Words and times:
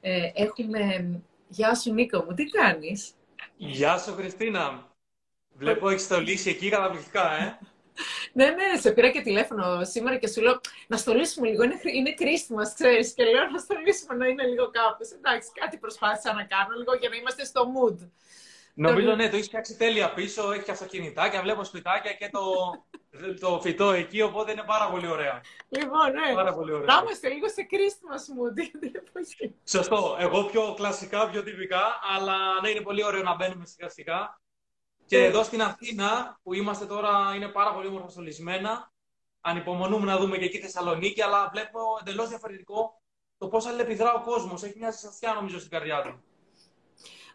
ε, 0.00 0.30
έχουμε... 0.34 1.10
Γεια 1.48 1.74
σου 1.74 1.92
Νίκο 1.92 2.24
μου, 2.24 2.34
τι 2.34 2.44
κάνεις; 2.44 3.14
Γεια 3.56 3.98
σου 3.98 4.12
Χριστίνα. 4.12 4.90
Βλέπω 5.54 5.88
έχεις 5.88 6.02
στολίσει 6.02 6.50
εκεί 6.50 6.68
καταπληκτικά, 6.68 7.32
ε. 7.32 7.58
ναι, 8.32 8.44
ναι, 8.44 8.80
σε 8.80 8.92
πήρα 8.92 9.10
και 9.10 9.20
τηλέφωνο 9.20 9.84
σήμερα 9.84 10.16
και 10.16 10.28
σου 10.28 10.40
λέω 10.42 10.60
να 10.86 10.96
στολίσουμε 10.96 11.48
λίγο. 11.48 11.62
Είναι, 11.62 11.80
είναι 11.94 12.14
Christmas, 12.18 12.70
ξέρεις. 12.74 13.12
Και 13.12 13.24
λέω 13.24 13.50
να 13.50 13.58
στολίσουμε 13.58 14.14
να 14.14 14.26
είναι 14.26 14.46
λίγο 14.46 14.70
κάπως. 14.70 15.10
Εντάξει, 15.10 15.50
κάτι 15.60 15.78
προσπάθησα 15.78 16.32
να 16.32 16.44
κάνω 16.44 16.74
λίγο 16.78 16.94
για 16.94 17.08
να 17.08 17.16
είμαστε 17.16 17.44
στο 17.44 17.72
mood. 17.74 18.08
Νομίζω 18.74 19.14
ναι, 19.14 19.28
το 19.28 19.36
έχεις 19.36 19.46
φτιάξει 19.46 19.76
τέλεια 19.76 20.12
πίσω. 20.12 20.52
Έχεις 20.52 20.64
και 20.64 20.70
αυτοκινητάκια, 20.70 21.42
βλέπω 21.42 21.64
σπιτάκια 21.64 22.12
και 22.12 22.28
το, 22.32 22.40
το 23.40 23.60
φυτό 23.60 23.90
εκεί. 23.90 24.22
Οπότε 24.22 24.52
είναι 24.52 24.62
πάρα 24.66 24.90
πολύ 24.90 25.06
ωραία. 25.06 25.40
Λοιπόν, 25.68 26.12
ναι. 26.12 26.34
Πάρα 26.34 26.54
πολύ 26.54 26.72
ωραία. 26.72 26.86
Να 26.94 27.02
είμαστε 27.02 27.28
λίγο 27.28 27.48
σε 27.48 27.66
Christmas 27.70 28.22
mood 28.36 28.80
Σωστό. 29.64 30.16
Εγώ 30.18 30.44
πιο 30.44 30.74
κλασικά, 30.74 31.30
πιο 31.30 31.42
τυπικά. 31.42 31.82
Αλλά 32.16 32.36
ναι, 32.62 32.68
είναι 32.68 32.80
πολύ 32.80 33.04
ωραίο 33.04 33.22
να 33.22 33.34
μπαίνουμε 33.34 33.66
σιγά 33.66 33.88
σιγά. 33.88 34.40
Και 35.06 35.24
εδώ 35.24 35.42
στην 35.42 35.62
Αθήνα 35.62 36.38
που 36.42 36.54
είμαστε 36.54 36.86
τώρα 36.86 37.34
είναι 37.34 37.48
πάρα 37.48 37.74
πολύ 37.74 37.86
όμορφα 37.86 38.08
στολισμένα. 38.08 38.92
Ανυπομονούμε 39.40 40.06
να 40.06 40.18
δούμε 40.18 40.38
και 40.38 40.44
εκεί 40.44 40.58
Θεσσαλονίκη, 40.58 41.22
αλλά 41.22 41.50
βλέπω 41.52 41.80
εντελώς 42.00 42.28
διαφορετικό 42.28 43.02
το 43.38 43.48
πώς 43.48 43.66
αλληλεπιδρά 43.66 44.14
ο 44.14 44.22
κόσμος. 44.22 44.62
Έχει 44.62 44.78
μια 44.78 44.90
ζεστασιά 44.90 45.32
νομίζω 45.34 45.58
στην 45.58 45.70
καρδιά 45.70 46.02
του. 46.02 46.22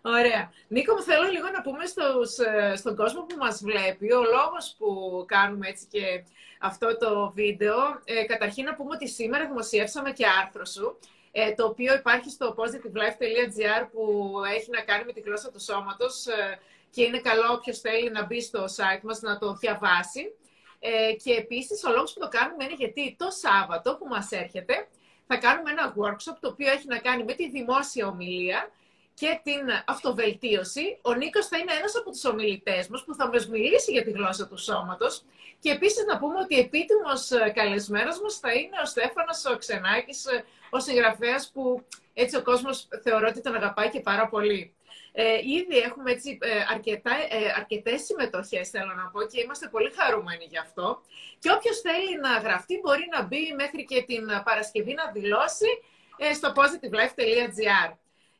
Ωραία. 0.01 0.51
Νίκο, 0.67 0.93
μου 0.93 1.01
θέλω 1.01 1.29
λίγο 1.31 1.49
να 1.49 1.61
πούμε 1.61 1.85
στους, 1.85 2.37
ε, 2.37 2.75
στον 2.75 2.95
κόσμο 2.95 3.21
που 3.21 3.35
μας 3.37 3.61
βλέπει, 3.63 4.11
ο 4.13 4.21
λόγος 4.23 4.75
που 4.77 5.23
κάνουμε 5.27 5.67
έτσι 5.67 5.85
και 5.91 6.23
αυτό 6.59 6.97
το 6.97 7.31
βίντεο. 7.35 7.75
Ε, 8.03 8.23
καταρχήν 8.23 8.63
να 8.65 8.75
πούμε 8.75 8.89
ότι 8.93 9.07
σήμερα 9.07 9.45
δημοσιεύσαμε 9.47 10.11
και 10.11 10.25
άρθρο 10.41 10.65
σου, 10.65 10.99
ε, 11.31 11.53
το 11.53 11.65
οποίο 11.65 11.93
υπάρχει 11.93 12.29
στο 12.29 12.55
positivelife.gr 12.57 13.87
που 13.91 14.33
έχει 14.55 14.69
να 14.69 14.81
κάνει 14.81 15.03
με 15.05 15.11
τη 15.11 15.19
γλώσσα 15.19 15.51
του 15.51 15.61
σώματος 15.61 16.25
ε, 16.25 16.59
και 16.91 17.03
είναι 17.03 17.19
καλό 17.19 17.53
όποιος 17.53 17.79
θέλει 17.79 18.11
να 18.11 18.25
μπει 18.25 18.41
στο 18.41 18.63
site 18.63 19.01
μας 19.01 19.21
να 19.21 19.37
το 19.37 19.53
διαβάσει. 19.53 20.35
Ε, 20.79 21.13
και 21.23 21.33
επίσης 21.33 21.83
ο 21.83 21.89
λόγος 21.89 22.13
που 22.13 22.19
το 22.19 22.27
κάνουμε 22.27 22.63
είναι 22.63 22.73
γιατί 22.73 23.15
το 23.19 23.27
Σάββατο 23.29 23.95
που 23.95 24.07
μας 24.07 24.31
έρχεται 24.31 24.87
θα 25.27 25.37
κάνουμε 25.37 25.71
ένα 25.71 25.93
workshop 25.97 26.35
το 26.39 26.47
οποίο 26.47 26.71
έχει 26.71 26.87
να 26.87 26.97
κάνει 26.97 27.23
με 27.23 27.33
τη 27.33 27.49
δημόσια 27.49 28.07
ομιλία 28.07 28.69
και 29.13 29.39
την 29.43 29.61
αυτοβελτίωση. 29.85 30.99
Ο 31.01 31.13
Νίκος 31.13 31.47
θα 31.47 31.57
είναι 31.57 31.73
ένας 31.73 31.95
από 31.95 32.09
τους 32.11 32.25
ομιλητές 32.25 32.87
μας 32.87 33.03
που 33.03 33.15
θα 33.15 33.27
μας 33.27 33.47
μιλήσει 33.47 33.91
για 33.91 34.03
τη 34.03 34.11
γλώσσα 34.11 34.47
του 34.47 34.57
σώματος 34.57 35.23
και 35.59 35.71
επίσης 35.71 36.05
να 36.05 36.17
πούμε 36.17 36.39
ότι 36.39 36.59
επίτιμος 36.59 37.31
ε, 37.31 37.49
καλεσμένος 37.55 38.21
μας 38.21 38.39
θα 38.39 38.53
είναι 38.53 38.77
ο 38.83 38.85
Στέφανος 38.85 39.45
ο 39.45 39.57
Ξενάκης, 39.57 40.25
ε, 40.25 40.43
ο 40.69 40.79
συγγραφέας 40.79 41.51
που 41.53 41.85
έτσι 42.13 42.37
ο 42.37 42.41
κόσμος 42.41 42.87
θεωρώ 43.03 43.27
ότι 43.29 43.41
τον 43.41 43.55
αγαπάει 43.55 43.89
και 43.89 43.99
πάρα 43.99 44.27
πολύ. 44.27 44.75
Ε, 45.13 45.37
ήδη 45.37 45.77
έχουμε 45.77 46.11
έτσι, 46.11 46.37
ε, 46.41 46.49
αρκετά, 46.73 47.11
ε, 47.11 47.51
αρκετές 47.57 48.01
συμμετοχές, 48.01 48.69
θέλω 48.69 48.93
να 48.93 49.09
πω, 49.09 49.21
και 49.21 49.41
είμαστε 49.41 49.67
πολύ 49.67 49.91
χαρούμενοι 49.97 50.45
γι' 50.49 50.57
αυτό. 50.57 51.01
Και 51.39 51.51
όποιος 51.51 51.79
θέλει 51.79 52.19
να 52.21 52.37
γραφτεί 52.37 52.79
μπορεί 52.83 53.07
να 53.11 53.23
μπει 53.23 53.53
μέχρι 53.55 53.83
και 53.83 54.03
την 54.03 54.25
Παρασκευή 54.43 54.93
να 54.93 55.11
δηλώσει 55.11 55.69
ε, 56.17 56.33
στο 56.33 56.53
positivelife.gr. 56.55 57.89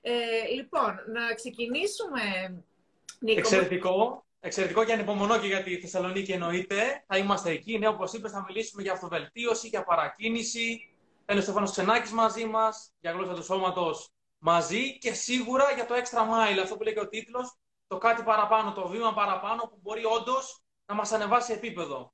Ε, 0.02 0.12
λοιπόν, 0.56 1.00
να 1.14 1.34
ξεκινήσουμε, 1.34 2.22
Νίκο. 3.20 3.40
Εξαιρετικό. 3.40 4.26
Εξαιρετικό 4.40 4.84
και 4.84 4.94
ανυπομονώ 4.94 5.40
και 5.40 5.48
για 5.48 5.64
τη 5.64 5.80
Θεσσαλονίκη 5.80 6.32
εννοείται. 6.32 7.04
Θα 7.08 7.18
είμαστε 7.18 7.52
εκεί. 7.52 7.78
Ναι, 7.78 7.88
όπως 7.88 8.14
είπες, 8.14 8.32
θα 8.32 8.44
μιλήσουμε 8.48 8.82
για 8.82 8.92
αυτοβελτίωση, 8.92 9.68
για 9.68 9.84
παρακίνηση. 9.84 10.96
Θα 11.26 11.34
είναι 11.34 11.40
ο 11.40 11.44
Στέφανος 11.44 11.72
Ξενάκης 11.72 12.12
μαζί 12.12 12.46
μας, 12.46 12.92
για 13.00 13.12
γλώσσα 13.12 13.34
του 13.34 13.44
σώματος 13.44 14.10
μαζί 14.38 14.98
και 14.98 15.14
σίγουρα 15.14 15.72
για 15.72 15.86
το 15.86 15.96
extra 15.96 16.20
mile, 16.20 16.60
αυτό 16.62 16.78
που 16.78 16.84
λέει 16.84 16.94
και 16.94 17.00
ο 17.00 17.08
τίτλος, 17.08 17.56
το 17.88 17.98
κάτι 17.98 18.24
παραπάνω, 18.24 18.74
το 18.74 18.88
βήμα 18.88 19.14
παραπάνω 19.14 19.62
που 19.62 19.80
μπορεί 19.82 20.06
όντως 20.06 20.62
να 20.86 20.96
μας 20.96 21.12
ανεβάσει 21.12 21.54
επίπεδο. 21.54 22.14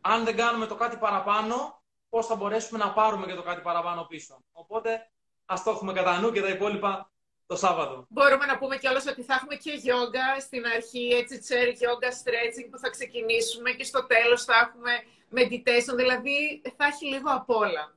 Αν 0.00 0.24
δεν 0.24 0.36
κάνουμε 0.36 0.66
το 0.66 0.74
κάτι 0.74 0.96
παραπάνω, 0.96 1.82
πώς 2.08 2.26
θα 2.26 2.34
μπορέσουμε 2.34 2.78
να 2.78 2.92
πάρουμε 2.92 3.26
και 3.26 3.34
το 3.34 3.42
κάτι 3.42 3.60
παραπάνω 3.60 4.04
πίσω. 4.04 4.44
Οπότε, 4.52 5.10
ας 5.44 5.62
το 5.62 5.70
έχουμε 5.70 5.92
κατά 5.92 6.20
νου 6.20 6.32
και 6.32 6.40
τα 6.40 6.48
υπόλοιπα 6.48 7.10
το 7.46 7.56
Σάββατο. 7.56 8.06
Μπορούμε 8.08 8.46
να 8.46 8.58
πούμε 8.58 8.76
κιόλας 8.76 9.06
ότι 9.06 9.22
θα 9.22 9.34
έχουμε 9.34 9.54
και 9.54 9.72
yoga 9.88 10.40
στην 10.40 10.66
αρχή, 10.76 11.06
έτσι 11.20 11.40
chair 11.48 11.70
yoga 11.84 12.10
stretching 12.20 12.68
που 12.70 12.78
θα 12.78 12.90
ξεκινήσουμε 12.90 13.70
και 13.70 13.84
στο 13.84 14.06
τέλος 14.06 14.44
θα 14.44 14.54
έχουμε 14.64 14.92
meditation, 15.38 15.94
δηλαδή 15.96 16.62
θα 16.76 16.84
έχει 16.86 17.06
λίγο 17.06 17.30
απ' 17.30 17.50
όλα 17.50 17.94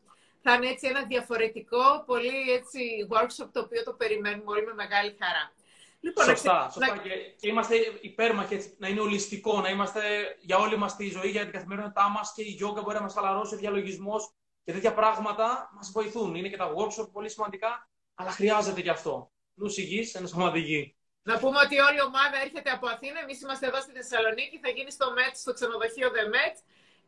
θα 0.47 0.55
είναι 0.55 0.67
έτσι 0.67 0.87
ένα 0.87 1.03
διαφορετικό, 1.03 2.03
πολύ 2.05 2.51
έτσι 2.57 2.79
workshop 3.13 3.49
το 3.51 3.59
οποίο 3.59 3.83
το 3.83 3.93
περιμένουμε 3.93 4.43
όλοι 4.45 4.65
με 4.65 4.73
μεγάλη 4.73 5.15
χαρά. 5.19 5.53
Λοιπόν, 5.99 6.25
σωστά, 6.25 6.69
σωστά. 6.71 6.95
Να... 6.95 7.01
Και, 7.01 7.09
και, 7.39 7.47
είμαστε 7.47 7.75
υπέρμαχοι 8.01 8.53
έτσι, 8.53 8.75
να 8.77 8.87
είναι 8.87 9.01
ολιστικό, 9.01 9.61
να 9.61 9.69
είμαστε 9.69 10.01
για 10.39 10.57
όλη 10.57 10.77
μας 10.77 10.95
τη 10.95 11.09
ζωή, 11.09 11.29
για 11.29 11.43
την 11.43 11.51
καθημερινότητά 11.51 12.09
μας 12.09 12.33
και 12.35 12.41
η 12.41 12.49
γιόγκα 12.49 12.81
μπορεί 12.81 12.95
να 12.95 13.01
μας 13.01 13.13
χαλαρώσει, 13.13 13.55
ο 13.55 13.57
διαλογισμός 13.57 14.33
και 14.63 14.71
τέτοια 14.71 14.93
πράγματα 14.93 15.69
μας 15.75 15.91
βοηθούν. 15.91 16.35
Είναι 16.35 16.49
και 16.49 16.57
τα 16.57 16.73
workshop 16.73 17.09
πολύ 17.11 17.29
σημαντικά, 17.29 17.89
αλλά 18.15 18.31
χρειάζεται 18.31 18.81
και 18.81 18.89
αυτό. 18.89 19.31
Νους 19.59 19.77
υγιής, 19.77 20.13
ένας 20.13 20.29
σωματική. 20.29 20.81
Να 21.29 21.35
πούμε 21.41 21.57
ότι 21.65 21.75
όλη 21.87 21.97
η 22.03 22.05
ομάδα 22.11 22.37
έρχεται 22.45 22.69
από 22.77 22.85
Αθήνα. 22.93 23.19
Εμείς 23.25 23.37
είμαστε 23.41 23.65
εδώ 23.69 23.79
στη 23.85 23.91
Θεσσαλονίκη. 23.99 24.55
Θα 24.63 24.69
γίνει 24.75 24.91
στο 24.97 25.05
ΜΕΤ, 25.15 25.35
στο 25.43 25.51
ξενοδοχείο 25.57 26.09
The 26.15 26.25
Met. 26.33 26.55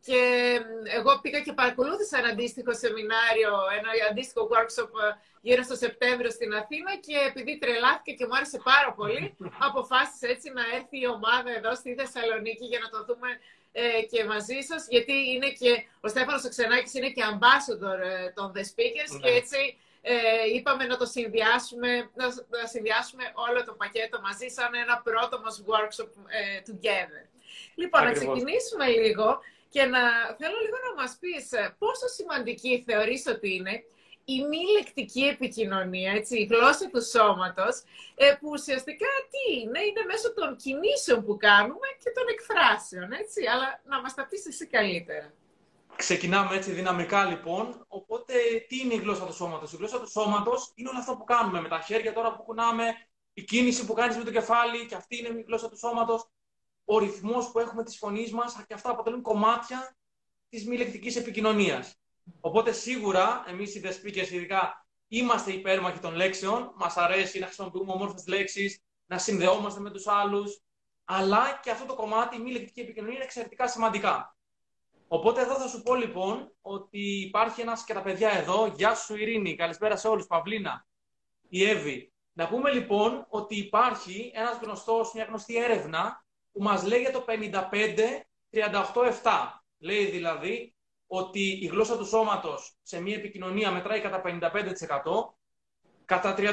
Και 0.06 0.20
εγώ 0.98 1.10
πήγα 1.22 1.40
και 1.46 1.52
παρακολούθησα 1.60 2.18
ένα 2.18 2.28
αντίστοιχο 2.34 2.72
σεμινάριο, 2.82 3.52
ένα 3.78 3.90
αντίστοιχο 4.10 4.42
workshop 4.52 4.90
ε, 5.04 5.08
γύρω 5.46 5.62
στο 5.68 5.76
Σεπτέμβριο 5.84 6.30
στην 6.30 6.50
Αθήνα 6.60 6.92
και 7.06 7.16
επειδή 7.30 7.52
τρελάθηκε 7.62 8.12
και 8.18 8.26
μου 8.26 8.36
άρεσε 8.38 8.58
πάρα 8.70 8.90
πολύ, 8.98 9.22
αποφάσισα 9.68 10.26
έτσι 10.34 10.48
να 10.58 10.64
έρθει 10.76 10.96
η 11.04 11.06
ομάδα 11.16 11.50
εδώ 11.58 11.72
στη 11.80 11.90
Θεσσαλονίκη 11.98 12.64
για 12.72 12.80
να 12.84 12.88
το 12.94 12.98
δούμε 13.08 13.30
ε, 13.72 14.02
και 14.10 14.20
μαζί 14.32 14.58
σας, 14.68 14.82
γιατί 14.94 15.14
είναι 15.32 15.50
και 15.60 15.72
ο 16.00 16.08
Στέφανος 16.08 16.44
Οξενάκης 16.44 16.94
είναι 16.94 17.10
και 17.16 17.22
ambassador 17.32 17.98
ε, 18.10 18.30
των 18.36 18.46
The 18.54 18.64
Speakers 18.70 19.12
και 19.22 19.30
ναι. 19.30 19.36
έτσι 19.40 19.60
ε, 20.02 20.14
είπαμε 20.54 20.84
να 20.84 20.96
το 20.96 21.06
συνδυάσουμε, 21.06 22.10
να, 22.14 22.26
να 22.26 22.66
συνδυάσουμε 22.66 23.24
όλο 23.48 23.64
το 23.64 23.72
πακέτο 23.72 24.20
μαζί 24.20 24.48
σαν 24.48 24.74
ένα 24.74 25.00
πρώτο 25.04 25.40
μας 25.40 25.64
workshop 25.66 26.10
ε, 26.38 26.60
together. 26.68 27.24
Λοιπόν, 27.74 28.04
να 28.04 28.12
ξεκινήσουμε 28.12 28.86
λίγο 28.86 29.40
και 29.68 29.84
να 29.84 30.00
θέλω 30.38 30.58
λίγο 30.64 30.78
να 30.88 31.02
μας 31.02 31.16
πεις 31.20 31.52
ε, 31.52 31.74
πόσο 31.78 32.06
σημαντική 32.08 32.84
θεωρείς 32.86 33.26
ότι 33.26 33.54
είναι 33.54 33.84
η 34.24 34.44
μη 34.48 34.58
λεκτική 34.76 35.22
επικοινωνία, 35.22 36.12
έτσι, 36.12 36.38
η 36.38 36.44
γλώσσα 36.50 36.88
του 36.92 37.04
σώματος, 37.04 37.82
ε, 38.14 38.34
που 38.40 38.48
ουσιαστικά 38.50 39.06
τι 39.30 39.60
είναι, 39.60 39.80
είναι 39.88 40.04
μέσω 40.06 40.34
των 40.34 40.56
κινήσεων 40.56 41.24
που 41.24 41.36
κάνουμε 41.36 41.88
και 42.02 42.10
των 42.14 42.24
εκφράσεων, 42.34 43.12
έτσι, 43.12 43.46
αλλά 43.52 43.80
να 43.84 44.00
μας 44.00 44.14
τα 44.14 44.26
πεις 44.26 44.46
εσύ 44.46 44.66
καλύτερα. 44.66 45.32
Ξεκινάμε 46.00 46.56
έτσι 46.56 46.70
δυναμικά 46.70 47.24
λοιπόν, 47.24 47.84
οπότε 47.88 48.32
τι 48.68 48.80
είναι 48.80 48.94
η 48.94 48.96
γλώσσα 48.96 49.26
του 49.26 49.32
σώματος; 49.32 49.72
Η 49.72 49.76
γλώσσα 49.76 50.00
του 50.00 50.10
σώματος 50.10 50.72
είναι 50.74 50.88
όλα 50.88 50.98
αυτά 50.98 51.16
που 51.16 51.24
κάνουμε 51.24 51.60
με 51.60 51.68
τα 51.68 51.80
χέρια 51.80 52.12
τώρα 52.12 52.36
που 52.36 52.42
κουνάμε, 52.42 52.84
η 53.32 53.42
κίνηση 53.42 53.86
που 53.86 53.92
κάνεις 53.92 54.16
με 54.16 54.24
το 54.24 54.30
κεφάλι 54.30 54.86
και 54.86 54.94
αυτή 54.94 55.18
είναι 55.18 55.28
η 55.28 55.44
γλώσσα 55.46 55.68
του 55.68 55.78
σώματος 55.78 56.30
ο 56.84 56.98
ρυθμός 56.98 57.50
που 57.50 57.58
έχουμε 57.58 57.84
της 57.84 57.96
φωνής 57.98 58.32
μας 58.32 58.64
και 58.66 58.74
αυτά 58.74 58.90
αποτελούν 58.90 59.22
κομμάτια 59.22 59.96
της 60.48 60.66
μη 60.66 60.76
λεκτικής 60.76 61.16
επικοινωνίας. 61.16 61.94
Οπότε 62.40 62.72
σίγουρα 62.72 63.44
εμείς 63.46 63.74
οι 63.74 63.80
δεσπίκες 63.80 64.30
ειδικά 64.30 64.86
είμαστε 65.08 65.52
υπέρμαχοι 65.52 65.98
των 65.98 66.14
λέξεων, 66.14 66.72
μας 66.76 66.96
αρέσει 66.96 67.38
να 67.38 67.46
χρησιμοποιούμε 67.46 67.92
όμορφες 67.92 68.26
λέξεις, 68.26 68.80
να 69.06 69.18
συνδεόμαστε 69.18 69.80
με 69.80 69.90
τους 69.90 70.06
άλλους, 70.06 70.60
αλλά 71.04 71.60
και 71.62 71.70
αυτό 71.70 71.84
το 71.84 71.94
κομμάτι, 71.94 72.36
η 72.36 72.38
μη 72.38 72.50
λεκτική 72.50 72.80
επικοινωνία 72.80 73.14
είναι 73.14 73.24
εξαιρετικά 73.24 73.68
σημαντικά. 73.68 74.34
Οπότε 75.12 75.40
εδώ 75.40 75.54
θα 75.54 75.68
σου 75.68 75.82
πω 75.82 75.94
λοιπόν 75.94 76.52
ότι 76.60 77.20
υπάρχει 77.20 77.60
ένας 77.60 77.84
και 77.84 77.94
τα 77.94 78.02
παιδιά 78.02 78.30
εδώ. 78.30 78.66
Γεια 78.66 78.94
σου 78.94 79.16
Ειρήνη, 79.16 79.54
καλησπέρα 79.54 79.96
σε 79.96 80.08
όλους, 80.08 80.26
Παυλίνα, 80.26 80.86
η 81.48 81.64
Εύη. 81.64 82.12
Να 82.32 82.48
πούμε 82.48 82.72
λοιπόν 82.72 83.26
ότι 83.28 83.56
υπάρχει 83.56 84.30
ένας 84.34 84.58
γνωστός, 84.62 85.12
μια 85.14 85.24
γνωστή 85.24 85.56
έρευνα 85.56 86.24
που 86.52 86.62
μας 86.62 86.84
λέει 86.84 87.00
για 87.00 87.12
το 87.12 87.24
55-38-7. 87.28 87.32
Λέει 89.78 90.04
δηλαδή 90.04 90.74
ότι 91.06 91.58
η 91.62 91.66
γλώσσα 91.66 91.96
του 91.96 92.06
σώματος 92.06 92.76
σε 92.82 93.00
μια 93.00 93.14
επικοινωνία 93.14 93.70
μετράει 93.70 94.00
κατά 94.00 94.22
55%, 94.24 95.34
κατά 96.04 96.34
38% 96.38 96.44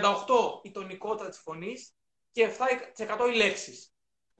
η 0.64 0.72
τονικότητα 0.72 1.30
της 1.30 1.40
φωνής 1.40 1.94
και 2.32 2.50
7% 2.98 3.34
οι 3.34 3.36
λέξεις. 3.36 3.94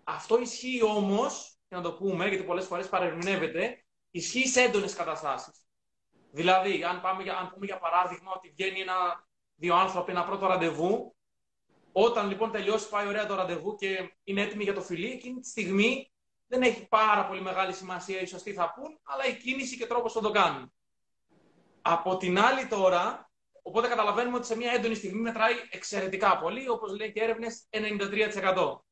Αυτό 0.04 0.40
ισχύει 0.40 0.84
όμως, 0.84 1.58
για 1.68 1.78
να 1.78 1.84
το 1.84 1.94
πούμε, 1.94 2.28
γιατί 2.28 2.44
πολλές 2.44 2.66
φορές 2.66 2.90
παρερμηνεύεται, 2.90 3.82
ισχύει 4.18 4.48
σε 4.48 4.62
έντονες 4.62 4.94
καταστάσεις. 4.94 5.66
Δηλαδή, 6.32 6.84
αν, 6.84 7.02
πάμε, 7.02 7.32
αν 7.32 7.50
πούμε 7.54 7.66
για 7.66 7.78
παράδειγμα 7.78 8.32
ότι 8.36 8.50
βγαίνει 8.50 8.80
ένα, 8.80 9.28
δύο 9.56 9.76
άνθρωποι 9.76 10.12
ένα 10.12 10.24
πρώτο 10.24 10.48
ραντεβού 10.48 11.16
όταν 11.92 12.28
λοιπόν 12.28 12.52
τελειώσει, 12.52 12.90
πάει 12.90 13.08
ωραία 13.08 13.26
το 13.26 13.36
ραντεβού 13.36 13.76
και 13.76 14.12
είναι 14.24 14.42
έτοιμοι 14.42 14.64
για 14.64 14.74
το 14.74 14.82
φιλί, 14.82 15.12
εκείνη 15.12 15.40
τη 15.40 15.48
στιγμή 15.48 16.12
δεν 16.48 16.62
έχει 16.62 16.88
πάρα 16.88 17.28
πολύ 17.28 17.42
μεγάλη 17.42 17.74
σημασία 17.74 18.22
ίσως 18.22 18.44
τι 18.44 18.54
θα 18.54 18.74
πούν, 18.74 19.00
αλλά 19.04 19.26
η 19.26 19.38
κίνηση 19.38 19.78
και 19.78 19.86
τρόπος 19.86 20.14
θα 20.14 20.22
το 20.22 20.32
κάνουν. 20.32 20.74
Από 21.82 22.18
την 22.18 22.40
άλλη 22.40 22.68
τώρα, 22.68 23.28
Οπότε 23.68 23.88
καταλαβαίνουμε 23.88 24.38
ότι 24.38 24.46
σε 24.46 24.56
μια 24.56 24.72
έντονη 24.72 24.96
στιγμή 24.96 25.22
μετράει 25.22 25.54
εξαιρετικά 25.70 26.38
πολύ, 26.38 26.70
όπως 26.70 26.98
λέει 26.98 27.12
και 27.12 27.22
έρευνες, 27.22 27.68
93%. 27.70 28.84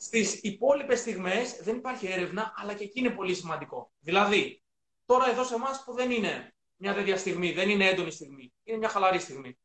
Στις 0.00 0.42
υπόλοιπες 0.42 0.98
στιγμές 0.98 1.56
δεν 1.62 1.76
υπάρχει 1.76 2.06
έρευνα, 2.06 2.52
αλλά 2.56 2.74
και 2.74 2.84
εκεί 2.84 2.98
είναι 2.98 3.10
πολύ 3.10 3.34
σημαντικό. 3.34 3.90
Δηλαδή, 3.98 4.62
τώρα 5.06 5.30
εδώ 5.30 5.44
σε 5.44 5.54
εμάς 5.54 5.84
που 5.84 5.92
δεν 5.92 6.10
είναι 6.10 6.54
μια 6.76 6.94
τέτοια 6.94 7.16
στιγμή, 7.16 7.52
δεν 7.52 7.70
είναι 7.70 7.88
έντονη 7.88 8.10
στιγμή, 8.10 8.52
είναι 8.62 8.78
μια 8.78 8.88
χαλαρή 8.88 9.18
στιγμή. 9.18 9.58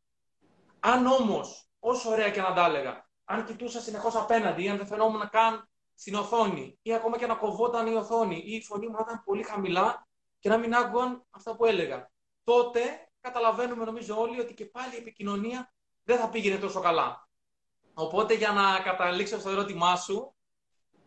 Αν 0.79 1.05
όμως, 1.05 1.69
όσο 1.79 2.09
ωραία 2.09 2.29
και 2.29 2.41
να 2.41 2.53
τα 2.53 2.65
έλεγα, 2.65 3.09
αν 3.25 3.45
κοιτούσα 3.45 3.81
συνεχώς 3.81 4.15
απέναντι 4.15 4.63
ή 4.63 4.69
αν 4.69 4.77
δεν 4.77 4.87
φαινόμουν 4.87 5.29
καν 5.29 5.69
στην 5.95 6.15
οθόνη 6.15 6.79
ή 6.81 6.93
ακόμα 6.93 7.17
και 7.17 7.25
να 7.25 7.35
κοβόταν 7.35 7.87
η 7.87 7.93
οθόνη 7.95 8.43
ή 8.45 8.55
η 8.55 8.63
φωνή 8.63 8.87
μου 8.87 8.93
να 8.93 8.99
ήταν 9.01 9.23
πολύ 9.23 9.43
χαμηλά 9.43 10.07
και 10.39 10.49
να 10.49 10.57
μην 10.57 10.75
άκουγαν 10.75 11.25
αυτά 11.29 11.55
που 11.55 11.65
έλεγα. 11.65 12.11
Τότε 12.43 13.09
καταλαβαίνουμε 13.21 13.85
νομίζω 13.85 14.19
όλοι 14.19 14.39
ότι 14.39 14.53
και 14.53 14.65
πάλι 14.65 14.93
η 14.93 14.97
επικοινωνία 14.97 15.73
δεν 16.03 16.17
θα 16.17 16.29
πήγαινε 16.29 16.57
τόσο 16.57 16.79
καλά. 16.79 17.22
Οπότε 17.93 18.33
για 18.33 18.51
να 18.51 18.79
καταλήξω 18.79 19.39
στο 19.39 19.49
ερώτημά 19.49 19.95
σου, 19.95 20.35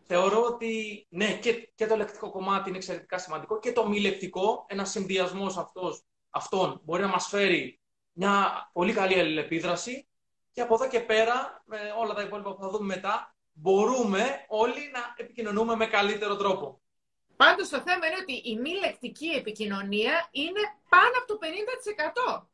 θεωρώ 0.03 0.43
ότι 0.43 1.05
ναι, 1.09 1.37
και, 1.37 1.69
και 1.75 1.87
το 1.87 1.95
λεκτικό 1.95 2.31
κομμάτι 2.31 2.69
είναι 2.69 2.77
εξαιρετικά 2.77 3.17
σημαντικό 3.17 3.59
και 3.59 3.71
το 3.71 3.87
μη 3.87 3.99
λεκτικό, 3.99 4.65
ένας 4.67 4.89
συνδυασμός 4.89 5.71
αυτών 6.29 6.81
μπορεί 6.83 7.01
να 7.01 7.07
μας 7.07 7.27
φέρει 7.27 7.79
μια 8.11 8.69
πολύ 8.73 8.93
καλή 8.93 9.19
αλληλεπίδραση 9.19 10.07
και 10.51 10.61
από 10.61 10.73
εδώ 10.73 10.87
και 10.87 10.99
πέρα, 10.99 11.63
με 11.65 11.77
όλα 11.99 12.13
τα 12.13 12.21
υπόλοιπα 12.21 12.53
που 12.53 12.61
θα 12.61 12.69
δούμε 12.69 12.85
μετά, 12.95 13.35
μπορούμε 13.53 14.45
όλοι 14.47 14.89
να 14.91 15.13
επικοινωνούμε 15.17 15.75
με 15.75 15.85
καλύτερο 15.85 16.35
τρόπο. 16.35 16.81
Πάντως 17.35 17.69
το 17.69 17.77
θέμα 17.77 18.07
είναι 18.07 18.15
ότι 18.21 18.33
η 18.33 18.55
μη 18.55 18.69
λεκτική 18.69 19.27
επικοινωνία 19.27 20.27
είναι 20.31 20.59
πάνω 20.89 21.11
από 21.17 21.27
το 21.27 21.37
50%. 22.39 22.47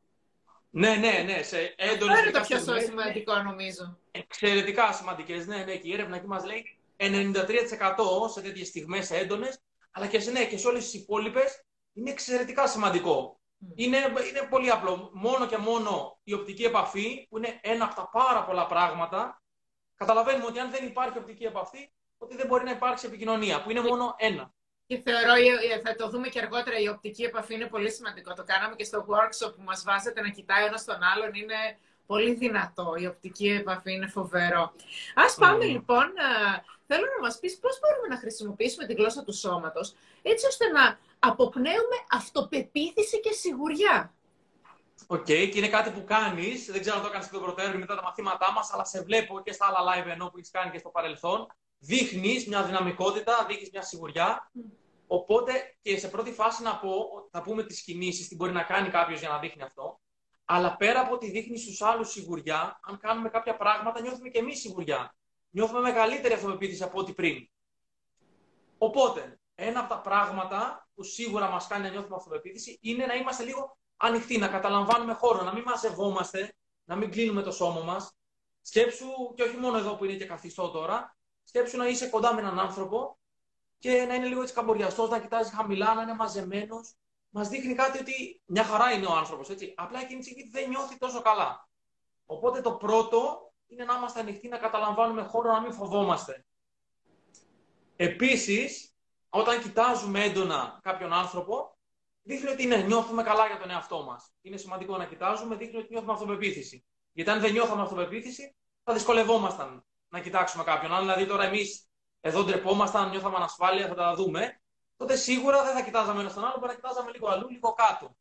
Ναι, 0.76 0.94
ναι, 0.94 1.22
ναι. 1.26 1.42
Σε 1.42 1.74
έντονη 1.76 2.12
Αυτό 2.12 2.28
είναι 2.28 2.38
το 2.38 2.40
πιο 2.40 2.80
σημαντικό, 2.80 3.42
νομίζω. 3.42 3.98
Εξαιρετικά 4.10 4.92
σημαντικές. 4.92 5.46
Ναι, 5.46 5.56
ναι. 5.56 5.76
Και 5.76 5.88
η 5.88 5.92
έρευνα 5.92 6.16
εκεί 6.16 6.26
μας 6.26 6.44
λέει 6.44 6.78
93% 6.96 8.30
σε 8.32 8.40
τέτοιες 8.40 8.66
στιγμές 8.66 9.10
έντονες, 9.10 9.60
αλλά 9.90 10.06
και 10.06 10.20
σε, 10.20 10.30
ναι, 10.30 10.44
και 10.44 10.58
σε 10.58 10.66
όλες 10.66 10.84
τις 10.84 10.94
υπόλοιπες 10.94 11.64
είναι 11.92 12.10
εξαιρετικά 12.10 12.66
σημαντικό. 12.66 13.40
Είναι, 13.74 13.96
είναι 13.96 14.46
πολύ 14.50 14.70
απλό. 14.70 15.10
Μόνο 15.12 15.46
και 15.46 15.56
μόνο 15.56 16.18
η 16.24 16.32
οπτική 16.32 16.64
επαφή, 16.64 17.26
που 17.30 17.36
είναι 17.36 17.58
ένα 17.62 17.84
από 17.84 17.94
τα 17.94 18.08
πάρα 18.08 18.44
πολλά 18.44 18.66
πράγματα, 18.66 19.42
καταλαβαίνουμε 19.96 20.46
ότι 20.46 20.58
αν 20.58 20.70
δεν 20.70 20.86
υπάρχει 20.86 21.18
οπτική 21.18 21.44
επαφή, 21.44 21.90
ότι 22.18 22.36
δεν 22.36 22.46
μπορεί 22.46 22.64
να 22.64 22.70
υπάρξει 22.70 23.06
επικοινωνία, 23.06 23.62
που 23.62 23.70
είναι 23.70 23.80
μόνο 23.80 24.14
ένα. 24.18 24.52
Και 24.86 25.00
θεωρώ, 25.00 25.32
θα 25.84 25.94
το 25.94 26.08
δούμε 26.08 26.28
και 26.28 26.40
αργότερα, 26.40 26.78
η 26.78 26.88
οπτική 26.88 27.22
επαφή 27.22 27.54
είναι 27.54 27.66
πολύ 27.66 27.90
σημαντικό. 27.90 28.34
Το 28.34 28.44
κάναμε 28.44 28.74
και 28.74 28.84
στο 28.84 29.06
workshop 29.08 29.52
που 29.56 29.62
μας 29.62 29.82
βάζετε 29.82 30.20
να 30.20 30.28
κοιτάει 30.28 30.64
ένας 30.64 30.84
τον 30.84 31.02
άλλον. 31.02 31.34
Είναι 31.34 31.78
πολύ 32.06 32.34
δυνατό. 32.34 32.94
Η 32.98 33.06
οπτική 33.06 33.48
επαφή 33.48 33.92
είναι 33.92 34.06
φοβερό. 34.06 34.72
Ας 35.14 35.34
πάμε 35.34 35.64
λοιπόν, 35.64 36.12
θέλω 36.86 37.06
να 37.16 37.20
μας 37.26 37.38
πεις 37.38 37.58
πώς 37.58 37.78
μπορούμε 37.80 38.08
να 38.08 38.18
χρησιμοποιήσουμε 38.18 38.86
τη 38.86 38.92
γλώσσα 38.92 39.24
του 39.24 39.32
σώματος, 39.32 39.94
έτσι 40.22 40.46
ώστε 40.46 40.66
να 40.66 40.98
αποπνέουμε 41.18 41.96
αυτοπεποίθηση 42.10 43.20
και 43.20 43.32
σιγουριά. 43.32 44.14
OK, 45.06 45.20
okay, 45.20 45.48
και 45.52 45.58
είναι 45.58 45.68
κάτι 45.68 45.90
που 45.90 46.04
κάνεις. 46.04 46.64
Δεν 46.64 46.80
ξέρω 46.80 46.96
αν 46.96 47.02
το 47.02 47.08
έκανες 47.08 47.26
εκ 47.26 47.32
των 47.32 47.42
προτέρων 47.42 47.78
μετά 47.78 47.94
τα 47.96 48.02
μαθήματά 48.02 48.52
μας, 48.52 48.72
αλλά 48.72 48.84
σε 48.84 49.02
βλέπω 49.02 49.42
και 49.44 49.52
στα 49.52 49.66
άλλα 49.66 49.78
live 49.92 50.06
εννοώ 50.06 50.26
που 50.26 50.38
έχεις 50.38 50.50
κάνει 50.50 50.70
και 50.70 50.78
στο 50.78 50.88
παρελθόν 50.88 51.46
δείχνεις 51.84 52.46
μια 52.46 52.62
δυναμικότητα, 52.62 53.44
δείχνεις 53.48 53.70
μια 53.70 53.82
σιγουριά. 53.82 54.50
Οπότε 55.06 55.76
και 55.82 55.98
σε 55.98 56.08
πρώτη 56.08 56.32
φάση 56.32 56.62
να 56.62 56.78
πω, 56.78 56.92
θα 57.30 57.42
πούμε 57.42 57.62
τις 57.62 57.82
κινήσεις, 57.82 58.28
τι 58.28 58.34
μπορεί 58.34 58.52
να 58.52 58.62
κάνει 58.62 58.88
κάποιος 58.88 59.20
για 59.20 59.28
να 59.28 59.38
δείχνει 59.38 59.62
αυτό. 59.62 60.00
Αλλά 60.44 60.76
πέρα 60.76 61.00
από 61.00 61.14
ότι 61.14 61.30
δείχνει 61.30 61.58
στους 61.58 61.82
άλλους 61.82 62.10
σιγουριά, 62.10 62.80
αν 62.82 62.98
κάνουμε 62.98 63.28
κάποια 63.28 63.56
πράγματα, 63.56 64.00
νιώθουμε 64.00 64.28
και 64.28 64.38
εμείς 64.38 64.60
σιγουριά. 64.60 65.14
Νιώθουμε 65.50 65.80
μεγαλύτερη 65.80 66.34
αυτοπεποίθηση 66.34 66.82
από 66.82 66.98
ό,τι 66.98 67.12
πριν. 67.12 67.48
Οπότε, 68.78 69.38
ένα 69.54 69.80
από 69.80 69.88
τα 69.88 70.00
πράγματα 70.00 70.88
που 70.94 71.02
σίγουρα 71.02 71.50
μας 71.50 71.66
κάνει 71.66 71.82
να 71.82 71.90
νιώθουμε 71.90 72.16
αυτοπεποίθηση 72.16 72.78
είναι 72.80 73.06
να 73.06 73.14
είμαστε 73.14 73.44
λίγο 73.44 73.78
ανοιχτοί, 73.96 74.38
να 74.38 74.48
καταλαμβάνουμε 74.48 75.12
χώρο, 75.12 75.42
να 75.42 75.52
μην 75.52 75.62
μαζευόμαστε, 75.62 76.54
να 76.84 76.96
μην 76.96 77.10
κλείνουμε 77.10 77.42
το 77.42 77.50
σώμα 77.50 77.80
μας. 77.80 78.12
Σκέψου, 78.60 79.06
και 79.34 79.42
όχι 79.42 79.56
μόνο 79.56 79.78
εδώ 79.78 79.96
που 79.96 80.04
είναι 80.04 80.14
και 80.14 80.24
καθιστό 80.24 80.70
τώρα, 80.70 81.16
Σκέψου 81.44 81.76
να 81.76 81.86
είσαι 81.86 82.08
κοντά 82.08 82.34
με 82.34 82.40
έναν 82.40 82.58
άνθρωπο 82.58 83.18
και 83.78 84.04
να 84.04 84.14
είναι 84.14 84.26
λίγο 84.26 84.42
έτσι 84.42 84.54
καμποριαστός, 84.54 85.10
να 85.10 85.20
κοιτάζει 85.20 85.50
χαμηλά, 85.50 85.94
να 85.94 86.02
είναι 86.02 86.14
μαζεμένος. 86.14 86.94
Μας 87.30 87.48
δείχνει 87.48 87.74
κάτι 87.74 87.98
ότι 87.98 88.42
μια 88.44 88.64
χαρά 88.64 88.92
είναι 88.92 89.06
ο 89.06 89.12
άνθρωπος. 89.12 89.48
Απλά 89.74 90.00
εκείνη 90.00 90.20
τη 90.20 90.24
στιγμή 90.24 90.50
δεν 90.50 90.68
νιώθει 90.68 90.98
τόσο 90.98 91.22
καλά. 91.22 91.68
Οπότε 92.26 92.60
το 92.60 92.72
πρώτο 92.72 93.52
είναι 93.66 93.84
να 93.84 93.94
είμαστε 93.94 94.20
ανοιχτοί, 94.20 94.48
να 94.48 94.58
καταλαμβάνουμε 94.58 95.22
χώρο, 95.22 95.52
να 95.52 95.60
μην 95.60 95.72
φοβόμαστε. 95.72 96.46
Επίσης, 97.96 98.94
όταν 99.28 99.62
κοιτάζουμε 99.62 100.24
έντονα 100.24 100.80
κάποιον 100.82 101.12
άνθρωπο, 101.12 101.76
δείχνει 102.22 102.48
ότι 102.48 102.66
ναι, 102.66 102.76
νιώθουμε 102.76 103.22
καλά 103.22 103.46
για 103.46 103.58
τον 103.58 103.70
εαυτό 103.70 104.02
μας. 104.02 104.32
Είναι 104.40 104.56
σημαντικό 104.56 104.96
να 104.96 105.06
κοιτάζουμε, 105.06 105.54
δείχνει 105.54 105.76
ότι 105.76 105.86
νιώθουμε 105.90 106.12
αυτοπεποίθηση. 106.12 106.84
Γιατί 107.12 107.30
αν 107.30 107.40
δεν 107.40 107.52
νιώθαμε 107.52 107.82
αυτοπεποίθηση, 107.82 108.56
θα 108.84 108.92
δυσκολευόμασταν 108.92 109.84
να 110.14 110.20
κοιτάξουμε 110.20 110.64
κάποιον. 110.64 110.92
Αν 110.92 111.00
δηλαδή 111.00 111.26
τώρα 111.26 111.44
εμείς 111.44 111.88
εδώ 112.20 112.44
ντρεπόμασταν, 112.44 113.10
νιώθαμε 113.10 113.36
ανασφάλεια, 113.36 113.88
θα 113.88 113.94
τα 113.94 114.14
δούμε, 114.14 114.60
τότε 114.96 115.16
σίγουρα 115.16 115.64
δεν 115.64 115.74
θα 115.74 115.82
κοιτάζαμε 115.82 116.20
ένα 116.20 116.32
τον 116.32 116.44
άλλο, 116.44 116.54
αλλά 116.56 116.68
θα 116.68 116.74
κοιτάζαμε 116.74 117.10
λίγο 117.10 117.28
αλλού, 117.28 117.48
λίγο 117.48 117.72
κάτω. 117.72 118.16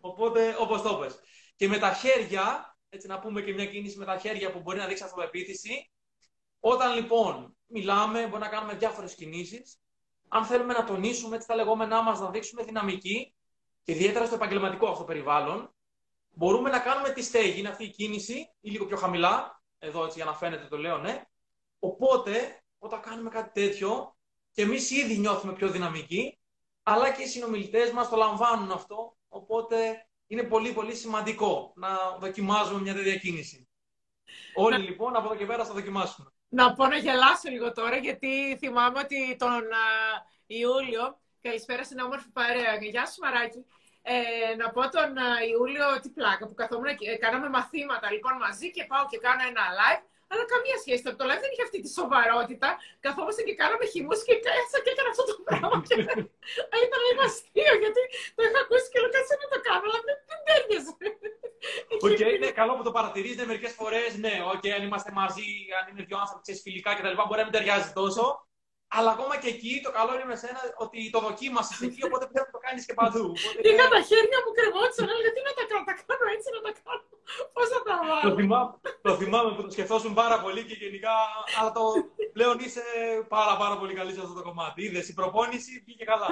Οπότε, 0.00 0.56
όπως 0.58 0.82
το 0.82 0.94
πες. 0.94 1.20
Και 1.56 1.68
με 1.68 1.78
τα 1.78 1.92
χέρια, 1.92 2.76
έτσι 2.88 3.06
να 3.06 3.18
πούμε 3.18 3.42
και 3.42 3.52
μια 3.52 3.66
κίνηση 3.66 3.98
με 3.98 4.04
τα 4.04 4.18
χέρια 4.18 4.52
που 4.52 4.60
μπορεί 4.60 4.78
να 4.78 4.86
δείξει 4.86 5.02
αυτοπεποίθηση, 5.02 5.90
όταν 6.60 6.94
λοιπόν 6.94 7.56
μιλάμε, 7.66 8.26
μπορεί 8.26 8.42
να 8.42 8.48
κάνουμε 8.48 8.74
διάφορες 8.74 9.14
κινήσεις. 9.14 9.78
Αν 10.28 10.44
θέλουμε 10.44 10.72
να 10.72 10.84
τονίσουμε 10.84 11.36
έτσι, 11.36 11.48
τα 11.48 11.54
λεγόμενά 11.54 12.02
μας, 12.02 12.20
να 12.20 12.30
δείξουμε 12.30 12.62
δυναμική, 12.62 13.34
και 13.82 13.92
ιδιαίτερα 13.92 14.26
στο 14.26 14.34
επαγγελματικό 14.34 14.88
αυτό 14.88 15.04
περιβάλλον, 15.04 15.74
μπορούμε 16.30 16.70
να 16.70 16.78
κάνουμε 16.78 17.10
τη 17.10 17.22
στέγη. 17.22 17.58
Είναι 17.58 17.68
αυτή 17.68 17.84
η 17.84 17.90
κίνηση, 17.90 18.52
ή 18.60 18.70
λίγο 18.70 18.86
πιο 18.86 18.96
χαμηλά, 18.96 19.59
εδώ 19.82 20.04
έτσι 20.04 20.16
για 20.16 20.24
να 20.24 20.34
φαίνεται 20.34 20.66
το 20.66 20.78
λέω, 20.78 20.98
ναι. 20.98 21.24
Οπότε, 21.78 22.62
όταν 22.78 23.00
κάνουμε 23.00 23.30
κάτι 23.30 23.60
τέτοιο, 23.60 24.16
και 24.52 24.62
εμείς 24.62 24.90
ήδη 24.90 25.18
νιώθουμε 25.18 25.52
πιο 25.52 25.68
δυναμικοί, 25.68 26.38
αλλά 26.82 27.12
και 27.12 27.22
οι 27.22 27.26
συνομιλητές 27.26 27.90
μας 27.92 28.08
το 28.08 28.16
λαμβάνουν 28.16 28.70
αυτό. 28.70 29.16
Οπότε, 29.28 30.06
είναι 30.26 30.42
πολύ 30.42 30.72
πολύ 30.72 30.94
σημαντικό 30.94 31.72
να 31.76 31.88
δοκιμάζουμε 32.18 32.80
μια 32.80 32.94
τέτοια 32.94 33.16
κίνηση. 33.16 33.68
Όλοι 34.54 34.78
λοιπόν 34.78 35.16
από 35.16 35.26
εδώ 35.26 35.36
και 35.36 35.46
πέρα 35.46 35.64
θα 35.64 35.72
δοκιμάσουμε. 35.72 36.30
Να 36.48 36.74
πω 36.74 36.86
να 36.86 36.96
γελάσω 36.96 37.48
λίγο 37.50 37.72
τώρα, 37.72 37.96
γιατί 37.96 38.56
θυμάμαι 38.58 38.98
ότι 38.98 39.36
τον 39.38 39.62
Ιούλιο, 40.46 41.20
καλησπέρα 41.40 41.84
στην 41.84 41.98
όμορφη 41.98 42.30
παρέα, 42.30 42.74
γεια 42.74 43.06
σου 43.06 43.20
Μαράκη, 43.22 43.64
ε, 44.02 44.54
να 44.60 44.66
πω 44.74 44.82
τον 44.96 45.10
Ιούλιο 45.52 45.86
τι 46.02 46.08
πλάκα 46.16 46.44
που 46.48 46.56
καθόμουν, 46.60 46.88
ε, 47.12 47.16
κάναμε 47.24 47.48
μαθήματα 47.56 48.06
λοιπόν 48.14 48.34
μαζί 48.44 48.66
και 48.76 48.84
πάω 48.90 49.04
και 49.10 49.18
κάνω 49.26 49.42
ένα 49.50 49.64
live. 49.80 50.02
Αλλά 50.32 50.44
καμία 50.52 50.78
σχέση. 50.82 51.02
Το 51.20 51.24
live 51.28 51.42
δεν 51.44 51.50
είχε 51.52 51.64
αυτή 51.68 51.78
τη 51.84 51.88
σοβαρότητα. 51.98 52.68
Καθόμαστε 53.06 53.42
και 53.46 53.54
κάναμε 53.60 53.84
χυμούς 53.92 54.20
και 54.26 54.34
κάτσα 54.46 54.78
και 54.84 54.90
έκανα 54.94 55.10
αυτό 55.14 55.24
το 55.30 55.36
πράγμα. 55.46 55.76
και... 55.88 55.94
Αλλά 56.70 56.82
ήταν 56.88 57.00
λίγο 57.06 57.22
αστείο 57.28 57.74
γιατί 57.82 58.02
το 58.36 58.40
είχα 58.46 58.58
ακούσει 58.64 58.86
και 58.92 58.98
λέω 59.02 59.12
κάτσε 59.16 59.34
να 59.42 59.46
το 59.52 59.58
κάνω, 59.68 59.84
αλλά 59.88 60.00
δεν, 60.06 60.16
δεν 60.30 60.40
τέριαζε. 60.48 60.94
OK, 62.06 62.18
okay, 62.20 62.30
είναι 62.36 62.50
καλό 62.60 62.72
που 62.76 62.84
το 62.88 62.92
παρατηρίζετε 62.96 63.44
μερικές 63.50 63.72
φορές. 63.80 64.10
Ναι, 64.24 64.34
okay, 64.52 64.70
αν 64.76 64.82
είμαστε 64.86 65.10
μαζί, 65.20 65.48
αν 65.78 65.84
είναι 65.90 66.02
δύο 66.08 66.18
άνθρωποι 66.22 66.52
φιλικά 66.66 66.90
κτλ. 66.96 67.16
Μπορεί 67.26 67.40
να 67.42 67.46
μην 67.48 67.54
ταιριάζει 67.56 67.88
τόσο. 68.00 68.24
Αλλά 68.96 69.10
ακόμα 69.16 69.34
και 69.42 69.50
εκεί 69.54 69.72
το 69.86 69.90
καλό 69.98 70.12
είναι 70.14 70.28
με 70.32 70.36
σένα 70.42 70.60
ότι 70.84 70.98
το 71.14 71.20
δοκίμασες 71.26 71.78
εκεί, 71.86 72.00
οπότε 72.08 72.24
πρέπει 72.32 72.48
να 72.50 72.54
το 72.56 72.62
κάνεις 72.66 72.82
και 72.86 72.94
παντού. 73.00 73.24
Είχα 73.68 73.84
τα 73.94 74.00
χέρια 74.08 74.38
μου 74.44 74.52
κρεμόντουσαν, 74.56 75.06
αλλά 75.12 75.22
γιατί 75.26 75.40
να 75.48 75.52
τα 75.58 75.64
κάνω, 75.70 75.84
τα 75.88 75.94
κάνω 76.08 76.26
έτσι, 76.34 76.48
να 76.56 76.60
τα 76.66 76.72
κάνω. 76.80 77.04
Πώς 77.54 77.66
θα 77.72 77.80
τα 77.86 77.94
βάλω; 78.08 78.24
Το 78.28 78.32
θυμάμαι, 78.40 78.72
το 79.06 79.12
θυμάμαι 79.20 79.50
που 79.54 79.62
το 79.66 79.70
σκεφτόσουν 79.76 80.12
πάρα 80.22 80.36
πολύ 80.44 80.62
και 80.68 80.76
γενικά, 80.82 81.16
αλλά 81.58 81.70
το 81.78 81.84
πλέον 82.36 82.56
είσαι 82.64 82.84
πάρα, 83.34 83.54
πάρα 83.62 83.76
πολύ 83.80 83.94
καλή 83.98 84.12
σε 84.12 84.20
αυτό 84.24 84.34
το 84.38 84.42
κομμάτι. 84.48 84.78
Είδες 84.84 85.08
η 85.08 85.14
προπόνηση 85.20 85.72
βγήκε 85.84 86.04
καλά. 86.12 86.28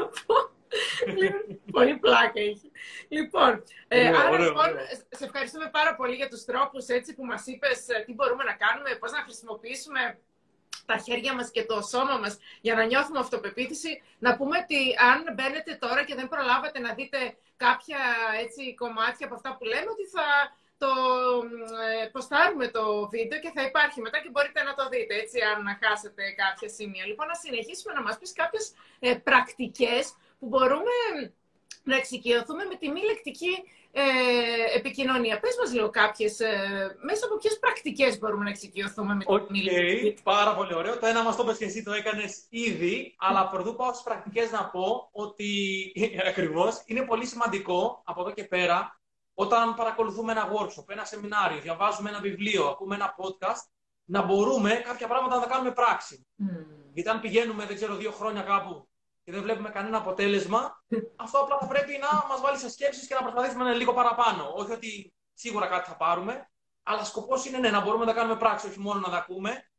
πολύ 1.76 1.94
πλάκα 2.04 2.40
είχε. 2.48 2.68
Λοιπόν, 3.08 3.50
ε, 3.88 4.08
άρα 4.08 4.38
λοιπόν, 4.38 4.70
σε 5.18 5.24
ευχαριστούμε 5.24 5.68
πάρα 5.78 5.92
πολύ 5.98 6.14
για 6.14 6.28
τους 6.28 6.44
τρόπους 6.44 6.86
έτσι, 6.86 7.14
που 7.14 7.24
μας 7.24 7.46
είπες 7.46 7.88
ε, 7.88 8.02
τι 8.06 8.12
μπορούμε 8.14 8.44
να 8.44 8.54
κάνουμε, 8.64 8.90
πώς 9.00 9.10
να 9.12 9.20
χρησιμοποιήσουμε 9.26 10.00
τα 10.90 10.97
χέρια 11.07 11.33
μας 11.35 11.50
και 11.50 11.64
το 11.71 11.76
σώμα 11.92 12.16
μας 12.23 12.35
για 12.61 12.75
να 12.75 12.85
νιώθουμε 12.85 13.18
αυτοπεποίθηση. 13.18 14.02
Να 14.18 14.30
πούμε 14.37 14.57
ότι 14.64 14.78
αν 15.11 15.18
μπαίνετε 15.35 15.73
τώρα 15.85 16.02
και 16.04 16.14
δεν 16.14 16.28
προλάβατε 16.28 16.78
να 16.87 16.90
δείτε 16.99 17.18
κάποια 17.57 18.02
έτσι, 18.42 18.75
κομμάτια 18.83 19.26
από 19.26 19.35
αυτά 19.35 19.50
που 19.57 19.64
λέμε, 19.73 19.88
ότι 19.95 20.07
θα 20.16 20.28
το 20.83 20.90
ε, 22.02 22.07
ποστάρουμε 22.12 22.66
το 22.76 23.09
βίντεο 23.09 23.38
και 23.45 23.52
θα 23.54 23.62
υπάρχει 23.71 23.99
μετά 24.00 24.18
και 24.23 24.30
μπορείτε 24.33 24.62
να 24.62 24.75
το 24.78 24.88
δείτε, 24.88 25.14
έτσι, 25.23 25.38
αν 25.52 25.61
χάσετε 25.83 26.23
κάποια 26.42 26.68
σημεία. 26.76 27.04
Λοιπόν, 27.07 27.26
να 27.26 27.35
συνεχίσουμε 27.45 27.92
να 27.95 28.02
μας 28.02 28.18
πεις 28.18 28.33
κάποιες 28.33 28.64
ε, 28.99 29.14
πρακτικές 29.28 30.04
που 30.38 30.47
μπορούμε 30.47 30.95
να 31.83 31.97
εξοικειωθούμε 31.97 32.64
με 32.64 32.76
τη 32.80 32.87
μη 32.95 33.00
λεκτική 33.11 33.54
ε, 33.92 34.02
επικοινωνία. 34.76 35.40
Πες 35.40 35.57
μας 35.61 35.73
λίγο 35.73 35.90
κάποιες, 35.90 36.40
ε, 36.40 36.97
μέσα 37.00 37.26
από 37.26 37.37
ποιες 37.37 37.59
πρακτικές 37.59 38.18
μπορούμε 38.18 38.45
να 38.45 38.50
εξοικειωθούμε 38.50 39.14
με 39.14 39.25
την 39.25 39.35
okay, 39.37 40.14
πάρα 40.23 40.54
πολύ 40.54 40.75
ωραίο. 40.75 40.99
Το 40.99 41.07
ένα 41.07 41.23
μας 41.23 41.37
το 41.37 41.42
είπες 41.42 41.57
και 41.59 41.64
εσύ, 41.64 41.83
το 41.83 41.92
έκανες 41.92 42.47
ήδη, 42.49 43.14
αλλά 43.18 43.49
πρωτού 43.49 43.75
πάω 43.75 43.92
στις 43.92 44.02
πρακτικές 44.02 44.50
να 44.50 44.68
πω 44.71 45.09
ότι 45.12 45.47
ακριβώς 46.28 46.83
είναι 46.87 47.02
πολύ 47.02 47.26
σημαντικό 47.26 48.02
από 48.04 48.21
εδώ 48.21 48.33
και 48.33 48.45
πέρα 48.45 49.00
όταν 49.35 49.75
παρακολουθούμε 49.75 50.33
ένα 50.33 50.49
workshop, 50.52 50.85
ένα 50.88 51.04
σεμινάριο, 51.04 51.61
διαβάζουμε 51.61 52.11
ένα 52.11 52.21
βιβλίο, 52.21 52.64
ακούμε 52.64 52.95
ένα 52.95 53.14
podcast, 53.18 53.62
να 54.04 54.23
μπορούμε 54.23 54.71
κάποια 54.71 55.07
πράγματα 55.09 55.35
να 55.35 55.40
τα 55.40 55.49
κάνουμε 55.49 55.73
πράξη. 55.73 56.26
Mm. 56.42 56.45
Γιατί 56.92 57.09
αν 57.09 57.21
πηγαίνουμε, 57.21 57.66
δεν 57.66 57.76
ξέρω, 57.76 57.95
δύο 57.95 58.11
χρόνια 58.11 58.42
κάπου 58.42 58.88
και 59.28 59.35
δεν 59.35 59.42
βλέπουμε 59.42 59.70
κανένα 59.70 59.97
αποτέλεσμα, 59.97 60.85
αυτό 61.25 61.38
απλά 61.38 61.58
θα 61.58 61.66
πρέπει 61.66 61.99
να 61.99 62.26
μας 62.28 62.40
βάλει 62.40 62.58
σε 62.58 62.70
σκέψεις 62.70 63.06
και 63.06 63.14
να 63.14 63.23
προσπαθήσουμε 63.23 63.62
να 63.64 63.68
είναι 63.68 63.78
λίγο 63.78 63.94
παραπάνω. 63.94 64.52
Όχι 64.54 64.73
ότι 64.73 65.14
σίγουρα 65.35 65.66
κάτι 65.66 65.88
θα 65.88 65.97
πάρουμε, 65.97 66.50
αλλά 66.82 67.04
σκοπός 67.04 67.47
είναι 67.47 67.58
ναι, 67.58 67.70
να 67.70 67.80
μπορούμε 67.80 68.04
να 68.04 68.12
τα 68.12 68.18
κάνουμε 68.18 68.38
πράξη, 68.38 68.66
όχι 68.66 68.78
μόνο 68.78 69.00
να 69.00 69.11
τα 69.11 69.16
ακούμε. 69.16 69.70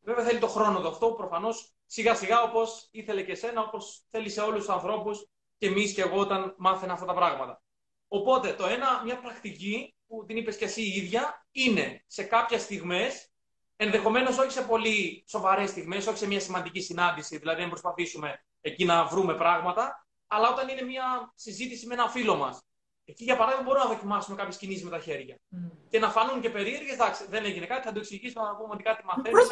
Βέβαια 0.00 0.24
θέλει 0.24 0.38
το 0.38 0.48
χρόνο 0.48 0.80
το 0.80 0.88
αυτό, 0.88 1.12
προφανώς 1.12 1.74
σιγά 1.86 2.14
σιγά 2.14 2.42
όπως 2.42 2.88
ήθελε 2.90 3.22
και 3.22 3.32
εσένα, 3.32 3.62
όπως 3.62 4.04
θέλει 4.10 4.30
σε 4.30 4.40
όλους 4.40 4.64
τους 4.64 4.74
ανθρώπους 4.74 5.26
και 5.58 5.66
εμείς 5.66 5.94
και 5.94 6.02
εγώ 6.02 6.18
όταν 6.18 6.54
μάθαινα 6.58 6.92
αυτά 6.92 7.06
τα 7.06 7.14
πράγματα. 7.14 7.62
Οπότε 8.08 8.52
το 8.52 8.66
ένα, 8.66 9.02
μια 9.04 9.20
πρακτική 9.20 9.94
που 10.06 10.24
την 10.26 10.36
είπες 10.36 10.56
και 10.56 10.64
εσύ 10.64 10.82
η 10.82 10.96
ίδια, 10.96 11.46
είναι 11.50 12.04
σε 12.06 12.22
κάποιες 12.22 12.62
στιγμές, 12.62 13.30
ενδεχομένως 13.76 14.38
όχι 14.38 14.50
σε 14.50 14.62
πολύ 14.62 15.24
σοβαρές 15.28 15.70
στιγμές, 15.70 16.06
όχι 16.06 16.18
σε 16.18 16.26
μια 16.26 16.40
σημαντική 16.40 16.80
συνάντηση, 16.80 17.38
δηλαδή 17.38 17.62
να 17.62 17.68
προσπαθήσουμε 17.68 18.42
εκεί 18.68 18.84
να 18.84 19.04
βρούμε 19.04 19.34
πράγματα, 19.34 20.06
αλλά 20.26 20.50
όταν 20.50 20.68
είναι 20.68 20.82
μια 20.82 21.32
συζήτηση 21.34 21.86
με 21.86 21.94
ένα 21.94 22.08
φίλο 22.08 22.36
μας. 22.36 22.62
Εκεί, 23.04 23.24
για 23.24 23.36
παράδειγμα, 23.36 23.64
μπορούμε 23.64 23.84
να 23.84 23.90
δοκιμάσουμε 23.90 24.36
κάποιες 24.36 24.56
κινήσεις 24.56 24.84
με 24.84 24.90
τα 24.90 24.98
χέρια. 24.98 25.36
Mm. 25.36 25.70
Και 25.88 25.98
να 25.98 26.10
φανούν 26.10 26.40
και 26.40 26.50
περίεργε. 26.50 26.92
Εντάξει, 26.92 27.26
δεν 27.28 27.44
έγινε 27.44 27.66
κάτι, 27.66 27.86
θα 27.86 27.92
το 27.92 27.98
εξηγήσουμε, 27.98 28.46
να 28.46 28.56
πούμε 28.56 28.68
ότι 28.74 28.82
κάτι 28.82 29.04
μαθαίνουμε. 29.04 29.42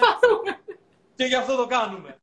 και 1.16 1.24
γι' 1.24 1.34
αυτό 1.34 1.56
το 1.56 1.66
κάνουμε. 1.66 2.18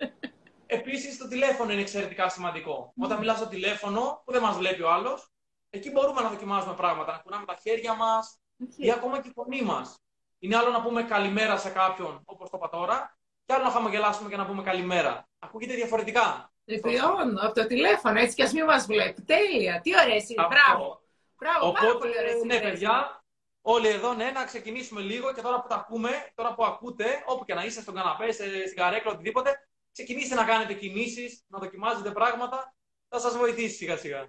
Επίσης, 0.65 1.17
το 1.17 1.27
τηλέφωνο 1.27 1.71
είναι 1.71 1.81
εξαιρετικά 1.81 2.29
σημαντικό. 2.29 2.93
Mm. 2.95 3.03
Όταν 3.03 3.17
μιλάς 3.17 3.37
στο 3.37 3.47
τηλέφωνο, 3.47 4.21
που 4.25 4.31
δεν 4.31 4.41
μας 4.41 4.57
βλέπει 4.57 4.81
ο 4.81 4.91
άλλος, 4.91 5.31
εκεί 5.69 5.91
μπορούμε 5.91 6.21
να 6.21 6.29
δοκιμάζουμε 6.29 6.73
πράγματα. 6.73 7.11
Να 7.11 7.17
κουνάμε 7.17 7.45
τα 7.45 7.55
χέρια 7.61 7.93
μας 7.95 8.39
okay. 8.63 8.83
ή 8.83 8.91
ακόμα 8.91 9.21
και 9.21 9.27
η 9.27 9.31
φωνή 9.31 9.61
μας. 9.61 9.97
Είναι 10.39 10.57
άλλο 10.57 10.69
να 10.69 10.81
πούμε 10.81 11.03
καλημέρα 11.03 11.57
σε 11.57 11.69
κάποιον, 11.69 12.21
όπως 12.25 12.49
το 12.49 12.57
είπα 12.57 12.69
τώρα, 12.69 13.17
και 13.45 13.53
άλλο 13.53 13.63
να 13.63 13.69
χαμογελάσουμε 13.69 14.29
και 14.29 14.37
να 14.37 14.45
πούμε 14.45 14.63
καλημέρα. 14.63 15.27
Ακούγεται 15.39 15.73
διαφορετικά. 15.73 16.52
Λοιπόν, 16.65 17.39
από 17.39 17.53
το 17.53 17.67
τηλέφωνο, 17.67 18.19
έτσι 18.19 18.35
κι 18.35 18.41
ας 18.41 18.53
μην 18.53 18.65
μας 18.65 18.85
βλέπει. 18.85 19.21
Τέλεια. 19.21 19.81
Τι 19.81 19.91
ωραία 19.93 20.15
είναι. 20.15 20.47
Μπράβο. 20.49 21.01
Μπράβο, 21.37 21.67
Οπότε, 21.67 21.85
πάρα 21.85 21.97
πολύ 21.97 22.13
ωραία 22.17 22.35
Ναι, 22.45 22.59
παιδιά, 22.59 23.23
όλοι 23.61 23.87
εδώ, 23.87 24.13
ναι, 24.13 24.31
να 24.31 24.45
ξεκινήσουμε 24.45 25.01
λίγο 25.01 25.33
και 25.33 25.41
τώρα 25.41 25.61
που 25.61 25.67
τα 25.67 25.75
ακούμε, 25.75 26.09
τώρα 26.35 26.53
που 26.53 26.65
ακούτε, 26.65 27.23
όπου 27.25 27.45
και 27.45 27.53
να 27.53 27.65
είστε, 27.65 27.81
στον 27.81 27.95
καναπέ, 27.95 28.31
στην 28.31 28.75
καρέκλα, 28.75 29.11
οτιδήποτε, 29.11 29.67
ξεκινήστε 29.91 30.35
να 30.35 30.45
κάνετε 30.45 30.73
κινήσεις, 30.73 31.43
να 31.47 31.59
δοκιμάζετε 31.59 32.11
πράγματα. 32.11 32.75
Θα 33.09 33.19
σας 33.19 33.37
βοηθήσει 33.37 33.75
σιγά 33.75 33.97
σιγά. 33.97 34.27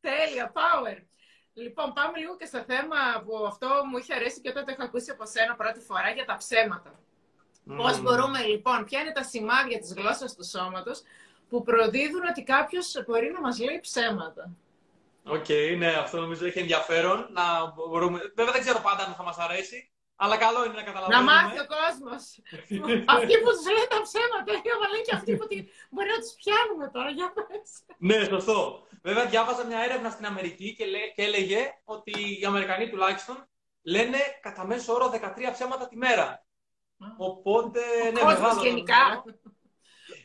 Τέλεια, 0.00 0.52
power. 0.54 1.04
Λοιπόν, 1.52 1.92
πάμε 1.92 2.18
λίγο 2.18 2.36
και 2.36 2.44
στο 2.44 2.64
θέμα 2.66 2.96
που 3.24 3.46
αυτό 3.46 3.68
μου 3.90 3.96
είχε 3.98 4.14
αρέσει 4.14 4.40
και 4.40 4.48
όταν 4.48 4.64
το 4.64 4.72
είχα 4.72 4.84
ακούσει 4.84 5.10
από 5.10 5.26
σένα 5.26 5.54
πρώτη 5.54 5.80
φορά 5.80 6.10
για 6.10 6.24
τα 6.24 6.36
ψέματα. 6.36 7.00
Μμ. 7.68 7.76
Πώς 7.76 8.00
μπορούμε 8.00 8.42
λοιπόν, 8.42 8.84
ποια 8.84 9.00
είναι 9.00 9.12
τα 9.12 9.22
σημάδια 9.22 9.78
της 9.78 9.92
γλώσσας 9.94 10.34
του 10.34 10.44
σώματος 10.44 11.02
που 11.50 11.62
προδίδουν 11.62 12.24
ότι 12.30 12.42
κάποιος 12.42 13.04
μπορεί 13.06 13.30
να 13.30 13.40
μας 13.40 13.58
λέει 13.58 13.80
ψέματα. 13.80 14.50
OK, 15.24 15.44
okay, 15.48 15.74
ναι, 15.78 15.92
αυτό 16.04 16.20
νομίζω 16.20 16.46
έχει 16.46 16.58
ενδιαφέρον. 16.58 17.28
Να 17.30 17.44
μπορούμε... 17.74 18.18
Βέβαια 18.34 18.52
δεν 18.52 18.60
ξέρω 18.60 18.80
πάντα 18.88 19.04
αν 19.04 19.14
θα 19.14 19.22
μας 19.22 19.38
αρέσει, 19.38 19.90
αλλά 20.16 20.36
καλό 20.36 20.64
είναι 20.64 20.74
να 20.74 20.82
καταλαβαίνουμε. 20.82 21.32
Να 21.32 21.32
μάθει 21.32 21.58
ο 21.64 21.66
κόσμος. 21.76 22.22
αυτοί 23.16 23.34
που 23.42 23.50
τους 23.54 23.66
λένε 23.74 23.86
τα 23.94 24.00
ψέματα, 24.06 24.50
αλλά 24.74 24.86
λένε 24.92 25.04
και 25.06 25.14
αυτοί 25.18 25.36
που 25.36 25.46
μπορεί 25.90 26.08
να 26.14 26.20
τους 26.22 26.34
πιάνουμε 26.40 26.86
τώρα. 26.94 27.10
Για 27.10 27.32
πες. 27.36 27.68
ναι, 28.08 28.24
σωστό. 28.24 28.86
Βέβαια, 29.02 29.24
διάβαζα 29.26 29.64
μια 29.64 29.80
έρευνα 29.86 30.10
στην 30.10 30.26
Αμερική 30.26 30.74
και, 30.76 30.84
λέ... 30.84 30.98
και 31.14 31.22
έλεγε 31.22 31.60
ότι 31.84 32.12
οι 32.40 32.44
Αμερικανοί 32.44 32.88
τουλάχιστον 32.90 33.36
λένε 33.82 34.18
κατά 34.40 34.66
μέσο 34.66 34.92
όρο 34.92 35.06
13 35.14 35.52
ψέματα 35.52 35.88
τη 35.88 35.96
μέρα. 35.96 36.44
Οπότε, 37.16 37.80
ο 38.08 38.12
ναι, 38.12 38.22
μεγάλο. 38.24 38.62
γενικά. 38.62 39.24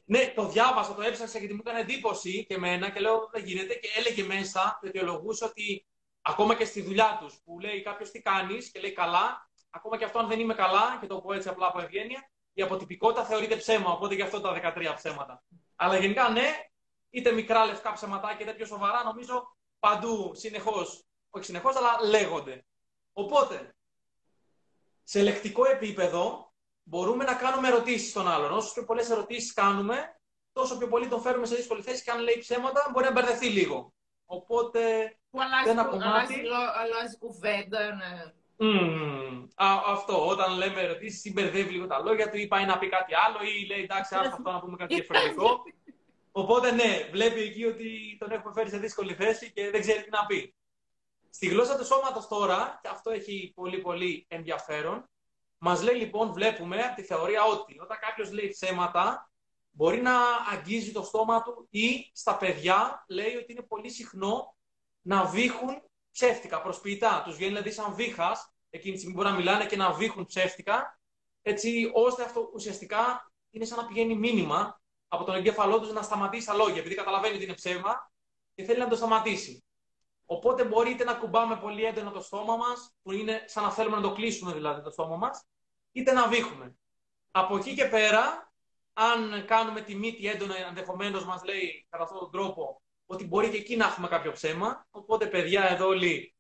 Ναι, 0.08 0.34
το 0.36 0.48
διάβασα, 0.48 0.94
το 0.94 1.02
έψαξα 1.02 1.40
γιατί 1.40 1.54
μου 1.54 1.62
έκανε 1.66 1.80
εντύπωση 1.80 2.46
και 2.46 2.54
εμένα 2.54 2.90
και 2.90 3.00
λέω 3.00 3.30
δεν 3.32 3.46
γίνεται 3.46 3.74
και 3.74 3.90
έλεγε 3.98 4.24
μέσα, 4.24 4.78
το 4.82 4.88
αιτιολογούσε 4.88 5.46
ότι 5.46 5.86
ακόμα 6.22 6.56
και 6.56 6.66
στη 6.66 6.82
δουλειά 6.82 7.18
τους 7.22 7.42
που 7.44 7.60
λέει 7.60 7.82
κάποιος 7.82 8.12
τι 8.12 8.22
κάνεις 8.22 8.72
και 8.72 8.80
λέει 8.80 8.92
καλά, 8.92 9.50
ακόμα 9.70 9.98
και 9.98 10.04
αυτό 10.06 10.20
αν 10.20 10.28
δεν 10.28 10.40
είμαι 10.40 10.54
καλά, 10.54 10.98
και 11.02 11.08
το 11.08 11.22
πω 11.22 11.34
έτσι 11.34 11.50
απλά 11.50 11.68
από 11.68 11.82
ευγένεια, 11.82 12.30
η 12.54 12.62
αποτυπικότητα 12.62 13.26
θεωρείται 13.26 13.56
ψέμα, 13.56 13.92
οπότε 13.92 14.16
γι' 14.16 14.22
αυτό 14.22 14.42
τα 14.42 14.74
13 14.78 14.94
ψέματα. 14.96 15.44
Αλλά 15.76 15.98
γενικά 15.98 16.30
ναι, 16.30 16.70
είτε 17.10 17.32
μικρά 17.32 17.66
λευκά 17.66 17.94
ψέματάκια 17.94 18.46
είτε 18.46 18.56
πιο 18.56 18.66
σοβαρά, 18.66 19.04
νομίζω 19.04 19.58
παντού 19.80 20.32
συνεχώς, 20.36 21.06
όχι 21.30 21.46
συνεχώς, 21.46 21.76
αλλά 21.76 21.98
λέγονται. 22.04 22.66
Οπότε, 23.14 23.76
σε 25.04 25.22
λεκτικό 25.22 25.66
επίπεδο, 25.66 26.45
μπορούμε 26.86 27.24
να 27.24 27.34
κάνουμε 27.34 27.68
ερωτήσεις 27.68 28.10
στον 28.10 28.28
άλλον. 28.28 28.52
Όσο 28.52 28.74
πιο 28.74 28.84
πολλές 28.86 29.10
ερωτήσεις 29.10 29.54
κάνουμε, 29.54 30.16
τόσο 30.54 30.78
πιο 30.78 30.88
πολύ 30.88 31.08
τον 31.08 31.22
φέρουμε 31.22 31.46
σε 31.46 31.56
δύσκολη 31.56 31.82
θέση 31.82 32.04
και 32.04 32.12
αν 32.12 32.20
λέει 32.20 32.38
ψέματα 32.40 32.90
μπορεί 32.92 33.06
να 33.06 33.12
μπερδευτεί 33.12 33.48
λίγο. 33.48 33.94
Οπότε. 34.26 34.82
Που 35.30 35.42
αλλάζει, 35.42 35.70
ένα 35.70 35.84
κομμάτι... 35.84 36.10
αλλάζει, 36.10 36.42
αλλάζει 36.78 37.18
κουβέντα, 37.18 37.96
ναι. 37.96 38.34
Mm, 38.58 39.48
α, 39.56 39.68
αυτό, 39.86 40.28
όταν 40.28 40.58
λέμε 40.58 40.82
ερωτήσεις, 40.82 41.20
συμπερδεύει 41.20 41.72
λίγο 41.72 41.88
τα 41.88 42.00
λόγια 42.00 42.30
του 42.30 42.38
ή 42.38 42.48
πάει 42.48 42.66
να 42.66 42.78
πει 42.78 42.90
κάτι 42.90 43.14
άλλο 43.28 43.38
ή 43.44 43.66
λέει 43.66 43.84
εντάξει, 43.84 44.16
άστα 44.16 44.34
αυτό 44.34 44.52
να 44.52 44.60
πούμε 44.60 44.78
κάτι 44.78 44.94
διαφορετικό. 44.94 45.64
Οπότε 46.32 46.72
ναι, 46.72 47.10
βλέπει 47.12 47.42
εκεί 47.42 47.66
ότι 47.66 48.18
τον 48.20 48.32
έχουμε 48.32 48.54
φέρει 48.54 48.70
σε 48.70 48.78
δύσκολη 48.78 49.14
θέση 49.14 49.52
και 49.52 49.70
δεν 49.70 49.82
ξέρει 49.82 50.04
τι 50.04 50.10
να 50.10 50.26
πει. 50.26 50.56
Στη 51.30 51.48
γλώσσα 51.48 51.78
του 51.78 51.86
σώματος 51.86 52.28
τώρα, 52.28 52.80
και 52.82 52.88
αυτό 52.88 53.12
έχει 53.12 53.52
πολύ 53.56 53.78
πολύ 53.78 54.26
ενδιαφέρον, 54.30 55.10
Μας 55.68 55.82
λέει 55.82 55.96
λοιπόν, 55.96 56.34
βλέπουμε 56.34 56.82
από 56.82 56.96
τη 56.96 57.04
θεωρία 57.04 57.44
ότι 57.44 57.80
όταν 57.80 57.98
κάποιος 58.00 58.32
λέει 58.32 58.50
ψέματα, 58.50 59.32
μπορεί 59.72 60.02
να 60.02 60.14
αγγίζει 60.52 60.92
το 60.92 61.04
στόμα 61.04 61.42
του 61.42 61.68
ή 61.70 62.12
στα 62.14 62.38
παιδιά 62.38 63.06
λέει 63.08 63.36
ότι 63.36 63.52
είναι 63.52 63.62
πολύ 63.62 63.90
συχνό 63.90 64.58
να 65.02 65.26
βήχουν 65.26 65.82
ψεύτικα, 66.12 66.62
προσποιητά. 66.62 67.22
Τους 67.26 67.36
βγαίνει 67.36 67.52
δηλαδή 67.52 67.72
σαν 67.72 67.94
βήχας, 67.94 68.54
εκείνη 68.70 68.94
τη 68.94 69.00
στιγμή 69.00 69.18
μπορεί 69.18 69.30
να 69.30 69.36
μιλάνε 69.36 69.66
και 69.66 69.76
να 69.76 69.92
βήχουν 69.92 70.26
ψεύτικα, 70.26 71.00
έτσι 71.42 71.92
ώστε 71.94 72.24
αυτό 72.24 72.50
ουσιαστικά 72.54 73.32
είναι 73.50 73.66
σαν 73.66 73.78
να 73.78 73.86
πηγαίνει 73.86 74.16
μήνυμα 74.16 74.82
από 75.08 75.24
τον 75.24 75.36
εγκέφαλό 75.36 75.80
τους 75.80 75.94
να 75.94 76.02
σταματήσει 76.02 76.46
τα 76.46 76.54
λόγια, 76.54 76.80
επειδή 76.80 76.96
καταλαβαίνει 76.96 77.36
ότι 77.36 77.44
είναι 77.44 77.54
ψέμα 77.54 78.12
και 78.56 78.64
θέλει 78.64 78.80
να 78.80 78.88
το 78.88 78.96
σταματήσει. 78.96 79.64
Οπότε 80.26 80.64
μπορείτε 80.66 81.04
να 81.04 81.14
κουμπάμε 81.14 81.58
πολύ 81.58 81.84
έντονα 81.84 82.12
το 82.12 82.22
στόμα 82.22 82.56
μας, 82.56 82.96
που 83.02 83.12
είναι 83.12 83.44
σαν 83.48 83.64
να 83.64 83.72
θέλουμε 83.72 83.96
να 83.96 84.02
το 84.02 84.14
κλείσουμε 84.14 84.54
δηλαδή 84.54 84.82
το 84.82 84.90
στόμα 84.90 85.16
μας, 85.16 85.46
είτε 85.96 86.12
να 86.12 86.28
βήχουμε. 86.28 86.76
Από 87.32 87.58
εκεί 87.58 87.74
και 87.74 87.86
πέρα, 87.86 88.54
αν 88.94 89.46
κάνουμε 89.46 89.82
τη 89.82 89.96
μύτη 89.96 90.28
έντονα, 90.28 90.56
ενδεχομένως 90.68 91.26
μας 91.26 91.44
λέει 91.44 91.88
κατά 91.90 92.04
αυτόν 92.04 92.20
τον 92.20 92.32
τρόπο 92.32 92.82
ότι 93.06 93.28
μπορεί 93.28 93.50
και 93.50 93.58
εκεί 93.58 93.76
να 93.76 93.86
έχουμε 93.86 94.08
κάποιο 94.08 94.32
ψέμα. 94.32 94.88
Οπότε, 94.92 95.28
παιδιά, 95.28 95.70
εδώ 95.70 95.88
όλοι 95.88 96.36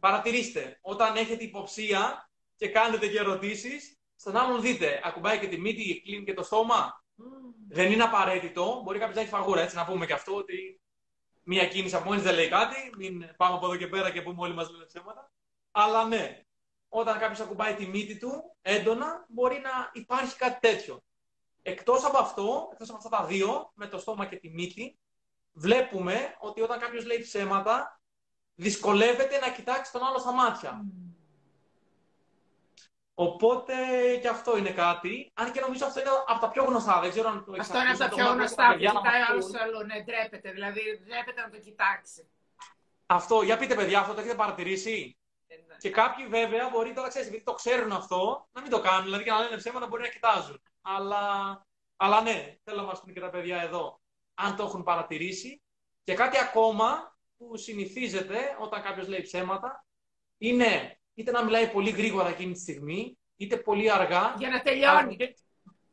παρατηρήστε, 0.00 0.78
όταν 0.80 1.16
έχετε 1.16 1.44
υποψία 1.44 2.30
και 2.56 2.68
κάνετε 2.68 3.08
και 3.08 3.18
ερωτήσεις, 3.18 3.98
στον 4.16 4.36
άλλον 4.36 4.60
δείτε, 4.60 5.00
ακουμπάει 5.04 5.38
και 5.38 5.48
τη 5.48 5.58
μύτη, 5.58 6.00
κλείνει 6.00 6.24
και 6.24 6.34
το 6.34 6.42
στόμα. 6.42 7.04
Mm. 7.18 7.22
Δεν 7.68 7.92
είναι 7.92 8.02
απαραίτητο. 8.02 8.80
Μπορεί 8.84 8.98
κάποιος 8.98 9.16
να 9.16 9.22
έχει 9.22 9.30
φαγούρα, 9.30 9.60
έτσι 9.60 9.76
να 9.76 9.84
πούμε 9.84 10.06
και 10.06 10.12
αυτό, 10.12 10.34
ότι 10.34 10.80
μία 11.42 11.66
κίνηση 11.66 11.94
από 11.94 12.08
μόνη 12.08 12.20
δεν 12.20 12.34
λέει 12.34 12.48
κάτι. 12.48 12.90
Μην 12.96 13.36
πάμε 13.36 13.54
από 13.54 13.66
εδώ 13.66 13.76
και 13.76 13.86
πέρα 13.86 14.10
και 14.10 14.22
πούμε 14.22 14.40
όλοι 14.40 14.54
μα 14.54 14.70
λένε 14.70 14.84
ψέματα. 14.84 15.32
Αλλά 15.70 16.04
ναι, 16.04 16.44
όταν 16.92 17.18
κάποιος 17.18 17.40
ακουμπάει 17.40 17.74
τη 17.74 17.86
μύτη 17.86 18.18
του 18.18 18.56
έντονα, 18.62 19.24
μπορεί 19.28 19.60
να 19.60 19.90
υπάρχει 19.92 20.36
κάτι 20.36 20.68
τέτοιο. 20.68 21.02
Εκτός 21.62 22.04
από 22.04 22.18
αυτό, 22.18 22.68
εκτός 22.72 22.88
από 22.88 22.96
αυτά 22.96 23.08
τα 23.08 23.24
δύο, 23.24 23.70
με 23.74 23.86
το 23.86 23.98
στόμα 23.98 24.26
και 24.26 24.36
τη 24.36 24.48
μύτη, 24.48 24.98
βλέπουμε 25.52 26.36
ότι 26.38 26.60
όταν 26.60 26.78
κάποιος 26.78 27.06
λέει 27.06 27.20
ψέματα, 27.20 28.00
δυσκολεύεται 28.54 29.38
να 29.38 29.50
κοιτάξει 29.50 29.92
τον 29.92 30.04
άλλο 30.04 30.18
στα 30.18 30.32
μάτια. 30.32 30.84
Οπότε 33.14 33.74
και 34.20 34.28
αυτό 34.28 34.56
είναι 34.56 34.70
κάτι. 34.70 35.32
Αν 35.34 35.52
και 35.52 35.60
νομίζω 35.60 35.86
αυτό 35.86 36.00
είναι 36.00 36.10
από 36.26 36.40
τα 36.40 36.48
πιο 36.48 36.64
γνωστά. 36.64 37.00
Δεν 37.00 37.10
ξέρω 37.10 37.28
αν 37.28 37.44
το 37.44 37.54
Αυτό 37.58 37.78
είναι 37.80 37.90
από 37.90 37.98
τα 37.98 38.08
πιο 38.08 38.32
γνωστά. 38.32 38.76
Κοιτάει 38.76 39.22
άλλος 39.28 39.54
άλλο, 39.54 39.82
ναι, 39.82 40.02
ντρέπεται. 40.02 40.50
Δηλαδή, 40.50 40.80
ντρέπεται 41.04 41.40
να 41.40 41.50
το 41.50 41.58
κοιτάξει. 41.58 42.28
Αυτό, 43.06 43.42
για 43.42 43.56
πείτε 43.58 43.74
παιδιά, 43.74 44.00
αυτό 44.00 44.14
το 44.14 44.20
έχετε 44.20 44.34
παρατηρήσει; 44.34 45.16
Και 45.78 45.90
κάποιοι 45.90 46.26
βέβαια 46.26 46.68
μπορεί 46.68 46.92
τώρα, 46.92 47.08
ξέρεις, 47.08 47.28
επειδή 47.28 47.44
το 47.44 47.52
ξέρουν 47.52 47.92
αυτό, 47.92 48.48
να 48.52 48.60
μην 48.60 48.70
το 48.70 48.80
κάνουν. 48.80 49.04
Δηλαδή 49.04 49.24
και 49.24 49.30
να 49.30 49.40
λένε 49.40 49.56
ψέματα 49.56 49.86
μπορεί 49.86 50.02
να 50.02 50.08
κοιτάζουν. 50.08 50.62
Αλλά, 50.80 51.22
αλλά 51.96 52.20
ναι, 52.20 52.56
θέλω 52.64 52.76
να 52.76 52.86
μα 52.86 52.92
πούνε 52.92 53.12
και 53.12 53.20
τα 53.20 53.30
παιδιά 53.30 53.62
εδώ, 53.62 54.00
αν 54.34 54.56
το 54.56 54.62
έχουν 54.62 54.82
παρατηρήσει. 54.82 55.62
Και 56.04 56.14
κάτι 56.14 56.38
ακόμα, 56.38 57.16
που 57.36 57.56
συνηθίζεται 57.56 58.56
όταν 58.60 58.82
κάποιος 58.82 59.08
λέει 59.08 59.22
ψέματα 59.22 59.84
είναι 60.38 61.00
είτε 61.14 61.30
να 61.30 61.44
μιλάει 61.44 61.70
πολύ 61.70 61.90
γρήγορα 61.90 62.28
εκείνη 62.28 62.52
τη 62.52 62.60
στιγμή, 62.60 63.18
είτε 63.36 63.56
πολύ 63.56 63.90
αργά. 63.90 64.34
Για 64.38 64.48
να 64.48 64.60
τελειώνει. 64.60 65.16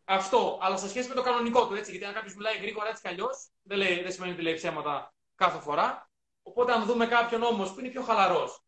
Αυτό, 0.04 0.60
αλλά 0.62 0.78
σε 0.78 0.90
σχέση 0.90 1.08
με 1.08 1.14
το 1.16 1.22
κανονικό 1.22 1.68
του, 1.68 1.74
έτσι. 1.76 1.92
Γιατί 1.92 2.06
αν 2.06 2.14
κάποιος 2.14 2.36
μιλάει 2.36 2.58
γρήγορα 2.58 2.90
έτσι 2.90 3.02
κι 3.02 3.08
αλλιώς, 3.08 3.50
δεν, 3.62 3.80
δεν 3.80 4.12
σημαίνει 4.12 4.34
ότι 4.34 4.42
λέει 4.42 4.54
ψέματα 4.54 5.14
κάθε 5.36 5.60
φορά. 5.60 6.10
Οπότε, 6.42 6.72
αν 6.72 6.86
δούμε 6.86 7.08
κάποιον 7.08 7.44
όμως 7.44 7.74
που 7.74 7.80
είναι 7.80 7.90
πιο 7.90 8.02
χαλαρός, 8.02 8.67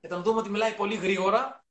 και 0.00 0.06
όταν 0.06 0.22
δούμε 0.22 0.40
ότι 0.40 0.50
μιλάει 0.50 0.74
πολύ 0.74 0.94
γρήγορα, 0.94 1.64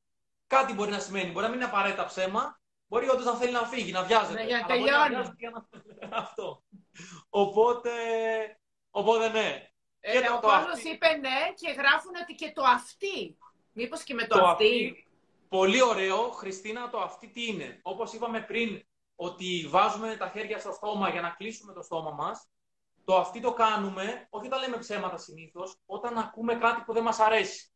κάτι 0.47 0.73
μπορεί 0.73 0.91
να 0.91 0.99
σημαίνει. 0.99 1.31
Μπορεί 1.31 1.45
να 1.45 1.51
μην 1.51 1.59
είναι 1.59 1.69
απαραίτητα 1.69 2.05
ψέμα, 2.05 2.59
μπορεί 2.87 3.09
όντως 3.09 3.25
να 3.25 3.35
θέλει 3.35 3.51
να 3.51 3.65
φύγει, 3.65 3.91
να 3.91 4.03
βιάζεται. 4.03 4.33
Ναι, 4.33 4.47
για 4.47 4.59
να 4.59 4.65
τελειώνει. 4.65 5.35
Αυτό. 6.23 6.63
Οπότε, 7.29 7.91
οπότε 8.91 9.29
ναι. 9.29 9.69
Ε, 9.99 10.17
ο 10.17 10.39
κόσμος 10.39 10.83
είπε 10.83 11.07
ναι 11.07 11.53
και 11.55 11.71
γράφουν 11.71 12.11
ότι 12.21 12.33
και 12.33 12.51
το 12.55 12.63
αυτή. 12.63 13.37
Μήπως 13.71 14.03
και 14.03 14.13
με 14.13 14.27
το, 14.27 14.39
το 14.39 14.45
αυτή. 14.45 15.07
Πολύ 15.49 15.81
ωραίο. 15.81 16.29
Χριστίνα, 16.29 16.89
το 16.89 16.99
αυτή 16.99 17.27
τι 17.27 17.47
είναι; 17.47 17.79
Όπως 17.83 18.13
είπαμε 18.13 18.41
πριν, 18.41 18.85
ότι 19.15 19.67
βάζουμε 19.69 20.15
τα 20.15 20.29
χέρια 20.29 20.59
στο 20.59 20.71
στόμα 20.71 21.09
για 21.09 21.21
να 21.21 21.29
κλείσουμε 21.29 21.73
το 21.73 21.81
στόμα 21.81 22.11
μας. 22.11 22.47
Το 23.03 23.15
αυτή 23.15 23.39
το 23.39 23.53
κάνουμε, 23.53 24.27
όχι 24.29 24.45
όταν 24.45 24.59
λέμε 24.59 24.77
ψέματα 24.77 25.17
συνήθως, 25.17 25.75
όταν 25.85 26.17
ακούμε 26.17 26.55
κάτι 26.55 26.81
που 26.81 26.93
δεν 26.93 27.03
μας 27.03 27.19
αρέσει. 27.19 27.71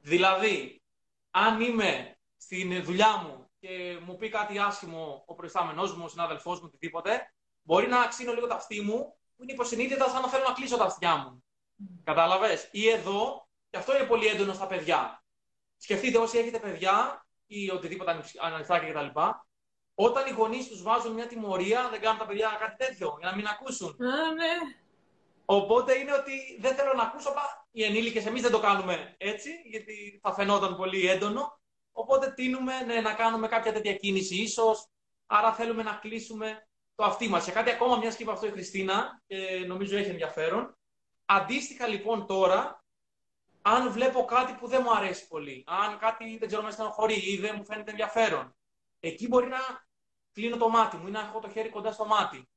Δηλαδή, 0.00 0.82
αν 1.30 1.60
είμαι 1.60 2.16
στην 2.36 2.84
δουλειά 2.84 3.16
μου 3.16 3.50
και 3.58 3.98
μου 4.04 4.16
πει 4.16 4.28
κάτι 4.28 4.58
άσχημο 4.58 5.24
ο 5.26 5.34
προϊστάμενός 5.34 5.96
μου, 5.96 6.04
ο 6.04 6.08
συνάδελφός 6.08 6.60
μου, 6.60 6.66
οτιδήποτε, 6.66 7.32
μπορεί 7.62 7.86
να 7.86 8.06
ξύνω 8.06 8.32
λίγο 8.32 8.46
τα 8.46 8.54
αυτή 8.54 8.80
μου, 8.80 9.16
που 9.36 9.42
είναι 9.42 9.52
υποσυνείδητα 9.52 10.08
σαν 10.08 10.22
να 10.22 10.28
θέλω 10.28 10.44
να 10.44 10.52
κλείσω 10.52 10.76
τα 10.76 10.84
αυτιά 10.84 11.16
μου. 11.16 11.44
Mm. 11.80 12.00
Κατάλαβες; 12.04 12.68
Ή 12.72 12.88
εδώ, 12.88 13.48
και 13.70 13.76
αυτό 13.76 13.96
είναι 13.96 14.06
πολύ 14.06 14.26
έντονο 14.26 14.52
στα 14.52 14.66
παιδιά. 14.66 15.24
Σκεφτείτε 15.76 16.18
όσοι 16.18 16.38
έχετε 16.38 16.58
παιδιά 16.58 17.26
ή 17.46 17.70
οτιδήποτε 17.70 18.22
ανοιχτάκια 18.40 18.92
κτλ. 18.92 19.20
Όταν 19.94 20.26
οι 20.26 20.30
γονείς 20.30 20.68
τους 20.68 20.82
βάζουν 20.82 21.12
μια 21.12 21.26
τιμωρία, 21.26 21.88
δεν 21.90 22.00
κάνουν 22.00 22.18
τα 22.18 22.26
παιδιά 22.26 22.56
κάτι 22.60 22.76
τέτοιο 22.84 23.16
για 23.18 23.30
να 23.30 23.36
μην 23.36 23.46
ακούσουν. 23.46 23.88
Α, 23.88 24.32
ναι. 24.32 24.76
Οπότε 25.48 25.98
είναι 25.98 26.12
ότι 26.12 26.58
δεν 26.60 26.74
θέλω 26.74 26.92
να 26.92 27.02
ακούσω, 27.02 27.28
απλά 27.28 27.66
οι 27.70 27.84
ενήλικες 27.84 28.26
εμείς 28.26 28.42
δεν 28.42 28.50
το 28.50 28.60
κάνουμε 28.60 29.14
έτσι, 29.18 29.50
γιατί 29.64 30.20
θα 30.22 30.34
φαινόταν 30.34 30.76
πολύ 30.76 31.08
έντονο. 31.08 31.60
Οπότε 31.92 32.32
τίνουμε 32.32 32.80
ναι, 32.80 33.00
να 33.00 33.14
κάνουμε 33.14 33.48
κάποια 33.48 33.72
τέτοια 33.72 33.94
κίνηση 33.94 34.34
ίσως. 34.34 34.88
Άρα 35.26 35.52
θέλουμε 35.52 35.82
να 35.82 35.92
κλείσουμε 35.92 36.68
το 36.94 37.04
αυτί 37.04 37.28
μας. 37.28 37.44
Και 37.44 37.50
κάτι 37.50 37.70
ακόμα, 37.70 37.96
μιας 37.96 38.16
και 38.16 38.22
είπε 38.22 38.32
αυτό 38.32 38.46
η 38.46 38.50
Χριστίνα, 38.50 39.22
και 39.26 39.64
νομίζω 39.66 39.96
έχει 39.96 40.10
ενδιαφέρον. 40.10 40.76
Αντίστοιχα 41.24 41.86
λοιπόν 41.86 42.26
τώρα, 42.26 42.84
αν 43.62 43.90
βλέπω 43.92 44.24
κάτι 44.24 44.52
που 44.52 44.66
δεν 44.66 44.80
μου 44.84 44.96
αρέσει 44.96 45.28
πολύ, 45.28 45.64
αν 45.66 45.98
κάτι 45.98 46.36
δεν 46.38 46.48
ξέρω 46.48 46.62
με 46.62 46.70
στενοχωρεί 46.70 47.32
ή 47.32 47.36
δεν 47.36 47.54
μου 47.56 47.64
φαίνεται 47.64 47.90
ενδιαφέρον, 47.90 48.56
εκεί 49.00 49.28
μπορεί 49.28 49.46
να 49.46 49.58
κλείνω 50.32 50.56
το 50.56 50.68
μάτι 50.68 50.96
μου 50.96 51.08
ή 51.08 51.10
να 51.10 51.20
έχω 51.20 51.38
το 51.40 51.48
χέρι 51.48 51.68
κοντά 51.68 51.92
στο 51.92 52.04
μάτι. 52.04 52.48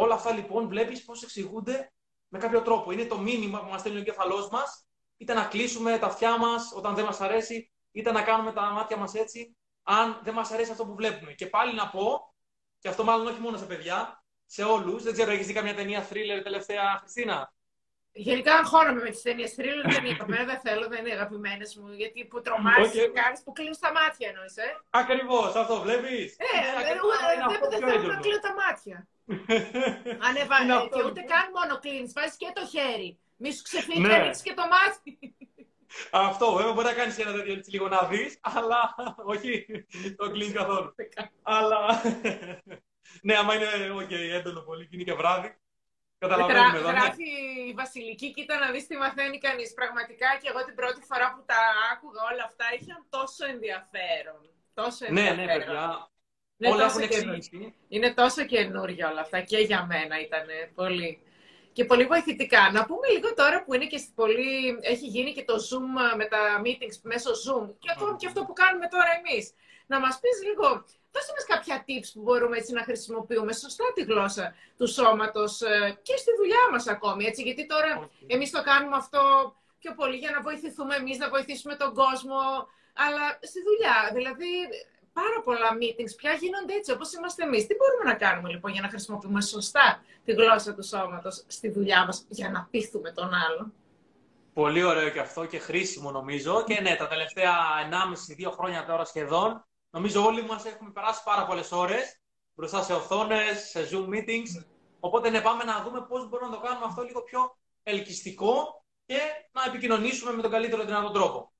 Όλα 0.00 0.14
αυτά 0.14 0.32
λοιπόν 0.32 0.68
βλέπεις 0.68 1.04
πώς 1.04 1.22
εξηγούνται 1.22 1.92
με 2.28 2.38
κάποιο 2.38 2.62
τρόπο. 2.62 2.90
Είναι 2.92 3.04
το 3.04 3.18
μήνυμα 3.18 3.60
που 3.60 3.70
μας 3.70 3.80
στέλνει 3.80 3.98
ο 3.98 4.00
εγκέφαλός 4.00 4.48
μας, 4.48 4.86
είτε 5.16 5.34
να 5.34 5.44
κλείσουμε 5.44 5.98
τα 5.98 6.06
αυτιά 6.06 6.38
μας 6.38 6.72
όταν 6.74 6.94
δεν 6.94 7.04
μας 7.04 7.20
αρέσει, 7.20 7.72
είτε 7.92 8.12
να 8.12 8.22
κάνουμε 8.22 8.52
τα 8.52 8.62
μάτια 8.62 8.96
μας 8.96 9.14
έτσι, 9.14 9.56
αν 9.82 10.20
δεν 10.22 10.34
μας 10.34 10.50
αρέσει 10.50 10.70
αυτό 10.70 10.86
που 10.86 10.94
βλέπουμε. 10.94 11.32
Και 11.32 11.46
πάλι 11.46 11.74
να 11.74 11.88
πω, 11.88 12.34
και 12.78 12.88
αυτό 12.88 13.04
μάλλον 13.04 13.26
όχι 13.26 13.40
μόνο 13.40 13.56
σε 13.56 13.64
παιδιά, 13.64 14.24
σε 14.46 14.62
όλους, 14.62 15.02
δεν 15.02 15.12
ξέρω, 15.12 15.30
έχεις 15.30 15.46
δει 15.46 15.52
καμιά 15.52 15.74
ταινία 15.74 16.08
thriller 16.08 16.40
τελευταία, 16.42 16.96
Χριστίνα; 16.98 17.52
Γενικά 18.12 18.54
αγχώνομαι 18.54 19.02
με 19.02 19.10
τις 19.10 19.22
ταινίες 19.22 19.54
thriller, 19.58 19.90
δεν 19.92 20.04
είναι 20.04 20.44
δεν 20.44 20.60
θέλω, 20.60 20.88
δεν 20.88 21.06
είναι 21.06 21.14
αγαπημένες 21.14 21.76
μου. 21.76 21.92
Γιατί 21.92 22.24
που 22.24 22.40
τρομάζεις 22.40 23.02
okay. 23.02 23.10
κάνεις 23.12 23.42
που 23.42 23.52
κλείνεις 23.52 23.78
τα 23.78 23.92
μάτια 23.92 24.28
εννοείς, 24.28 24.56
ε. 24.56 24.80
Ακριβώς, 24.90 25.54
αυτό 25.54 25.80
βλέπεις; 25.80 26.36
Ε, 26.38 26.44
ε, 26.44 26.90
ε, 26.90 26.94
δεν 27.70 27.90
θέλω 27.90 28.06
να 28.06 28.16
κλείνω 28.20 28.38
τα 28.38 28.54
μάτια. 28.54 29.08
Ανέβα, 30.26 30.88
και 30.92 31.02
ούτε 31.06 31.20
καν 31.20 31.46
μόνο 31.54 31.78
κλείνεις, 31.80 32.12
βάζεις 32.12 32.36
και 32.36 32.52
το 32.54 32.66
χέρι. 32.66 33.18
Μη 33.36 33.52
σου 33.52 33.62
ξεφύγει 33.62 34.00
ναι. 34.00 34.18
να 34.18 34.30
και 34.30 34.54
το 34.54 34.62
μάτι. 34.72 35.36
Αυτό, 36.10 36.52
βέβαια 36.52 36.72
μπορεί 36.72 36.86
να 36.86 36.92
κάνεις 36.92 37.18
ένα 37.18 37.32
τέτοιο 37.32 37.52
έτσι 37.52 37.70
λίγο 37.70 37.88
να 37.88 38.02
δεις, 38.02 38.38
αλλά 38.40 38.94
όχι 39.32 39.66
το 40.16 40.30
κλείνεις 40.30 40.52
καθόλου. 40.52 40.94
αλλά. 41.42 42.02
ναι, 43.22 43.36
άμα 43.36 43.54
είναι 43.54 43.66
okay, 44.00 44.36
έντονο 44.38 44.60
πολύ 44.60 44.88
και 44.88 44.94
είναι 44.96 45.04
και 45.04 45.12
βράδυ, 45.12 45.58
Καταλαβαίνουμε 46.18 46.78
εδώ. 46.78 46.90
Ναι. 46.90 46.98
Γράφει 46.98 47.28
η 47.68 47.72
Βασιλική, 47.72 48.32
κοίτα 48.32 48.58
να 48.58 48.70
δεις 48.70 48.86
τι 48.86 48.96
μαθαίνει 48.96 49.38
κανείς. 49.38 49.74
Πραγματικά 49.74 50.28
και 50.40 50.48
εγώ 50.52 50.64
την 50.64 50.74
πρώτη 50.74 51.00
φορά 51.10 51.26
που 51.34 51.42
τα 51.46 51.60
άκουγα 51.92 52.22
όλα 52.32 52.44
αυτά 52.44 52.66
είχαν 52.78 53.06
τόσο 53.08 53.44
ενδιαφέρον. 53.54 54.40
Τόσο 54.74 55.04
ενδιαφέρον. 55.04 55.36
Ναι, 55.36 55.44
ναι, 55.44 55.58
παιδιά. 55.58 56.10
Είναι 56.58 56.72
όλα 56.74 56.84
έχουν 56.84 57.00
εξηγήσει. 57.00 57.74
Είναι 57.88 58.14
τόσο 58.14 58.44
καινούργια 58.44 59.10
όλα 59.10 59.20
αυτά 59.20 59.40
και 59.40 59.58
για 59.58 59.86
μένα 59.86 60.20
ήταν 60.20 60.46
πολύ. 60.74 61.22
Και 61.72 61.84
πολύ 61.84 62.04
βοηθητικά. 62.04 62.70
Να 62.72 62.84
πούμε 62.84 63.08
λίγο 63.08 63.34
τώρα 63.34 63.64
που 63.64 63.74
είναι 63.74 63.86
και 63.86 64.00
πολύ... 64.14 64.78
έχει 64.80 65.06
γίνει 65.06 65.32
και 65.32 65.44
το 65.44 65.54
Zoom 65.54 66.16
με 66.16 66.24
τα 66.24 66.62
meetings 66.64 66.96
μέσω 67.02 67.30
Zoom 67.30 67.70
και 67.78 67.90
ακόμη 67.96 68.16
και 68.16 68.26
αυτό 68.26 68.44
που 68.44 68.52
κάνουμε 68.52 68.88
τώρα 68.88 69.10
εμείς. 69.20 69.52
Να 69.86 70.00
μας 70.00 70.18
πεις 70.20 70.42
λίγο 70.48 70.84
Δώστε 71.12 71.32
μας 71.36 71.46
κάποια 71.52 71.84
tips 71.86 72.08
που 72.14 72.22
μπορούμε 72.22 72.56
έτσι 72.56 72.72
να 72.72 72.82
χρησιμοποιούμε 72.82 73.52
σωστά 73.52 73.84
τη 73.94 74.02
γλώσσα 74.02 74.54
του 74.76 74.86
σώματος 74.86 75.60
ε, 75.60 75.98
και 76.02 76.16
στη 76.16 76.30
δουλειά 76.36 76.64
μας 76.72 76.86
ακόμη, 76.86 77.24
έτσι, 77.24 77.42
γιατί 77.42 77.66
τώρα 77.66 77.90
okay. 78.00 78.24
εμείς 78.26 78.50
το 78.50 78.62
κάνουμε 78.62 78.96
αυτό 78.96 79.20
πιο 79.78 79.94
πολύ 79.94 80.16
για 80.16 80.30
να 80.30 80.40
βοηθηθούμε 80.40 80.94
εμείς, 80.94 81.18
να 81.18 81.28
βοηθήσουμε 81.28 81.74
τον 81.76 81.94
κόσμο, 81.94 82.40
αλλά 83.04 83.24
στη 83.50 83.60
δουλειά, 83.68 83.98
δηλαδή 84.14 84.50
πάρα 85.12 85.40
πολλά 85.44 85.68
meetings 85.80 86.14
πια 86.16 86.32
γίνονται 86.32 86.74
έτσι 86.74 86.92
όπως 86.92 87.12
είμαστε 87.12 87.42
εμείς. 87.44 87.66
Τι 87.66 87.74
μπορούμε 87.74 88.04
να 88.12 88.14
κάνουμε 88.14 88.48
λοιπόν 88.48 88.72
για 88.72 88.82
να 88.82 88.88
χρησιμοποιούμε 88.88 89.40
σωστά 89.42 90.02
τη 90.24 90.32
γλώσσα 90.32 90.74
του 90.74 90.84
σώματος 90.84 91.44
στη 91.46 91.70
δουλειά 91.70 92.04
μας 92.04 92.26
για 92.28 92.50
να 92.50 92.68
πείθουμε 92.70 93.12
τον 93.12 93.30
άλλο. 93.34 93.72
Πολύ 94.52 94.82
ωραίο 94.82 95.08
και 95.10 95.20
αυτό 95.20 95.46
και 95.46 95.58
χρήσιμο 95.58 96.10
νομίζω. 96.10 96.64
Και 96.66 96.80
ναι, 96.80 96.96
τα 96.96 97.08
τελευταία 97.08 97.54
1,5-2 98.46 98.50
χρόνια 98.52 98.86
τώρα 98.86 99.04
σχεδόν 99.04 99.62
Νομίζω 99.90 100.24
όλοι 100.24 100.42
μας 100.42 100.64
έχουμε 100.64 100.90
περάσει 100.90 101.22
πάρα 101.24 101.46
πολλές 101.46 101.72
ώρες 101.72 102.20
μπροστά 102.54 102.82
σε 102.82 102.92
οθόνες, 102.92 103.68
σε 103.68 103.88
Zoom 103.92 104.08
meetings. 104.08 104.64
Οπότε 105.00 105.30
ναι, 105.30 105.40
πάμε 105.40 105.64
να 105.64 105.82
δούμε 105.82 106.06
πώς 106.08 106.28
μπορούμε 106.28 106.50
να 106.50 106.56
το 106.56 106.62
κάνουμε 106.66 106.86
αυτό 106.86 107.02
λίγο 107.02 107.22
πιο 107.22 107.56
ελκυστικό 107.82 108.84
και 109.06 109.18
να 109.52 109.62
επικοινωνήσουμε 109.66 110.32
με 110.32 110.42
τον 110.42 110.50
καλύτερο 110.50 110.84
δυνατό 110.84 111.10
τρόπο. 111.10 111.52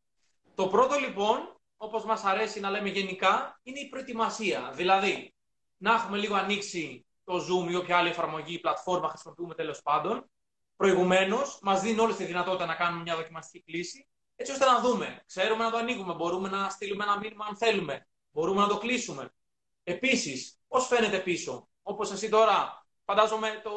Το 0.55 0.69
πρώτο 0.69 0.99
λοιπόν, 0.99 1.58
όπως 1.79 2.05
μας 2.05 2.25
αρέσει 2.25 2.61
να 2.61 2.71
λέμε 2.71 2.89
γενικά, 2.89 3.61
είναι 3.63 3.79
η 3.79 3.89
προετοιμασία. 3.89 4.73
Δηλαδή, 4.75 5.35
να 5.77 5.95
έχουμε 5.95 6.17
λίγο 6.17 6.35
ανοίξει 6.35 7.07
το 7.25 7.35
Zoom 7.37 7.71
ή 7.71 7.75
όποια 7.75 7.97
άλλη 7.97 8.09
εφαρμογή 8.09 8.55
ή 8.55 8.59
πλατφόρμα 8.59 9.09
χρησιμοποιούμε 9.09 9.55
τέλος 9.55 9.83
πάντων. 9.83 10.31
Προηγουμένως, 10.77 11.59
μας 11.63 11.81
δίνει 11.81 12.01
όλη 12.01 12.15
τη 12.15 12.25
δυνατότητα 12.25 12.67
να 12.67 12.75
κάνουμε 12.75 13.03
μια 13.03 13.17
δοκιμαστική 13.17 13.65
κλίση, 13.65 14.09
έτσι 14.37 14.53
ώστε 14.53 14.65
να 14.65 14.81
δούμε. 14.81 15.23
Ξέρουμε 15.27 15.65
να 15.65 15.71
το 15.71 15.77
ανοίγουμε, 15.77 16.15
μπορούμε 16.15 16.49
να 16.49 16.69
στείλουμε 16.69 17.05
ένα 17.05 17.19
μήνυμα 17.19 17.45
αν 17.49 17.57
θέλουμε. 17.57 18.07
Μπορούμε 18.31 18.61
να 18.61 18.69
το 18.69 18.79
κλείσουμε. 18.79 19.33
Επίσης, 19.85 20.59
πώς 20.69 20.87
φαίνεται 20.87 21.19
πίσω; 21.19 21.69
Όπως 21.83 22.13
εσύ 22.13 22.29
τώρα, 22.29 22.87
φαντάζομαι 23.05 23.61
το, 23.63 23.71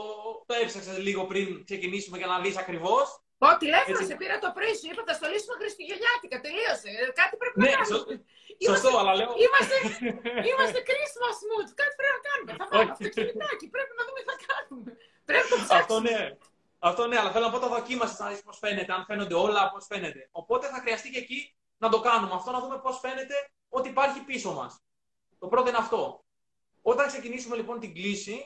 το 0.46 0.54
έψαξες 0.54 0.98
λίγο 0.98 1.26
πριν 1.26 1.64
ξεκινήσουμε 1.66 2.18
για 2.18 2.28
να 2.28 2.40
δεις 2.40 2.58
ακριβώς. 2.58 3.22
Πω, 3.42 3.50
τηλέφωνο 3.64 4.00
Έτσι... 4.02 4.10
σε 4.12 4.16
πήρα 4.22 4.36
το 4.46 4.50
πρωί 4.56 4.74
σου. 4.78 4.86
Είπα, 4.90 5.02
θα 5.10 5.16
στολίσουμε 5.20 5.56
Χριστουγεννιάτικα. 5.62 6.38
Τελείωσε. 6.46 6.92
Κάτι 7.20 7.34
πρέπει 7.42 7.58
ναι, 7.62 7.70
να 7.70 7.78
κάνουμε. 7.82 8.14
Σωστό, 8.70 8.90
είμαστε, 8.90 9.00
αλλά 9.02 9.14
λέω. 9.20 9.32
Είμαστε, 9.46 9.76
είμαστε 10.50 10.80
Christmas 10.90 11.38
mood. 11.50 11.68
Κάτι 11.80 11.94
πρέπει 12.00 12.16
να 12.18 12.24
κάνουμε. 12.28 12.52
Θα 12.62 12.66
βάλουμε 12.72 12.94
αυτοκινητάκι. 12.96 13.66
Πρέπει 13.76 13.94
να 14.00 14.04
δούμε 14.08 14.20
τι 14.24 14.28
θα 14.32 14.38
κάνουμε. 14.50 14.90
Πρέπει 15.30 15.48
να 15.52 15.58
το 15.70 15.76
Αυτό 15.82 15.96
ναι. 16.08 16.20
Αυτό 16.90 17.02
ναι, 17.10 17.18
αλλά 17.20 17.32
θέλω 17.34 17.46
να 17.48 17.52
πω 17.54 17.60
το 17.66 17.70
δοκίμασε 17.76 18.16
να 18.24 18.28
δεις 18.32 18.42
πώς 18.48 18.58
φαίνεται, 18.64 18.92
αν 18.98 19.02
φαίνονται 19.10 19.38
όλα, 19.46 19.62
πώς 19.74 19.84
φαίνεται. 19.92 20.22
Οπότε 20.42 20.66
θα 20.74 20.80
χρειαστεί 20.84 21.08
και 21.14 21.22
εκεί 21.26 21.40
να 21.84 21.88
το 21.94 22.00
κάνουμε. 22.08 22.34
Αυτό 22.40 22.50
να 22.56 22.60
δούμε 22.64 22.78
πώς 22.86 22.96
φαίνεται 23.04 23.36
ό,τι 23.78 23.88
υπάρχει 23.90 24.20
πίσω 24.30 24.50
μας. 24.60 24.72
Το 25.42 25.48
πρώτο 25.52 25.68
είναι 25.70 25.82
αυτό. 25.86 26.02
Όταν 26.82 27.06
ξεκινήσουμε 27.12 27.56
λοιπόν 27.56 27.80
την 27.84 27.92
κλίση, 27.98 28.38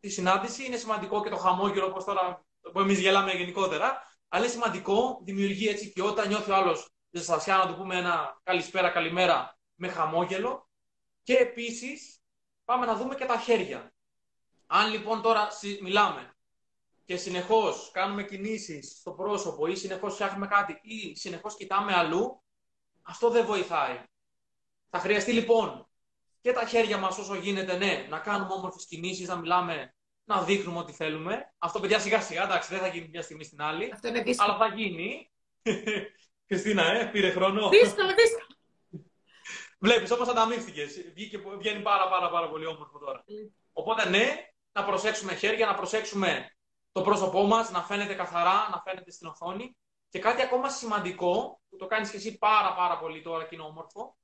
τη 0.00 0.08
συνάντηση, 0.08 0.60
είναι 0.66 0.78
σημαντικό 0.84 1.22
και 1.22 1.30
το 1.34 1.38
χαμόγελο, 1.44 1.86
όπως 1.86 2.04
τώρα 2.04 2.44
που 2.72 2.80
εμείς 2.80 2.98
γελάμε 3.00 3.32
γενικότερα, 3.32 4.02
αλλά 4.28 4.44
είναι 4.44 4.52
σημαντικό, 4.52 5.20
δημιουργεί 5.22 5.68
έτσι 5.68 5.92
και 5.92 6.02
όταν 6.02 6.28
νιώθει 6.28 6.50
ο 6.50 6.54
άλλος 6.54 6.90
ζεστασιά, 7.10 7.56
να 7.56 7.66
του 7.66 7.76
πούμε 7.76 7.96
ένα 7.96 8.40
καλησπέρα, 8.42 8.90
καλημέρα 8.90 9.58
με 9.74 9.88
χαμόγελο. 9.88 10.70
Και 11.22 11.34
επίσης 11.34 12.20
πάμε 12.64 12.86
να 12.86 12.96
δούμε 12.96 13.14
και 13.14 13.24
τα 13.24 13.38
χέρια. 13.38 13.94
Αν 14.66 14.90
λοιπόν 14.90 15.22
τώρα 15.22 15.48
μιλάμε 15.82 16.36
και 17.04 17.16
συνεχώς 17.16 17.90
κάνουμε 17.92 18.24
κινήσεις 18.24 18.98
στο 18.98 19.12
πρόσωπο 19.12 19.66
ή 19.66 19.74
συνεχώς 19.74 20.14
φτιάχνουμε 20.14 20.46
κάτι 20.46 20.80
ή 20.82 21.16
συνεχώς 21.16 21.56
κοιτάμε 21.56 21.94
αλλού, 21.94 22.42
αυτό 23.02 23.30
δεν 23.30 23.46
βοηθάει. 23.46 24.02
Θα 24.90 24.98
χρειαστεί 24.98 25.32
λοιπόν 25.32 25.88
και 26.40 26.52
τα 26.52 26.66
χέρια 26.66 26.98
μας 26.98 27.18
όσο 27.18 27.34
γίνεται, 27.34 27.76
ναι, 27.76 28.06
να 28.10 28.18
κάνουμε 28.18 28.52
όμορφες 28.52 28.86
κινήσεις, 28.86 29.28
να 29.28 29.36
μιλάμε 29.36 29.95
να 30.26 30.42
δείχνουμε 30.42 30.78
ότι 30.78 30.92
θέλουμε. 30.92 31.52
Αυτό, 31.58 31.80
παιδιά, 31.80 31.98
σιγά 31.98 32.20
σιγά, 32.20 32.42
εντάξει, 32.42 32.68
δεν 32.68 32.78
θα 32.78 32.86
γίνει 32.86 33.08
μια 33.08 33.22
στιγμή 33.22 33.44
στην 33.44 33.62
άλλη. 33.62 33.90
Αυτό 33.92 34.08
είναι 34.08 34.22
δύσκολο. 34.22 34.52
Αλλά 34.52 34.68
θα 34.68 34.74
γίνει. 34.74 35.30
Χριστίνα, 36.48 36.92
ε, 36.92 37.04
πήρε 37.04 37.30
χρόνο. 37.30 37.68
Δύσκολο, 37.68 38.14
δύσκολο. 38.14 38.46
Βλέπεις, 39.78 40.10
όπως 40.10 40.28
ανταμείφθηκες. 40.28 40.94
Βγαίνει 41.58 41.82
πάρα, 41.82 42.08
πάρα, 42.08 42.30
πάρα 42.30 42.48
πολύ 42.48 42.66
όμορφο 42.66 42.98
τώρα. 42.98 43.24
Οπότε, 43.72 44.08
ναι, 44.08 44.50
να 44.72 44.84
προσέξουμε 44.84 45.34
χέρια, 45.34 45.66
να 45.66 45.74
προσέξουμε 45.74 46.56
το 46.92 47.02
πρόσωπό 47.02 47.42
μας, 47.42 47.70
να 47.70 47.82
φαίνεται 47.82 48.14
καθαρά, 48.14 48.68
να 48.70 48.82
φαίνεται 48.84 49.10
στην 49.10 49.26
οθόνη. 49.26 49.76
Και 50.08 50.18
κάτι 50.18 50.42
ακόμα 50.42 50.68
σημαντικό, 50.68 51.60
που 51.68 51.76
το 51.76 51.86
κάνεις 51.86 52.10
και 52.10 52.16
εσύ 52.16 52.38
πάρα, 52.38 52.74
πάρα 52.74 52.98
πολύ 52.98 53.22
τώρα 53.22 53.44
και 53.44 53.54
είναι 53.54 53.64
όμορφο, 53.64 54.16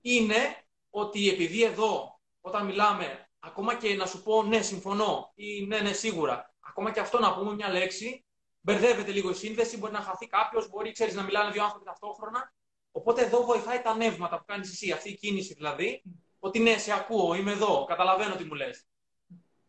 είναι 0.00 0.64
ότι 0.90 1.28
επειδή 1.28 1.62
εδώ, 1.62 2.20
όταν 2.40 2.66
μιλάμε, 2.66 3.27
ακόμα 3.48 3.74
και 3.74 3.94
να 3.94 4.06
σου 4.06 4.22
πω 4.22 4.42
ναι, 4.42 4.62
συμφωνώ 4.62 5.32
ή 5.34 5.66
ναι, 5.66 5.80
ναι, 5.80 5.92
σίγουρα, 5.92 6.54
ακόμα 6.60 6.92
και 6.92 7.00
αυτό 7.00 7.18
να 7.18 7.34
πούμε 7.34 7.54
μια 7.54 7.68
λέξη, 7.68 8.24
μπερδεύεται 8.60 9.10
λίγο 9.12 9.30
η 9.30 9.34
σύνδεση, 9.34 9.78
μπορεί 9.78 9.92
να 9.92 10.00
χαθεί 10.00 10.26
κάποιος, 10.26 10.68
μπορεί 10.68 10.92
ξέρεις, 10.92 11.14
να 11.14 11.22
μιλάνε 11.22 11.50
δύο 11.50 11.62
άνθρωποι 11.62 11.84
ταυτόχρονα. 11.84 12.52
Οπότε 12.92 13.22
εδώ 13.24 13.44
βοηθάει 13.44 13.80
τα 13.80 13.96
νεύματα 13.96 14.38
που 14.38 14.44
κάνεις 14.46 14.70
εσύ, 14.70 14.92
αυτή 14.92 15.08
η 15.10 15.16
κίνηση 15.16 15.54
δηλαδή, 15.54 16.02
ότι 16.38 16.58
ναι, 16.58 16.78
σε 16.78 16.92
ακούω, 16.92 17.34
είμαι 17.34 17.52
εδώ, 17.52 17.84
καταλαβαίνω 17.88 18.34
τι 18.34 18.44
μου 18.44 18.54
λες. 18.54 18.86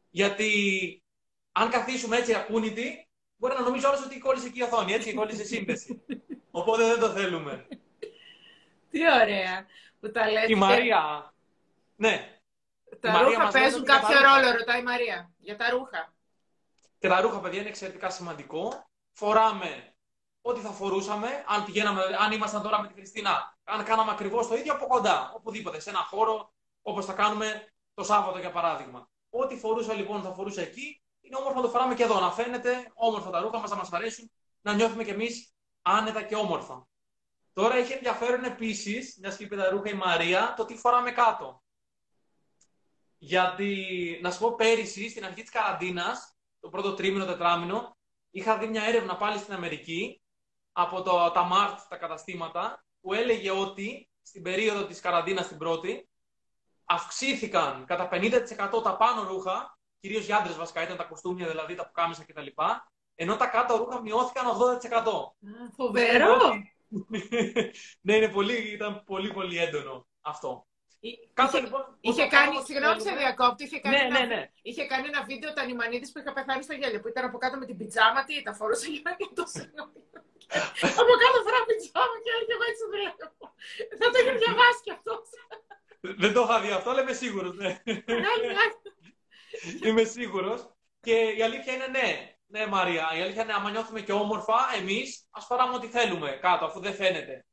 Γιατί 0.10 0.52
αν 1.52 1.70
καθίσουμε 1.70 2.18
έτσι 2.18 2.34
ακούνητοι, 2.34 3.10
μπορεί 3.36 3.54
να 3.54 3.62
νομίζει 3.62 3.86
όλος 3.86 4.06
ότι 4.06 4.20
κόλλησε 4.20 4.48
εκεί 4.48 4.60
η 4.60 4.64
οθόνη, 4.64 4.94
έτσι, 4.94 5.14
κόλλησε 5.14 5.42
η 5.42 5.46
σύνδεση. 5.46 6.02
Οπότε 6.52 6.84
δεν 6.84 7.00
το 7.00 7.10
θέλουμε. 7.10 7.68
Τι 8.90 9.00
ωραία 9.22 9.66
που 10.00 10.12
τα 10.12 10.32
λέτε. 10.32 10.52
Η 10.52 10.56
Μαρία. 10.56 11.34
Ναι. 11.96 12.39
Τα 13.00 13.12
Μαρία 13.12 13.38
ρούχα 13.38 13.48
παίζουν 13.48 13.84
κάποιο 13.84 14.20
ρόλο, 14.20 14.52
ρωτάει 14.58 14.80
η 14.80 14.84
Μαρία. 14.84 15.32
Για 15.38 15.58
τα 15.58 15.70
ρούχα. 15.70 16.14
Και 17.00 17.08
τα 17.08 17.22
ρούχα, 17.22 17.40
παιδιά, 17.40 17.60
είναι 17.60 17.70
εξαιρετικά 17.70 18.10
σημαντικό. 18.10 18.90
Φοράμε 19.12 19.94
ό,τι 20.42 20.60
θα 20.60 20.70
φορούσαμε. 20.70 21.44
Αν, 21.48 21.66
πηγαίναμε, 21.66 22.02
αν 22.20 22.32
ήμασταν 22.32 22.62
τώρα 22.62 22.82
με 22.82 22.88
τη 22.88 22.94
Χριστίνα, 22.94 23.58
αν 23.64 23.84
κάναμε 23.84 24.12
ακριβώς 24.12 24.48
το 24.48 24.56
ίδιο 24.56 24.74
από 24.74 24.88
κοντά, 24.88 25.32
οπουδήποτε, 25.36 25.80
σε 25.80 25.90
ένα 25.90 26.00
χώρο, 26.00 26.54
όπως 26.82 27.06
θα 27.06 27.14
κάνουμε 27.14 27.68
το 27.94 28.04
Σάββατο 28.04 28.40
για 28.40 28.52
παράδειγμα. 28.52 29.10
Ό,τι 29.30 29.58
φορούσα 29.58 29.94
λοιπόν 29.94 30.22
θα 30.22 30.34
φορούσα 30.34 30.62
εκεί, 30.62 31.04
είναι 31.22 31.36
όμορφο 31.36 31.56
να 31.56 31.62
το 31.62 31.70
φοράμε 31.70 31.96
και 31.96 32.04
εδώ. 32.04 32.20
Να 32.20 32.32
φαίνεται 32.32 32.92
όμορφα 32.94 33.30
τα 33.30 33.40
ρούχα 33.40 33.60
μας, 33.60 33.70
να 33.70 33.76
μας 33.76 33.92
αρέσουν, 33.92 34.32
να 34.62 34.74
νιώθουμε 34.74 35.04
κι 35.04 35.10
εμείς 35.10 35.54
άνετα 35.82 36.22
και 36.22 36.36
όμορφα. 36.36 36.88
Τώρα 37.54 37.76
έχει 37.76 37.94
ενδιαφέρον 37.94 38.44
επίσης, 38.44 39.18
μιας 39.22 39.38
και 39.38 39.44
είπε 39.44 39.56
τα 39.56 39.70
ρούχα 39.70 39.90
η 39.90 39.94
Μαρία, 39.94 40.54
το 40.58 40.66
τι 40.66 40.76
φοράμε 40.76 41.12
κάτω. 41.12 41.64
Γιατί, 43.22 43.76
να 44.22 44.32
σου 44.32 44.40
πω, 44.40 44.56
πέρυσι, 44.56 45.10
στην 45.10 45.26
αρχή 45.26 45.42
της 45.42 45.52
καραντίνας, 45.52 46.36
το 46.60 46.70
πρώτο 46.70 46.94
τρίμηνο, 46.94 47.26
τετράμινο, 47.26 47.98
είχα 48.32 48.58
δει 48.58 48.68
μια 48.68 48.84
έρευνα 48.84 49.18
πάλι 49.18 49.38
στην 49.38 49.54
Αμερική 49.54 50.22
από 50.72 51.02
το, 51.02 51.32
τα 51.32 51.50
Mart, 51.52 51.78
τα 51.90 51.98
καταστήματα, 51.98 52.86
που 53.02 53.14
έλεγε 53.14 53.52
ότι 53.52 54.10
στην 54.22 54.42
περίοδο 54.42 54.86
της 54.86 55.00
καραντίνας 55.00 55.48
την 55.48 55.58
πρώτη, 55.58 56.10
αυξήθηκαν 56.86 57.86
κατά 57.86 58.10
50% 58.12 58.84
τα 58.84 58.98
πάνω 58.98 59.24
ρούχα, 59.24 59.78
κυρίως 60.00 60.26
για 60.26 60.38
άντρες 60.38 60.56
βασικά, 60.56 60.84
ήταν 60.84 60.98
τα 60.98 61.04
κοστούμια 61.04 61.48
δηλαδή, 61.48 61.76
τα 61.76 61.86
πουκάμισα 61.86 62.24
κτλ. 62.24 62.48
Ενώ 63.16 63.36
τα 63.36 63.48
κάτω 63.48 63.76
ρούχα 63.76 64.02
μειώθηκαν 64.02 64.46
80%. 64.48 64.52
Φοβερό! 65.76 66.38
ναι, 68.02 68.16
είναι 68.16 68.30
πολύ, 68.30 68.72
ήταν 68.72 69.04
πολύ 69.04 69.34
πολύ 69.34 69.58
έντονο 69.58 70.08
αυτό. 70.22 70.68
Είχε, 71.00 71.60
λοιπόν, 71.66 71.84
είχε 72.02 72.26
κάνει, 72.36 72.56
συγγνώμη 72.68 73.02
σε 73.02 73.12
διακόπτη, 73.22 73.64
είχε 73.64 73.80
κάνει, 73.80 73.96
ναι, 73.96 74.04
ένα, 74.06 74.20
ναι, 74.20 74.26
ναι. 74.36 74.42
είχε 74.62 74.84
κάνει 74.92 75.06
ένα 75.12 75.22
βίντεο 75.30 75.54
τα 75.54 75.64
Νιμανίδης 75.66 76.12
που 76.12 76.20
είχα 76.20 76.34
πεθάνει 76.34 76.64
στο 76.64 76.74
γέλιο, 76.80 77.00
που 77.02 77.08
ήταν 77.14 77.24
από 77.30 77.38
κάτω 77.44 77.56
με 77.58 77.66
την 77.66 77.78
πιτζάμα, 77.78 78.24
τι 78.24 78.34
τα 78.48 78.54
φορούσα 78.54 78.88
για 78.94 79.02
να 79.04 79.12
το 79.38 79.46
συγγνώμη. 79.56 80.00
από 81.02 81.14
κάτω 81.24 81.38
φορά 81.46 81.60
πιτζάμα 81.70 82.16
και 82.24 82.32
έλεγε 82.36 82.54
εγώ 82.58 82.66
έτσι 82.72 82.84
βλέπω. 82.94 83.26
Θα 84.00 84.06
το 84.12 84.18
είχε 84.22 84.34
διαβάσει 84.42 84.82
κι 84.86 84.94
αυτός. 84.98 85.28
Δεν 86.22 86.32
το 86.34 86.42
είχα 86.46 86.58
δει 86.62 86.72
αυτό, 86.72 86.90
αλλά 86.90 87.02
είμαι 87.02 87.18
σίγουρος, 87.24 87.56
ναι. 87.56 87.72
είμαι 89.88 90.04
σίγουρος. 90.04 90.60
Και 91.06 91.16
η 91.38 91.42
αλήθεια 91.48 91.74
είναι 91.74 91.88
ναι, 91.88 92.08
ναι 92.46 92.68
Μαρία, 92.68 93.06
η 93.18 93.22
αλήθεια 93.22 93.44
είναι 93.44 93.54
άμα 93.54 93.70
νιώθουμε 93.70 94.02
και 94.02 94.12
όμορφα, 94.12 94.60
εμείς 94.80 95.28
ας 95.32 95.46
φοράμε 95.46 95.76
ό,τι 95.76 95.88
θέλουμε 95.88 96.30
κάτω, 96.42 96.66
αφού 96.66 96.80
δεν 96.80 96.94
φαίνεται 96.94 97.46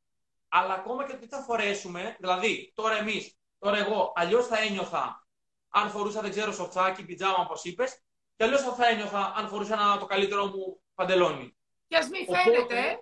αλλά 0.58 0.74
ακόμα 0.74 1.06
και 1.06 1.12
το 1.12 1.18
τι 1.18 1.26
θα 1.26 1.42
φορέσουμε, 1.42 2.16
δηλαδή 2.18 2.72
τώρα 2.74 2.96
εμείς, 2.96 3.38
τώρα 3.58 3.78
εγώ, 3.78 4.12
αλλιώς 4.14 4.46
θα 4.46 4.58
ένιωθα 4.58 5.26
αν 5.68 5.90
φορούσα, 5.90 6.20
δεν 6.20 6.30
ξέρω, 6.30 6.52
σοφτσάκι, 6.52 7.04
πιτζάμα, 7.04 7.36
όπως 7.38 7.64
είπες, 7.64 8.02
και 8.36 8.44
αλλιώς 8.44 8.62
θα 8.62 8.86
ένιωθα 8.86 9.32
αν 9.36 9.48
φορούσα 9.48 9.74
ένα, 9.74 9.98
το 9.98 10.06
καλύτερό 10.06 10.46
μου 10.46 10.80
παντελόνι. 10.94 11.56
Και 11.86 11.96
ας 11.96 12.08
μην 12.08 12.24
φαίνεται. 12.24 13.00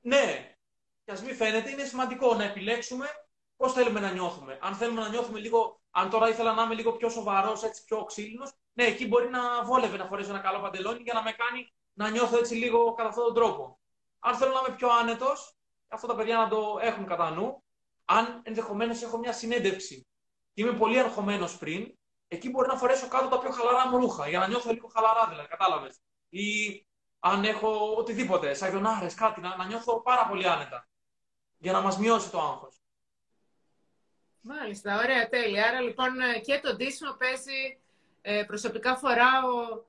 Ναι, 0.00 0.54
και 1.04 1.12
ας 1.12 1.22
μην 1.22 1.36
φαίνεται, 1.36 1.70
είναι 1.70 1.84
σημαντικό 1.84 2.34
να 2.34 2.44
επιλέξουμε 2.44 3.06
πώς 3.56 3.72
θέλουμε 3.72 4.00
να 4.00 4.10
νιώθουμε. 4.10 4.58
Αν 4.62 4.74
θέλουμε 4.74 5.00
να 5.00 5.08
νιώθουμε 5.08 5.38
λίγο, 5.38 5.80
αν 5.90 6.10
τώρα 6.10 6.28
ήθελα 6.28 6.52
να 6.52 6.62
είμαι 6.62 6.74
λίγο 6.74 6.92
πιο 6.92 7.08
σοβαρός, 7.08 7.62
έτσι 7.62 7.84
πιο 7.84 8.04
ξύλινος, 8.04 8.52
ναι, 8.72 8.84
εκεί 8.84 9.06
μπορεί 9.06 9.28
να 9.28 9.64
βόλευε 9.64 9.96
να 9.96 10.06
φορέσω 10.06 10.30
ένα 10.30 10.38
καλό 10.38 10.60
παντελόνι 10.60 11.02
για 11.02 11.14
να 11.14 11.22
με 11.22 11.32
κάνει 11.32 11.74
να 11.92 12.10
νιώθω 12.10 12.38
έτσι 12.38 12.54
λίγο 12.54 12.94
κατά 12.94 13.08
αυτόν 13.08 13.24
τον 13.24 13.34
τρόπο. 13.34 13.80
Αν 14.18 14.36
θέλω 14.36 14.52
να 14.52 14.60
είμαι 14.66 14.76
πιο 14.76 14.88
άνετος, 14.90 15.55
αυτά 15.88 16.06
τα 16.06 16.14
παιδιά 16.14 16.36
να 16.36 16.48
το 16.48 16.78
έχουν 16.80 17.06
κατά 17.06 17.30
νου. 17.30 17.64
Αν 18.04 18.40
ενδεχομένως 18.44 19.02
έχω 19.02 19.18
μια 19.18 19.32
συνέντευξη 19.32 20.06
και 20.54 20.62
είμαι 20.62 20.72
πολύ 20.72 20.98
αγχωμένος 20.98 21.58
πριν, 21.58 21.98
εκεί 22.28 22.50
μπορεί 22.50 22.68
να 22.68 22.76
φορέσω 22.76 23.08
κάτω 23.08 23.28
τα 23.28 23.38
πιο 23.38 23.50
χαλαρά 23.50 23.88
μου 23.88 23.96
ρούχα 23.96 24.28
για 24.28 24.38
να 24.38 24.48
νιώθω 24.48 24.72
λίγο 24.72 24.88
χαλαρά, 24.88 25.28
δηλαδή, 25.28 25.48
κατάλαβες. 25.48 26.00
Ή 26.28 26.46
αν 27.18 27.44
έχω 27.44 27.94
οτιδήποτε, 27.96 28.54
σαγιονάρες, 28.54 29.14
κάτι, 29.14 29.40
να, 29.40 29.56
να 29.56 29.64
νιώθω 29.64 30.02
πάρα 30.02 30.26
πολύ 30.26 30.48
άνετα. 30.48 30.88
Για 31.58 31.72
να 31.72 31.80
μας 31.80 31.98
μειώσει 31.98 32.30
το 32.30 32.40
άγχος. 32.40 32.80
Μάλιστα, 34.40 34.96
ωραία, 34.96 35.28
τέλεια. 35.28 35.68
Άρα 35.68 35.80
λοιπόν 35.80 36.12
και 36.42 36.60
το 36.60 36.74
ντύσιμο 36.74 37.12
παίζει 37.12 37.80
ε, 38.22 38.44
προσωπικά 38.44 38.96
φοράω 38.96 39.84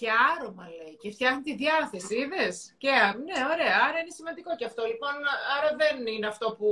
και 0.00 0.10
άρωμα 0.30 0.66
λέει 0.78 0.94
και 1.00 1.10
φτιάχνει 1.10 1.42
τη 1.42 1.54
διάθεση, 1.62 2.14
είδες. 2.22 2.54
Και 2.82 2.92
ναι, 3.26 3.38
ωραία, 3.52 3.76
άρα 3.86 3.98
είναι 4.00 4.14
σημαντικό 4.18 4.50
και 4.58 4.66
αυτό. 4.70 4.82
Λοιπόν, 4.92 5.14
άρα 5.56 5.70
δεν 5.82 6.06
είναι 6.06 6.26
αυτό 6.26 6.46
που 6.58 6.68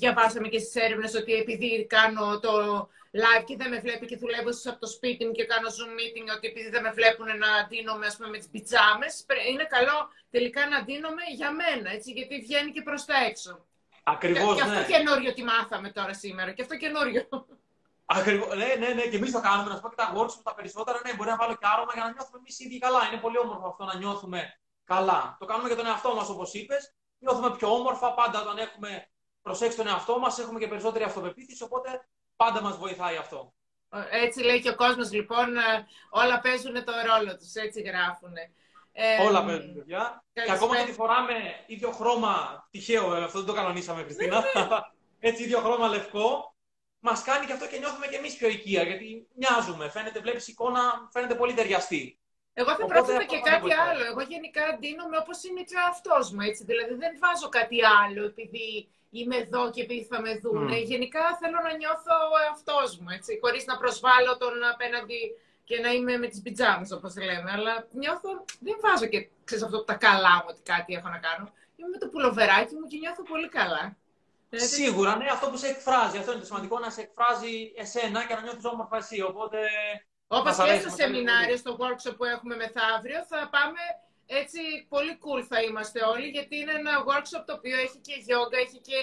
διαβάσαμε 0.00 0.48
και 0.48 0.58
στις 0.58 0.74
έρευνες 0.84 1.14
ότι 1.14 1.32
επειδή 1.42 1.86
κάνω 1.96 2.38
το 2.40 2.52
live 3.22 3.44
και 3.48 3.56
δεν 3.56 3.68
με 3.72 3.78
βλέπει 3.84 4.06
και 4.06 4.16
δουλεύω 4.16 4.50
από 4.70 4.80
το 4.84 4.86
σπίτι 4.86 5.22
μου 5.26 5.32
και 5.32 5.44
κάνω 5.52 5.68
zoom 5.76 5.92
meeting, 5.98 6.26
ότι 6.36 6.46
επειδή 6.48 6.68
δεν 6.74 6.82
με 6.82 6.90
βλέπουν 6.98 7.26
να 7.44 7.50
ντύνομαι 7.66 8.06
ας 8.06 8.16
πούμε, 8.16 8.28
με 8.28 8.38
τις 8.38 8.48
πιτζάμες, 8.52 9.12
είναι 9.50 9.66
καλό 9.76 9.98
τελικά 10.30 10.62
να 10.72 10.78
ντύνομαι 10.84 11.24
για 11.40 11.50
μένα, 11.60 11.88
έτσι, 11.96 12.08
γιατί 12.18 12.34
βγαίνει 12.40 12.70
και 12.70 12.82
προς 12.82 13.04
τα 13.04 13.16
έξω. 13.28 13.52
Ακριβώς. 14.02 14.56
Και, 14.56 14.64
ναι. 14.64 14.70
και 14.70 14.78
αυτό 14.78 14.92
καινούριο 14.92 15.32
τι 15.34 15.42
μάθαμε 15.42 15.88
τώρα 15.90 16.14
σήμερα. 16.14 16.50
Και 16.52 16.62
αυτό 16.62 16.76
καινούριο. 16.76 17.22
Ακριβώς. 18.06 18.56
Ναι, 18.56 18.74
ναι, 18.78 18.88
ναι, 18.88 19.02
και 19.02 19.16
εμείς 19.16 19.32
το 19.32 19.40
κάνουμε. 19.40 19.68
Να 19.68 19.74
σου 19.74 19.80
πω 19.80 19.88
και 19.88 19.94
τα 19.94 20.12
workshop 20.16 20.42
τα 20.42 20.54
περισσότερα. 20.54 21.00
Ναι, 21.04 21.14
μπορεί 21.14 21.30
να 21.30 21.36
βάλω 21.36 21.54
και 21.54 21.66
άρωμα 21.72 21.92
για 21.94 22.04
να 22.04 22.10
νιώθουμε 22.10 22.38
εμείς 22.38 22.60
ήδη 22.60 22.78
καλά. 22.78 23.00
Είναι 23.06 23.20
πολύ 23.20 23.38
όμορφο 23.38 23.66
αυτό 23.68 23.84
να 23.84 23.96
νιώθουμε 23.96 24.60
καλά. 24.84 25.36
Το 25.40 25.46
κάνουμε 25.46 25.68
για 25.68 25.76
τον 25.76 25.86
εαυτό 25.86 26.14
μας, 26.14 26.28
όπως 26.28 26.54
είπες. 26.54 26.94
Νιώθουμε 27.18 27.50
πιο 27.56 27.68
όμορφα 27.74 28.14
πάντα 28.14 28.40
όταν 28.40 28.58
έχουμε 28.58 29.08
προσέξει 29.42 29.76
τον 29.76 29.86
εαυτό 29.86 30.18
μας, 30.18 30.38
έχουμε 30.38 30.58
και 30.58 30.68
περισσότερη 30.68 31.04
αυτοπεποίθηση. 31.04 31.62
Οπότε 31.62 32.08
πάντα 32.36 32.60
μας 32.62 32.76
βοηθάει 32.76 33.16
αυτό. 33.16 33.54
Έτσι 34.10 34.42
λέει 34.42 34.60
και 34.60 34.68
ο 34.68 34.74
κόσμος, 34.74 35.12
λοιπόν. 35.12 35.56
Ε, 35.56 35.86
όλα 36.10 36.40
παίζουν 36.40 36.74
το 36.84 36.92
ρόλο 37.06 37.36
τους. 37.36 37.54
Έτσι 37.54 37.80
γράφουν. 37.80 38.32
Ε, 38.92 39.22
όλα 39.22 39.44
παίζουν, 39.44 39.74
παιδιά. 39.74 40.24
Και 40.32 40.52
ακόμα 40.52 40.76
και 40.76 40.84
τη 40.84 40.92
φοράμε 40.92 41.34
ίδιο 41.66 41.90
χρώμα. 41.90 42.66
Τυχαίο, 42.70 43.08
βέβαια, 43.08 43.24
αυτό 43.24 43.38
δεν 43.38 43.46
το 43.46 43.52
κανονίσαμε, 43.52 44.02
Χριστίνα. 44.02 44.40
Ναι, 44.54 44.60
ναι. 44.60 44.68
Έτσι, 45.28 45.42
ίδιο 45.42 45.60
χρώμα 45.60 45.88
λευκό 45.88 46.55
μας 47.08 47.22
κάνει 47.28 47.44
και 47.46 47.54
αυτό 47.56 47.66
και 47.70 47.78
νιώθουμε 47.82 48.06
και 48.10 48.18
εμείς 48.20 48.32
πιο 48.38 48.48
οικία. 48.54 48.82
Γιατί 48.88 49.08
μοιάζουμε. 49.40 49.84
Φαίνεται, 49.94 50.18
βλέπεις 50.20 50.48
εικόνα, 50.48 50.82
φαίνεται 51.12 51.34
πολύ 51.40 51.54
ταιριαστή. 51.54 52.02
Εγώ 52.60 52.70
θα 52.78 52.84
πρότεινα 52.92 53.24
και 53.32 53.40
κάτι 53.50 53.70
άλλο. 53.86 54.04
Εγώ 54.10 54.22
γενικά 54.32 54.64
ντύνομαι 54.76 55.16
όπως 55.22 55.38
είναι 55.46 55.62
και 55.68 55.76
ο 55.78 55.82
εαυτός 55.86 56.24
μου. 56.32 56.40
Έτσι. 56.48 56.62
Δηλαδή 56.70 56.94
δεν 57.02 57.12
βάζω 57.22 57.48
κάτι 57.58 57.78
άλλο 58.02 58.22
επειδή 58.32 58.88
είμαι 59.10 59.36
εδώ 59.44 59.62
και 59.70 59.82
επειδή 59.82 60.04
θα 60.10 60.18
με 60.24 60.32
δουν. 60.42 60.68
Mm. 60.68 60.84
Γενικά 60.92 61.24
θέλω 61.40 61.58
να 61.66 61.72
νιώθω 61.80 62.14
ο 62.34 62.36
εαυτός 62.44 62.88
μου. 62.98 63.08
Χωρίς 63.44 63.64
να 63.70 63.74
προσβάλλω 63.82 64.32
τον 64.42 64.54
απέναντι 64.72 65.20
και 65.68 65.76
να 65.84 65.90
είμαι 65.96 66.16
με 66.22 66.26
τις 66.26 66.40
πιτζάμες, 66.44 66.90
όπως 66.92 67.12
λέμε. 67.28 67.50
Αλλά 67.56 67.86
νιώθω, 68.02 68.30
δεν 68.66 68.76
βάζω 68.84 69.06
και 69.12 69.28
ξέρεις, 69.44 69.64
αυτό 69.64 69.78
τα 69.90 69.94
καλά 69.94 70.34
μου 70.40 70.48
ότι 70.52 70.62
κάτι 70.72 70.90
έχω 70.98 71.08
να 71.08 71.20
κάνω. 71.26 71.44
Είμαι 71.76 71.88
με 71.88 71.98
το 71.98 72.08
πουλοβεράκι 72.08 72.74
μου 72.74 72.86
και 72.90 72.98
νιώθω 73.02 73.22
πολύ 73.22 73.48
καλά. 73.48 73.96
Σίγουρα, 74.50 75.16
ναι, 75.16 75.26
αυτό 75.32 75.50
που 75.50 75.56
σε 75.56 75.66
εκφράζει. 75.66 76.18
Αυτό 76.18 76.30
είναι 76.30 76.40
το 76.40 76.46
σημαντικό, 76.46 76.78
να 76.78 76.90
σε 76.90 77.00
εκφράζει 77.00 77.72
εσένα 77.76 78.26
και 78.26 78.34
να 78.34 78.42
νιώθεις 78.42 78.64
όμορφα 78.64 78.96
εσύ. 78.96 79.22
Οπότε. 79.22 79.58
Όπως 80.28 80.56
και 80.56 80.78
στο 80.80 80.90
σεμινάριο, 80.90 81.56
στο 81.56 81.76
workshop 81.80 82.14
που 82.16 82.24
έχουμε 82.24 82.56
μεθαύριο, 82.56 83.24
θα 83.28 83.48
πάμε 83.56 83.80
έτσι 84.26 84.60
πολύ 84.88 85.18
cool 85.24 85.42
θα 85.50 85.62
είμαστε 85.62 86.04
όλοι, 86.04 86.28
γιατί 86.28 86.56
είναι 86.58 86.72
ένα 86.72 87.04
workshop 87.08 87.42
το 87.46 87.52
οποίο 87.52 87.76
έχει 87.78 87.98
και 88.06 88.14
yoga, 88.30 88.56
έχει 88.64 88.78
και. 88.88 88.98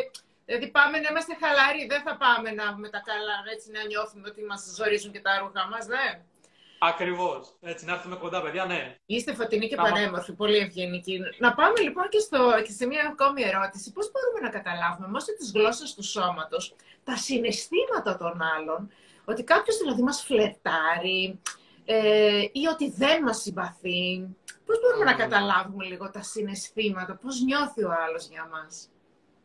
Δηλαδή 0.45 0.67
πάμε 0.71 0.99
να 0.99 1.07
είμαστε 1.09 1.37
χαλαροί, 1.41 1.85
δεν 1.85 2.01
θα 2.01 2.17
πάμε 2.17 2.51
να 2.51 2.77
με 2.77 2.89
τα 2.89 3.01
καλά, 3.05 3.37
έτσι 3.53 3.71
να 3.71 3.83
νιώθουμε 3.85 4.27
ότι 4.27 4.43
μας 4.43 4.61
ζορίζουν 4.77 5.11
και 5.11 5.21
τα 5.21 5.39
ρούχα 5.39 5.67
μας, 5.67 5.87
ναι. 5.87 6.21
Ακριβώς. 6.87 7.55
Έτσι, 7.61 7.85
να 7.85 7.93
έρθουμε 7.93 8.15
κοντά, 8.15 8.41
παιδιά, 8.41 8.65
ναι. 8.65 8.97
Είστε 9.05 9.33
φωτεινοί 9.33 9.67
και 9.67 9.75
πανέμορφοι, 9.75 10.33
πολύ 10.33 10.57
ευγενικοί. 10.57 11.19
Να 11.39 11.53
πάμε 11.53 11.79
λοιπόν 11.81 12.09
και, 12.09 12.19
στο, 12.19 12.61
και 12.65 12.71
σε 12.71 12.85
μια 12.85 13.01
ακόμη 13.11 13.41
ερώτηση. 13.43 13.91
Πώς 13.91 14.11
μπορούμε 14.11 14.39
να 14.39 14.49
καταλάβουμε 14.49 15.07
μέσω 15.07 15.35
τη 15.35 15.59
γλώσσα 15.59 15.85
του 15.95 16.03
σώματος 16.03 16.75
τα 17.03 17.15
συναισθήματα 17.15 18.17
των 18.17 18.41
άλλων, 18.57 18.91
ότι 19.25 19.43
κάποιος 19.43 19.77
δηλαδή 19.77 20.01
μας 20.01 20.23
φλερτάρει 20.23 21.39
ε, 21.85 22.41
ή 22.51 22.67
ότι 22.71 22.89
δεν 22.91 23.23
μας 23.23 23.41
συμπαθεί; 23.41 24.27
Πώς 24.65 24.79
μπορούμε 24.81 25.05
να 25.05 25.13
καταλάβουμε 25.13 25.85
λίγο 25.85 26.09
τα 26.09 26.21
συναισθήματα, 26.21 27.15
πώς 27.15 27.41
νιώθει 27.41 27.83
ο 27.83 27.91
άλλος 28.07 28.27
για 28.27 28.49
μας; 28.51 28.89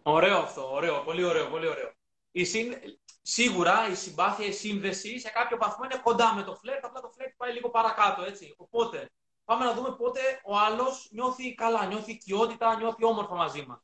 Ωραίο 0.03 0.37
αυτό, 0.37 0.72
ωραίο, 0.72 1.03
πολύ 1.05 1.24
ωραίο, 1.24 1.46
πολύ 1.46 1.68
ωραίο. 1.68 1.92
Η 2.38 2.44
συν... 2.44 2.74
Σίγουρα 3.22 3.88
η 3.88 3.94
συμπάθεια, 3.94 4.46
η 4.46 4.53
σύνδεση 4.53 5.18
σε 5.18 5.31
κάποιο 5.31 5.57
βαθμό 5.57 5.85
είναι 5.85 6.01
κοντά 6.05 6.35
με 6.35 6.42
το 6.42 6.55
φλερτ, 6.55 6.85
απλά 6.85 7.01
το 7.01 7.09
φλερτ 7.09 7.33
πάει 7.37 7.53
λίγο 7.53 7.70
παρακάτω, 7.70 8.22
έτσι. 8.22 8.55
Οπότε, 8.57 9.11
πάμε 9.44 9.64
να 9.64 9.74
δούμε 9.74 9.96
πότε 9.96 10.20
ο 10.44 10.59
άλλος 10.59 11.09
νιώθει 11.12 11.55
καλά, 11.55 11.87
νιώθει 11.87 12.11
οικειότητα, 12.12 12.77
νιώθει 12.77 13.05
όμορφα 13.05 13.35
μαζί 13.35 13.64
μας. 13.66 13.79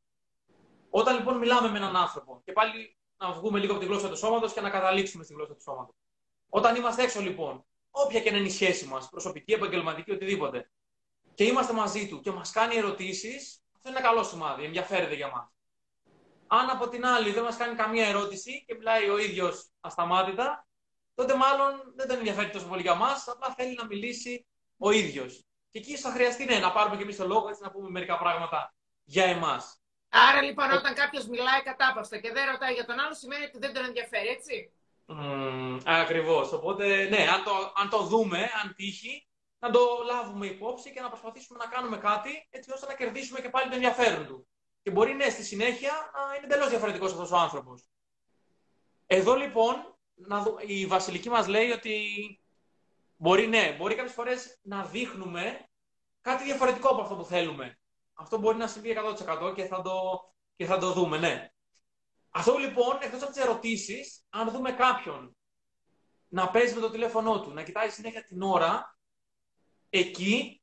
Όταν 0.91 1.17
λοιπόν 1.17 1.39
μιλάμε 1.39 1.69
με 1.69 1.77
έναν 1.77 1.97
άνθρωπο, 1.97 2.43
και 2.45 2.53
πάλι 2.53 2.97
να 3.17 3.33
βγούμε 3.33 3.59
λίγο 3.59 3.73
από 3.73 3.81
τη 3.81 3.87
γλώσσα 3.87 4.09
του 4.09 4.17
σώματος 4.17 4.53
και 4.53 4.61
να 4.61 4.71
καταλήξουμε 4.71 5.25
στη 5.25 5.35
γλώσσα 5.35 5.55
του 5.55 5.63
σώματος. 5.63 5.95
Όταν 6.49 6.77
είμαστε 6.77 7.03
έξω 7.03 7.21
λοιπόν, 7.21 7.65
όποια 7.91 8.21
και 8.21 8.31
να 8.31 8.37
είναι 8.37 8.47
η 8.47 8.51
σχέση 8.51 8.87
μας, 8.87 9.09
προσωπική, 9.09 9.53
επαγγελματική, 9.53 10.11
οτιδήποτε, 10.11 10.71
και 11.35 11.45
είμαστε 11.45 11.73
μαζί 11.73 12.09
του 12.09 12.21
και 12.21 12.31
μας 12.31 12.51
κάνει 12.51 12.77
ερωτήσεις, 12.77 13.63
αυτό 13.77 13.89
είναι 13.89 13.99
ένα 13.99 14.09
καλό 14.09 14.23
σημάδι, 14.23 14.65
ενδιαφέρεται 14.65 15.15
για 15.15 15.31
μας. 15.31 15.54
Αν 16.59 16.71
από 16.71 16.89
την 16.89 17.07
άλλη 17.07 17.31
δεν 17.31 17.43
μας 17.43 17.57
κάνει 17.57 17.75
καμία 17.75 18.07
ερώτηση 18.07 18.65
και 18.67 18.75
μιλάει 18.75 19.09
ο 19.09 19.19
ίδιος 19.19 19.69
ασταμάτητα, 19.81 20.67
τότε 21.15 21.35
μάλλον 21.37 21.93
δεν 21.97 22.09
τον 22.09 22.17
ενδιαφέρει 22.17 22.51
τόσο 22.51 22.67
πολύ 22.67 22.83
για 22.83 22.95
μας, 22.95 23.29
απλά 23.29 23.55
θέλει 23.57 23.75
να 23.75 23.87
μιλήσει 23.87 24.47
ο 24.77 24.91
ίδιος. 24.91 25.45
Και 25.71 25.79
εκεί 25.79 25.97
θα 25.97 26.11
χρειαστεί 26.11 26.45
ναι, 26.45 26.59
να 26.59 26.73
πάρουμε 26.73 26.97
και 26.97 27.03
εμείς 27.03 27.17
το 27.17 27.27
λόγο, 27.27 27.49
έτσι 27.49 27.63
να 27.63 27.71
πούμε 27.71 27.91
μερικά 27.91 28.19
πράγματα 28.19 28.75
για 29.05 29.25
εμάς. 29.25 29.79
Άρα 30.09 30.43
λοιπόν, 30.43 30.73
όταν 30.73 30.95
κάποιος 30.95 31.27
μιλάει 31.27 31.63
κατάπαυστα 31.63 32.19
και 32.19 32.33
δεν 32.33 32.51
ρωτάει 32.51 32.75
για 32.75 32.85
τον 32.85 32.99
άλλο, 32.99 33.15
σημαίνει 33.15 33.45
ότι 33.45 33.59
δεν 33.59 33.73
τον 33.73 33.85
ενδιαφέρει, 33.85 34.29
έτσι; 34.29 34.73
Mm, 35.07 35.81
Ακριβώς. 35.85 36.53
Οπότε, 36.53 37.09
ναι, 37.09 37.27
αν 37.29 37.45
το, 37.45 37.73
αν 37.77 37.89
το 37.89 37.99
δούμε, 37.99 38.39
αν 38.63 38.75
τύχει, 38.75 39.27
να 39.59 39.71
το 39.71 39.81
λάβουμε 40.05 40.47
υπόψη 40.47 40.93
και 40.93 41.01
να 41.01 41.09
προσπαθήσουμε 41.09 41.59
να 41.59 41.67
κάνουμε 41.67 41.97
κάτι 41.97 42.49
έτσι 42.51 42.73
ώστε 42.73 42.87
να 42.87 42.95
κερδίσουμε 42.95 43.41
και 43.41 43.49
πάλι 43.49 43.69
το 43.69 43.75
ενδιαφέρον 43.75 44.27
του. 44.27 44.49
Και 44.85 44.91
μπορεί 44.91 45.15
ναι, 45.15 45.29
στη 45.29 45.45
συνέχεια 45.45 45.93
να 46.15 46.37
είναι 46.37 46.45
εντελώς 46.45 46.69
διαφορετικός 46.69 47.13
αυτός 47.13 47.31
ο 47.31 47.37
άνθρωπος. 47.37 47.89
Εδώ 49.07 49.35
λοιπόν 49.35 49.97
να 50.15 50.43
δω, 50.43 50.57
η 50.67 50.87
Βασιλική 50.87 51.29
μας 51.29 51.47
λέει 51.47 51.71
ότι 51.71 52.09
μπορεί, 53.17 53.47
ναι, 53.47 53.75
μπορεί 53.79 53.95
κάποιες 53.95 54.15
φορές 54.15 54.59
να 54.63 54.85
δείχνουμε 54.85 55.69
κάτι 56.21 56.45
διαφορετικό 56.45 56.89
από 56.89 57.01
αυτό 57.01 57.17
που 57.17 57.25
θέλουμε. 57.25 57.79
Αυτό 58.15 58.39
μπορεί 58.39 58.57
να 58.57 58.67
συμβεί 58.67 58.97
100% 59.51 59.55
και 59.55 59.65
θα 59.65 59.83
το, 59.83 59.93
και 60.57 60.65
θα 60.65 60.79
το 60.79 60.93
δούμε, 60.93 61.19
ναι. 61.19 61.49
Αυτό 62.31 62.57
λοιπόν, 62.57 62.99
εκτός 63.01 63.23
από 63.23 63.33
τις 63.33 63.43
ερωτήσεις, 63.43 64.25
αν 64.31 64.51
δούμε 64.51 64.73
κάποιον 64.73 65.37
να 66.29 66.51
παίζει 66.51 66.75
με 66.75 66.81
το 66.81 66.91
τηλέφωνό 66.91 67.41
του, 67.41 67.51
να 67.51 67.63
κοιτάει 67.63 67.89
συνέχεια 67.91 68.25
την 68.25 68.43
ώρα, 68.43 68.99
εκεί 69.91 70.63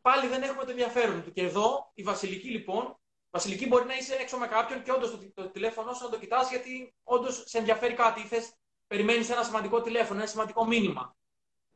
πάλι 0.00 0.26
δεν 0.28 0.42
έχουμε 0.42 0.64
το 0.64 0.70
ενδιαφέρον 0.70 1.22
του. 1.22 1.32
Και 1.32 1.42
εδώ 1.42 1.90
η 1.94 2.02
Βασιλική 2.02 2.48
λοιπόν, 2.48 2.96
Βασιλική 3.34 3.66
μπορεί 3.66 3.84
να 3.86 3.96
είσαι 3.96 4.14
έξω 4.14 4.36
με 4.36 4.46
κάποιον 4.46 4.82
και 4.82 4.92
όντως 4.92 5.10
το, 5.10 5.32
το 5.34 5.50
τηλέφωνο 5.50 5.92
σου 5.92 6.04
να 6.04 6.10
το 6.10 6.18
κοιτάς 6.18 6.50
γιατί 6.50 6.94
όντως 7.02 7.42
σε 7.46 7.58
ενδιαφέρει 7.58 7.94
κάτι. 7.94 8.20
Ή 8.20 8.24
θες, 8.24 8.52
περιμένεις 8.86 9.30
ένα 9.30 9.42
σημαντικό 9.42 9.80
τηλέφωνο, 9.80 10.18
ένα 10.18 10.28
σημαντικό 10.28 10.66
μήνυμα. 10.66 11.16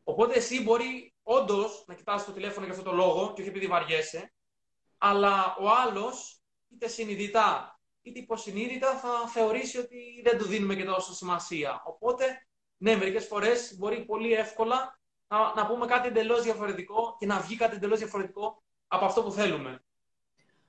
Οπότε 0.03 0.35
εσύ 0.35 0.63
μπορεί 0.63 1.15
όντως 1.23 1.85
να 1.87 1.95
κοιτάς 1.95 2.25
το 2.25 2.33
τηλέφωνο 2.33 2.67
για 2.67 2.75
αυτό 2.75 2.91
το 2.91 2.97
λόγο 2.97 3.33
και 3.33 3.41
όχι 3.41 3.51
επειδή 3.51 3.67
βαριέσαι, 3.67 4.33
αλλά 4.99 5.57
ο 5.61 5.69
άλλος 5.69 6.41
είτε 6.69 6.89
συνειδητά 6.89 7.81
είτε 8.03 8.19
υποσυνείδητα 8.19 8.97
θα 8.97 9.29
θεωρήσει 9.29 9.79
ότι 9.79 10.21
δεν 10.25 10.39
του 10.39 10.45
δίνουμε 10.45 10.75
και 10.75 10.85
τόσο 10.85 11.15
σημασία. 11.15 11.83
Οπότε, 11.87 12.47
ναι, 12.77 12.97
μερικές 12.97 13.27
φορές 13.27 13.77
μπορεί 13.79 14.05
πολύ 14.05 14.33
εύκολα 14.33 15.01
να, 15.27 15.55
να 15.55 15.67
πούμε 15.67 15.87
κάτι 15.87 16.09
εντελώς 16.09 16.43
διαφορετικό 16.43 17.17
και 17.19 17.27
να 17.27 17.41
βγει 17.41 17.57
κάτι 17.57 17.77
εντελώς 17.77 17.99
διαφορετικό 17.99 18.63
από 18.87 19.05
αυτό 19.05 19.23
που 19.23 19.31
θέλουμε. 19.31 19.86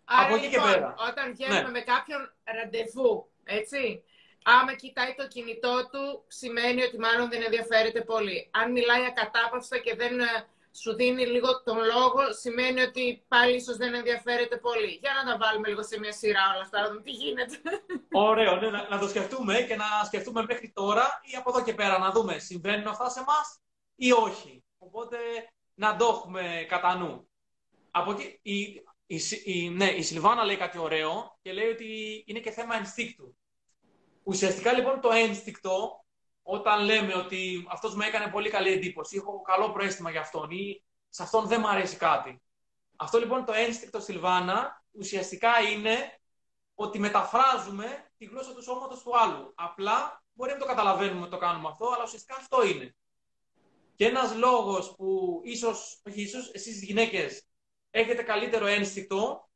Άρα, 0.09 0.25
από 0.25 0.35
εκεί 0.35 0.47
λοιπόν, 0.47 0.67
και 0.67 0.73
πέρα. 0.73 0.95
όταν 1.09 1.25
βγαίνουμε 1.33 1.61
ναι. 1.61 1.69
με 1.69 1.79
κάποιον 1.79 2.33
ραντεβού, 2.43 3.31
έτσι, 3.43 4.03
άμα 4.43 4.73
κοιτάει 4.75 5.13
το 5.17 5.27
κινητό 5.27 5.75
του, 5.91 6.23
σημαίνει 6.27 6.81
ότι 6.83 6.97
μάλλον 6.99 7.29
δεν 7.29 7.41
ενδιαφέρεται 7.43 8.01
πολύ. 8.01 8.49
Αν 8.51 8.71
μιλάει 8.71 9.05
ακατάπαυστα 9.05 9.77
και 9.77 9.95
δεν 9.95 10.19
ε, 10.19 10.25
σου 10.71 10.95
δίνει 10.95 11.25
λίγο 11.25 11.63
τον 11.63 11.77
λόγο, 11.77 12.21
σημαίνει 12.41 12.81
ότι 12.81 13.23
πάλι 13.27 13.55
ίσως 13.55 13.77
δεν 13.77 13.93
ενδιαφέρεται 13.93 14.57
πολύ. 14.57 14.91
Για 15.01 15.11
να 15.17 15.31
τα 15.31 15.37
βάλουμε 15.37 15.67
λίγο 15.67 15.83
σε 15.83 15.99
μια 15.99 16.11
σειρά 16.11 16.43
όλα 16.53 16.61
αυτά, 16.61 16.81
να 16.81 16.87
δούμε 16.87 17.01
τι 17.01 17.11
γίνεται. 17.11 17.57
Ωραίο, 18.11 18.55
ναι, 18.55 18.69
να, 18.69 18.87
να, 18.89 18.99
το 18.99 19.07
σκεφτούμε 19.07 19.55
και 19.61 19.75
να 19.75 19.85
σκεφτούμε 20.05 20.45
μέχρι 20.47 20.71
τώρα 20.75 21.21
ή 21.23 21.35
από 21.35 21.49
εδώ 21.49 21.63
και 21.63 21.73
πέρα 21.73 21.97
να 21.97 22.11
δούμε 22.11 22.37
συμβαίνουν 22.37 22.87
αυτά 22.87 23.09
σε 23.09 23.19
εμάς 23.19 23.59
ή 23.95 24.11
όχι. 24.11 24.63
Οπότε 24.77 25.17
να 25.73 25.95
το 25.95 26.05
έχουμε 26.05 26.65
κατά 26.69 26.95
νου. 26.95 27.29
Από 27.91 28.11
εκεί, 28.11 28.39
η, 28.41 28.83
η, 29.07 29.21
η, 29.43 29.69
ναι, 29.69 29.89
η 29.89 30.01
Σιλβάνα 30.01 30.43
λέει 30.43 30.57
κάτι 30.57 30.77
ωραίο 30.77 31.37
και 31.41 31.53
λέει 31.53 31.67
ότι 31.67 32.23
είναι 32.27 32.39
και 32.39 32.51
θέμα 32.51 32.75
ενστίκτου. 32.75 33.37
Ουσιαστικά 34.23 34.73
λοιπόν 34.73 35.01
το 35.01 35.11
ένστικτο 35.11 36.05
όταν 36.41 36.83
λέμε 36.83 37.13
ότι 37.15 37.67
αυτός 37.69 37.95
μου 37.95 38.01
έκανε 38.01 38.31
πολύ 38.31 38.49
καλή 38.49 38.71
εντύπωση, 38.71 39.17
έχω 39.17 39.41
καλό 39.41 39.71
προέστημα 39.71 40.11
για 40.11 40.19
αυτόν 40.19 40.51
ή 40.51 40.83
σε 41.09 41.23
αυτόν 41.23 41.47
δεν 41.47 41.59
μου 41.59 41.67
αρέσει 41.67 41.95
κάτι. 41.95 42.41
Αυτό 42.95 43.17
λοιπόν 43.17 43.45
το 43.45 43.53
ένστικτο 43.53 43.99
Σιλβάνα 43.99 44.83
ουσιαστικά 44.91 45.59
είναι 45.59 46.19
ότι 46.75 46.99
μεταφράζουμε 46.99 48.11
τη 48.17 48.25
γλώσσα 48.25 48.53
του 48.53 48.63
σώματος 48.63 49.03
του 49.03 49.17
άλλου. 49.17 49.53
Απλά 49.55 50.23
μπορεί 50.33 50.51
να 50.51 50.57
το 50.57 50.65
καταλαβαίνουμε 50.65 51.21
ότι 51.21 51.29
το 51.29 51.37
κάνουμε 51.37 51.67
αυτό, 51.69 51.85
αλλά 51.85 52.03
ουσιαστικά 52.03 52.35
αυτό 52.35 52.65
είναι. 52.65 52.95
Και 53.95 54.05
ένας 54.05 54.35
λόγος 54.35 54.95
που 54.95 55.41
ίσως, 55.43 56.01
όχι 56.07 56.21
ίσως, 56.21 56.51
εσείς 56.53 56.81
οι 56.81 56.85
γυναίκες 56.85 57.46
έχετε 57.99 58.23
καλύτερο 58.23 58.65
ένστικτο, 58.65 59.49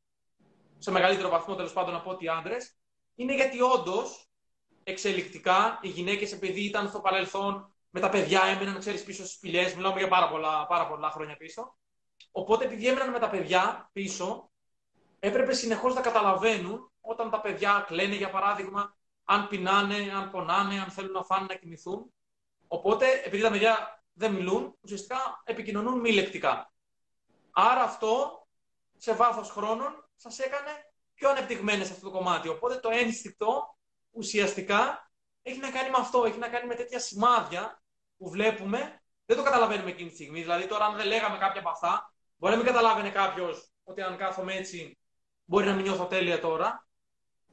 σε 0.78 0.92
μεγαλύτερο 0.92 1.30
βαθμό 1.30 1.56
τέλος 1.56 1.74
πάντων 1.74 1.96
από 1.96 2.10
ότι 2.10 2.26
οι 2.26 2.28
άντρες, 2.28 2.76
είναι 3.16 3.36
γιατί 3.36 3.62
όντως 3.62 4.30
εξελικτικά 4.84 5.80
οι 5.82 5.88
γυναίκες, 5.88 6.32
επειδή 6.32 6.62
ήταν 6.62 6.90
στο 6.90 7.00
παρελθόν 7.00 7.74
με 7.90 8.00
τα 8.00 8.10
παιδιά, 8.10 8.44
έμεναν, 8.44 8.80
ξέρεις, 8.80 9.04
πίσω 9.04 9.24
στις 9.24 9.36
σπηλιές. 9.36 9.76
Μιλάμε 9.76 10.00
για 10.00 10.08
πάρα 10.08 10.30
πολλά, 10.30 10.66
πάρα 10.66 10.88
πολλά 10.88 11.12
χρόνια 11.12 11.38
πίσω. 11.38 11.78
Οπότε, 12.32 12.66
επειδή 12.66 12.88
έμεναν 12.88 13.10
με 13.10 13.20
τα 13.20 13.30
παιδιά 13.30 13.90
πίσω, 13.94 14.52
έπρεπε 15.20 15.54
συνεχώς 15.54 15.94
να 15.94 16.02
καταλαβαίνουν 16.02 16.92
όταν 17.02 17.30
τα 17.30 17.42
παιδιά 17.42 17.84
κλαίνε, 17.88 18.16
για 18.16 18.30
παράδειγμα, 18.30 18.98
αν 19.24 19.48
πεινάνε, 19.48 20.12
αν 20.16 20.32
πονάνε, 20.32 20.80
αν 20.80 20.90
θέλουν 20.90 21.12
να 21.12 21.24
φάνε, 21.24 21.46
να 21.50 21.56
κοιμηθούν. 21.56 22.14
Οπότε, 22.68 23.22
επειδή 23.26 23.44
τα 23.44 23.50
παιδιά 23.50 24.04
δεν 24.14 24.34
μιλούν, 24.34 24.78
ουσιαστικά 24.82 25.42
επικοινωνούν 25.44 26.00
μη 26.00 26.12
λεκτικά. 26.12 26.71
Άρα 27.52 27.82
αυτό, 27.82 28.48
σε 28.98 29.14
βάθος 29.14 29.50
χρόνων, 29.50 30.10
σας 30.16 30.40
έκανε 30.40 30.72
πιο 31.14 31.30
ανεπτυγμένες 31.30 31.88
σε 31.88 31.94
αυτό 31.94 32.10
το 32.10 32.18
κομμάτι. 32.18 32.48
Οπότε 32.48 32.76
το 32.76 32.90
ένστικτο 32.90 33.78
ουσιαστικά 34.12 35.12
έχει 35.42 35.60
να 35.60 35.72
κάνει 35.72 35.90
με 35.90 35.98
αυτό, 36.00 36.24
έχει 36.26 36.38
να 36.38 36.50
κάνει 36.50 36.68
με 36.68 36.76
τέτοια 36.76 37.00
σημάδια 37.00 37.84
που 38.18 38.30
βλέπουμε, 38.30 39.02
δεν 39.26 39.38
το 39.38 39.44
καταλαβαίνουμε 39.44 39.90
εκείνη 39.90 40.10
τη 40.10 40.16
στιγμή. 40.16 40.42
Δηλαδή, 40.42 40.68
τώρα, 40.68 40.86
αν 40.86 40.96
δεν 40.96 41.08
λέγαμε 41.08 41.38
κάποια 41.38 41.60
από 41.60 41.70
αυτά, 41.70 42.14
μπορεί 42.38 42.54
να 42.54 42.60
μην 42.60 42.68
καταλάβαινε 42.68 43.10
κάποιος 43.10 43.72
ότι 43.84 44.02
αν 44.02 44.18
κάθομαι 44.18 44.54
έτσι, 44.54 44.98
μπορεί 45.46 45.66
να 45.66 45.74
μην 45.74 45.84
νιώθω 45.84 46.06
τέλεια 46.06 46.40
τώρα, 46.40 46.88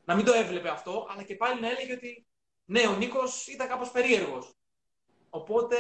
να 0.05 0.15
μην 0.15 0.25
το 0.25 0.33
έβλεπε 0.33 0.69
αυτό, 0.69 1.07
αλλά 1.11 1.23
και 1.23 1.35
πάλι 1.35 1.61
να 1.61 1.69
έλεγε 1.69 1.93
ότι 1.93 2.27
ναι, 2.65 2.87
ο 2.87 2.97
Νίκος 2.97 3.47
ήταν 3.47 3.69
κάπως 3.69 3.91
περίεργος. 3.91 4.55
Οπότε, 5.31 5.77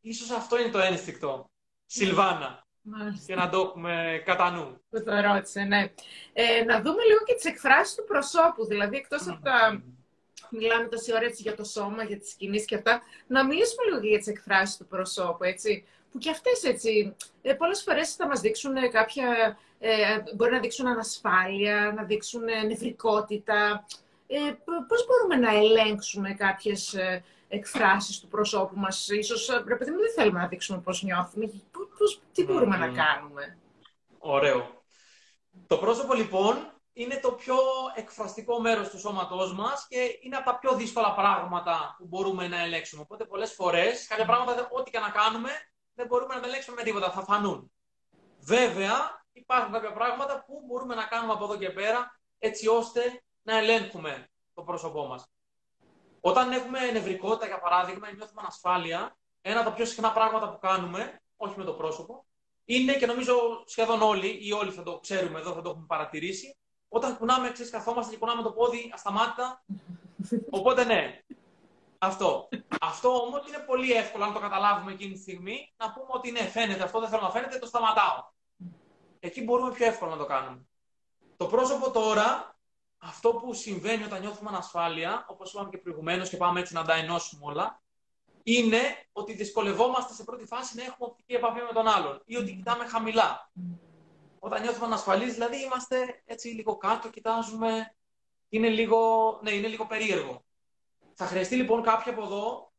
ίσως 0.00 0.30
αυτό 0.30 0.60
είναι 0.60 0.70
το 0.70 0.78
ένστικτο. 0.78 1.50
Σιλβάνα. 1.86 2.66
Μάλιστα. 2.86 3.24
Και 3.26 3.34
να 3.34 3.48
το 3.48 3.58
έχουμε 3.58 4.22
κατά 4.24 4.50
νου. 4.50 4.80
Που 4.90 5.02
το 5.02 5.20
ρώτησε, 5.20 5.60
ναι. 5.60 5.92
Ε, 6.32 6.64
να 6.64 6.80
δούμε 6.80 7.02
λίγο 7.04 7.20
και 7.26 7.34
τις 7.34 7.44
εκφράσεις 7.44 7.94
του 7.94 8.04
προσώπου. 8.04 8.66
Δηλαδή, 8.66 8.96
εκτός 8.96 9.28
από 9.28 9.42
τα 9.42 9.82
μιλάμε 10.50 10.88
τόση 10.88 11.12
ώρα 11.12 11.24
έτσι 11.24 11.42
για 11.42 11.54
το 11.54 11.64
σώμα, 11.64 12.02
για 12.02 12.18
τις 12.18 12.34
κινήσεις 12.34 12.66
και 12.66 12.74
αυτά, 12.74 13.02
να 13.26 13.44
μιλήσουμε 13.46 13.84
λίγο 13.84 13.98
για 14.06 14.18
τις 14.18 14.26
εκφράσεις 14.26 14.76
του 14.76 14.86
προσώπου, 14.86 15.44
έτσι, 15.44 15.84
που 16.10 16.18
και 16.18 16.30
αυτές 16.30 16.62
έτσι, 16.62 17.16
ε, 17.42 17.52
πολλές 17.52 17.82
φορές 17.82 18.14
θα 18.14 18.26
μας 18.26 18.40
δείξουν 18.40 18.74
κάποια, 18.90 19.58
ε, 19.78 20.18
μπορεί 20.34 20.50
να 20.52 20.60
δείξουν 20.60 20.86
ανασφάλεια, 20.86 21.92
να 21.96 22.02
δείξουν 22.02 22.48
ε, 22.48 22.62
νευρικότητα. 22.62 23.86
Ε, 24.26 24.38
πώς 24.88 25.06
μπορούμε 25.06 25.48
να 25.48 25.54
ελέγξουμε 25.58 26.34
κάποιες 26.34 26.94
ε, 26.94 27.24
εκφράσεις 27.54 28.20
του 28.20 28.28
προσώπου 28.28 28.76
μας, 28.76 29.08
ίσως, 29.08 29.46
πρέπει 29.64 29.84
δεν 29.84 29.96
θέλουμε 30.16 30.40
να 30.40 30.46
δείξουμε 30.46 30.80
πώς 30.80 31.02
νιώθουμε, 31.02 31.50
πώς, 31.98 32.20
τι 32.32 32.44
μπορούμε 32.44 32.76
να 32.76 32.88
κάνουμε; 32.88 33.58
Ωραίο. 34.18 34.82
Το 35.66 35.78
πρόσωπο 35.78 36.14
λοιπόν 36.14 36.74
είναι 36.92 37.20
το 37.22 37.32
πιο 37.32 37.56
εκφραστικό 37.94 38.60
μέρος 38.60 38.88
του 38.88 38.98
σώματός 38.98 39.54
μας 39.54 39.86
και 39.88 40.18
είναι 40.22 40.36
από 40.36 40.50
τα 40.50 40.58
πιο 40.58 40.74
δύσκολα 40.74 41.14
πράγματα 41.14 41.94
που 41.98 42.06
μπορούμε 42.06 42.48
να 42.48 42.60
ελέγξουμε. 42.60 43.02
Οπότε 43.02 43.24
πολλές 43.24 43.52
φορές 43.52 44.06
κάποια 44.06 44.24
πράγματα, 44.24 44.68
ό,τι 44.70 44.90
και 44.90 44.98
να 44.98 45.10
κάνουμε, 45.10 45.50
δεν 45.94 46.06
μπορούμε 46.06 46.34
να 46.34 46.40
τα 46.40 46.46
ελέγξουμε 46.46 46.76
με 46.76 46.82
τίποτα, 46.82 47.10
θα 47.10 47.22
φανούν. 47.22 47.72
Βέβαια, 48.40 49.24
υπάρχουν 49.32 49.72
κάποια 49.72 49.92
πράγματα 49.92 50.44
που 50.46 50.62
μπορούμε 50.66 50.94
να 50.94 51.04
κάνουμε 51.04 51.32
από 51.32 51.44
εδώ 51.44 51.56
και 51.56 51.70
πέρα, 51.70 52.20
έτσι 52.38 52.68
ώστε 52.68 53.22
να 53.42 53.56
ελέγχουμε 53.58 54.28
το 54.54 54.62
πρόσωπό 54.62 55.06
μας. 55.06 55.33
Όταν 56.26 56.52
έχουμε 56.52 56.90
νευρικότητα, 56.90 57.46
για 57.46 57.60
παράδειγμα, 57.60 58.08
ή 58.08 58.14
νιώθουμε 58.14 58.40
ανασφάλεια, 58.40 59.16
ένα 59.40 59.60
από 59.60 59.68
τα 59.68 59.74
πιο 59.74 59.84
συχνά 59.84 60.12
πράγματα 60.12 60.50
που 60.50 60.58
κάνουμε, 60.58 61.22
όχι 61.36 61.58
με 61.58 61.64
το 61.64 61.72
πρόσωπο, 61.72 62.26
είναι 62.64 62.92
και 62.92 63.06
νομίζω 63.06 63.34
σχεδόν 63.66 64.02
όλοι, 64.02 64.38
ή 64.46 64.52
όλοι 64.52 64.70
θα 64.70 64.82
το 64.82 64.98
ξέρουμε 64.98 65.38
εδώ, 65.38 65.52
θα 65.52 65.62
το 65.62 65.70
έχουμε 65.70 65.84
παρατηρήσει, 65.88 66.56
όταν 66.88 67.16
κουνάμε, 67.16 67.50
ξέρεις, 67.50 67.70
καθόμαστε 67.72 68.12
και 68.12 68.18
κουνάμε 68.18 68.42
το 68.42 68.52
πόδι 68.52 68.90
ασταμάτητα. 68.94 69.64
Οπότε 70.58 70.84
ναι, 70.84 71.20
αυτό. 71.98 72.48
Αυτό 72.80 73.08
όμως 73.08 73.48
είναι 73.48 73.58
πολύ 73.58 73.92
εύκολο, 73.92 74.24
αν 74.24 74.32
το 74.32 74.40
καταλάβουμε 74.40 74.92
εκείνη 74.92 75.12
τη 75.12 75.20
στιγμή, 75.20 75.74
να 75.76 75.92
πούμε 75.92 76.08
ότι 76.10 76.30
ναι, 76.30 76.40
φαίνεται 76.40 76.82
αυτό, 76.82 77.00
δεν 77.00 77.08
θέλω 77.08 77.22
να 77.22 77.30
φαίνεται, 77.30 77.58
το 77.58 77.66
σταματάω. 77.66 78.32
Εκεί 79.20 79.42
μπορούμε 79.42 79.72
πιο 79.72 79.86
εύκολα 79.86 80.10
να 80.10 80.16
το 80.18 80.26
κάνουμε. 80.26 80.66
Το 81.36 81.46
πρόσωπο 81.46 81.90
τώρα, 81.90 82.53
αυτό 83.06 83.34
που 83.34 83.54
συμβαίνει 83.54 84.04
όταν 84.04 84.20
νιώθουμε 84.20 84.48
ανασφάλεια, 84.50 85.24
όπως 85.28 85.52
είπαμε 85.52 85.70
και 85.70 85.78
προηγουμένως 85.78 86.28
και 86.28 86.36
πάμε 86.36 86.60
έτσι 86.60 86.74
να 86.74 86.84
τα 86.84 86.94
ενώσουμε 86.94 87.42
όλα, 87.44 87.82
είναι 88.42 88.78
ότι 89.12 89.32
δυσκολευόμαστε 89.32 90.14
σε 90.14 90.24
πρώτη 90.24 90.46
φάση 90.46 90.76
να 90.76 90.82
έχουμε 90.82 91.08
οπτική 91.08 91.32
επαφή 91.32 91.60
με 91.60 91.72
τον 91.72 91.86
άλλον 91.86 92.22
ή 92.24 92.36
ότι 92.36 92.54
κοιτάμε 92.54 92.86
χαμηλά. 92.86 93.50
Όταν 94.38 94.62
νιώθουμε 94.62 94.86
ανασφαλείς, 94.86 95.32
δηλαδή 95.32 95.62
είμαστε 95.62 96.22
έτσι 96.24 96.48
λίγο 96.48 96.76
κάτω, 96.76 97.08
κοιτάζουμε. 97.08 97.94
Είναι 98.48 98.68
λίγο, 98.68 98.98
ναι, 99.42 99.50
είναι 99.50 99.68
λίγο 99.68 99.86
περίεργο. 99.86 100.44
Θα 101.14 101.26
χρειαστεί 101.26 101.56
λοιπόν 101.56 101.82
κάποιοι 101.82 102.12
από 102.12 102.22
εδώ, 102.22 102.72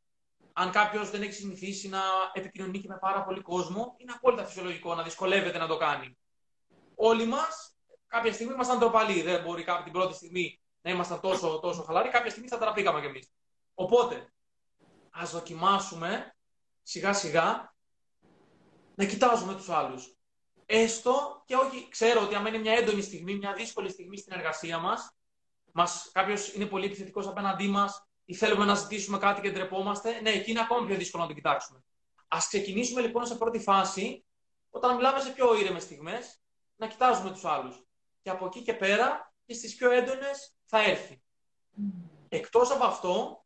αν 0.53 0.71
κάποιος 0.71 1.09
δεν 1.09 1.21
έχει 1.21 1.33
συνηθίσει 1.33 1.89
να 1.89 2.01
επικοινωνεί 2.33 2.79
και 2.79 2.87
με 2.87 2.97
πάρα 2.97 3.23
πολύ 3.23 3.41
κόσμο, 3.41 3.95
είναι 3.97 4.11
απόλυτα 4.15 4.45
φυσιολογικό 4.45 4.95
να 4.95 5.03
δυσκολεύεται 5.03 5.57
να 5.57 5.67
το 5.67 5.77
κάνει. 5.77 6.17
Όλοι 6.95 7.25
μας, 7.25 7.74
κάποια 8.15 8.33
στιγμή 8.33 8.53
ήμασταν 8.53 8.79
τροπαλοί. 8.79 9.21
Δεν 9.21 9.43
μπορεί 9.43 9.63
κάποια 9.63 9.83
την 9.83 9.91
πρώτη 9.91 10.13
στιγμή 10.13 10.59
να 10.81 10.91
ήμασταν 10.91 11.19
τόσο, 11.19 11.59
τόσο 11.59 11.83
χαλαροί, 11.83 12.09
κάποια 12.09 12.29
στιγμή 12.29 12.47
θα 12.47 12.57
τραπήκαμε 12.57 12.99
κι 12.99 13.05
εμείς. 13.05 13.31
Οπότε, 13.73 14.33
ας 15.11 15.31
δοκιμάσουμε 15.31 16.35
σιγά 16.83 17.13
σιγά 17.13 17.73
να 18.95 19.05
κοιτάζουμε 19.05 19.53
τους 19.55 19.69
άλλους. 19.69 20.15
Έστω 20.65 21.43
και 21.45 21.55
όχι, 21.55 21.87
ξέρω 21.89 22.21
ότι 22.21 22.35
αν 22.35 22.45
είναι 22.45 22.57
μια 22.57 22.73
έντονη 22.73 23.01
στιγμή, 23.01 23.35
μια 23.35 23.53
δύσκολη 23.53 23.89
στιγμή 23.89 24.17
στην 24.17 24.33
εργασία 24.33 24.77
μας, 24.77 25.15
μας 25.71 26.09
κάποιος 26.13 26.53
είναι 26.53 26.65
πολύ 26.65 26.85
επιθετικός 26.85 27.27
απέναντί 27.27 27.67
μας 27.67 28.07
ή 28.25 28.35
θέλουμε 28.35 28.65
να 28.65 28.75
ζητήσουμε 28.75 29.17
κάτι 29.17 29.41
και 29.41 29.51
ντρεπόμαστε, 29.51 30.21
ναι, 30.21 30.29
εκεί 30.29 30.51
είναι 30.51 30.59
ακόμα 30.59 30.85
πιο 30.85 30.95
δύσκολο 30.95 31.23
να 31.23 31.29
το 31.29 31.35
κοιτάξουμε. 31.35 31.83
Ας 32.27 32.47
ξεκινήσουμε 32.47 33.01
λοιπόν 33.01 33.25
σε 33.25 33.35
πρώτη 33.35 33.59
φάση, 33.59 34.25
όταν 34.69 34.95
μιλάμε 34.95 35.19
σε 35.19 35.31
πιο 35.31 35.59
ήρεμες 35.59 35.83
στιγμές, 35.83 36.39
να 36.75 36.87
κοιτάζουμε 36.87 37.31
τους 37.31 37.45
άλλους. 37.45 37.84
Και 38.25 38.31
από 38.31 38.45
εκεί 38.45 38.61
και 38.61 38.73
πέρα 38.73 39.33
και 39.45 39.53
στις 39.53 39.75
πιο 39.75 39.91
έντονες 39.91 40.55
θα 40.63 40.83
έρθει. 40.83 41.21
Εκτός 42.29 42.71
από 42.71 42.83
αυτό, 42.83 43.43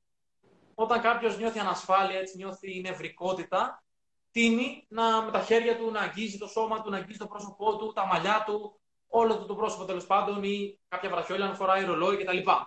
όταν 0.76 1.02
κάποιος 1.02 1.38
νιώθει 1.38 1.60
ανασφάλεια, 1.60 2.20
έτσι 2.20 2.38
νιώθει 2.38 2.82
νευρικότητα, 2.82 3.84
τίνει 4.32 4.86
να, 4.90 5.22
με 5.22 5.32
τα 5.32 5.42
χέρια 5.42 5.78
του 5.78 5.92
να 5.92 6.00
αγγίζει 6.00 6.38
το 6.38 6.48
σώμα 6.48 6.82
του, 6.82 6.90
να 6.90 6.98
αγγίζει 6.98 7.18
το 7.18 7.28
πρόσωπό 7.28 7.78
του, 7.78 7.94
τα 7.94 8.06
μαλλιά 8.06 8.44
του, 8.46 8.80
όλο 9.08 9.38
του 9.38 9.46
το 9.46 9.56
πρόσωπο 9.56 9.86
τέλος 9.86 10.06
πάντων 10.06 10.44
ή 10.44 10.80
κάποια 10.88 11.10
βραχιόλια 11.10 11.46
αν 11.46 11.56
φοράει 11.56 11.84
ρολόι 11.84 12.18
κτλ. 12.18 12.38
Mm. 12.38 12.64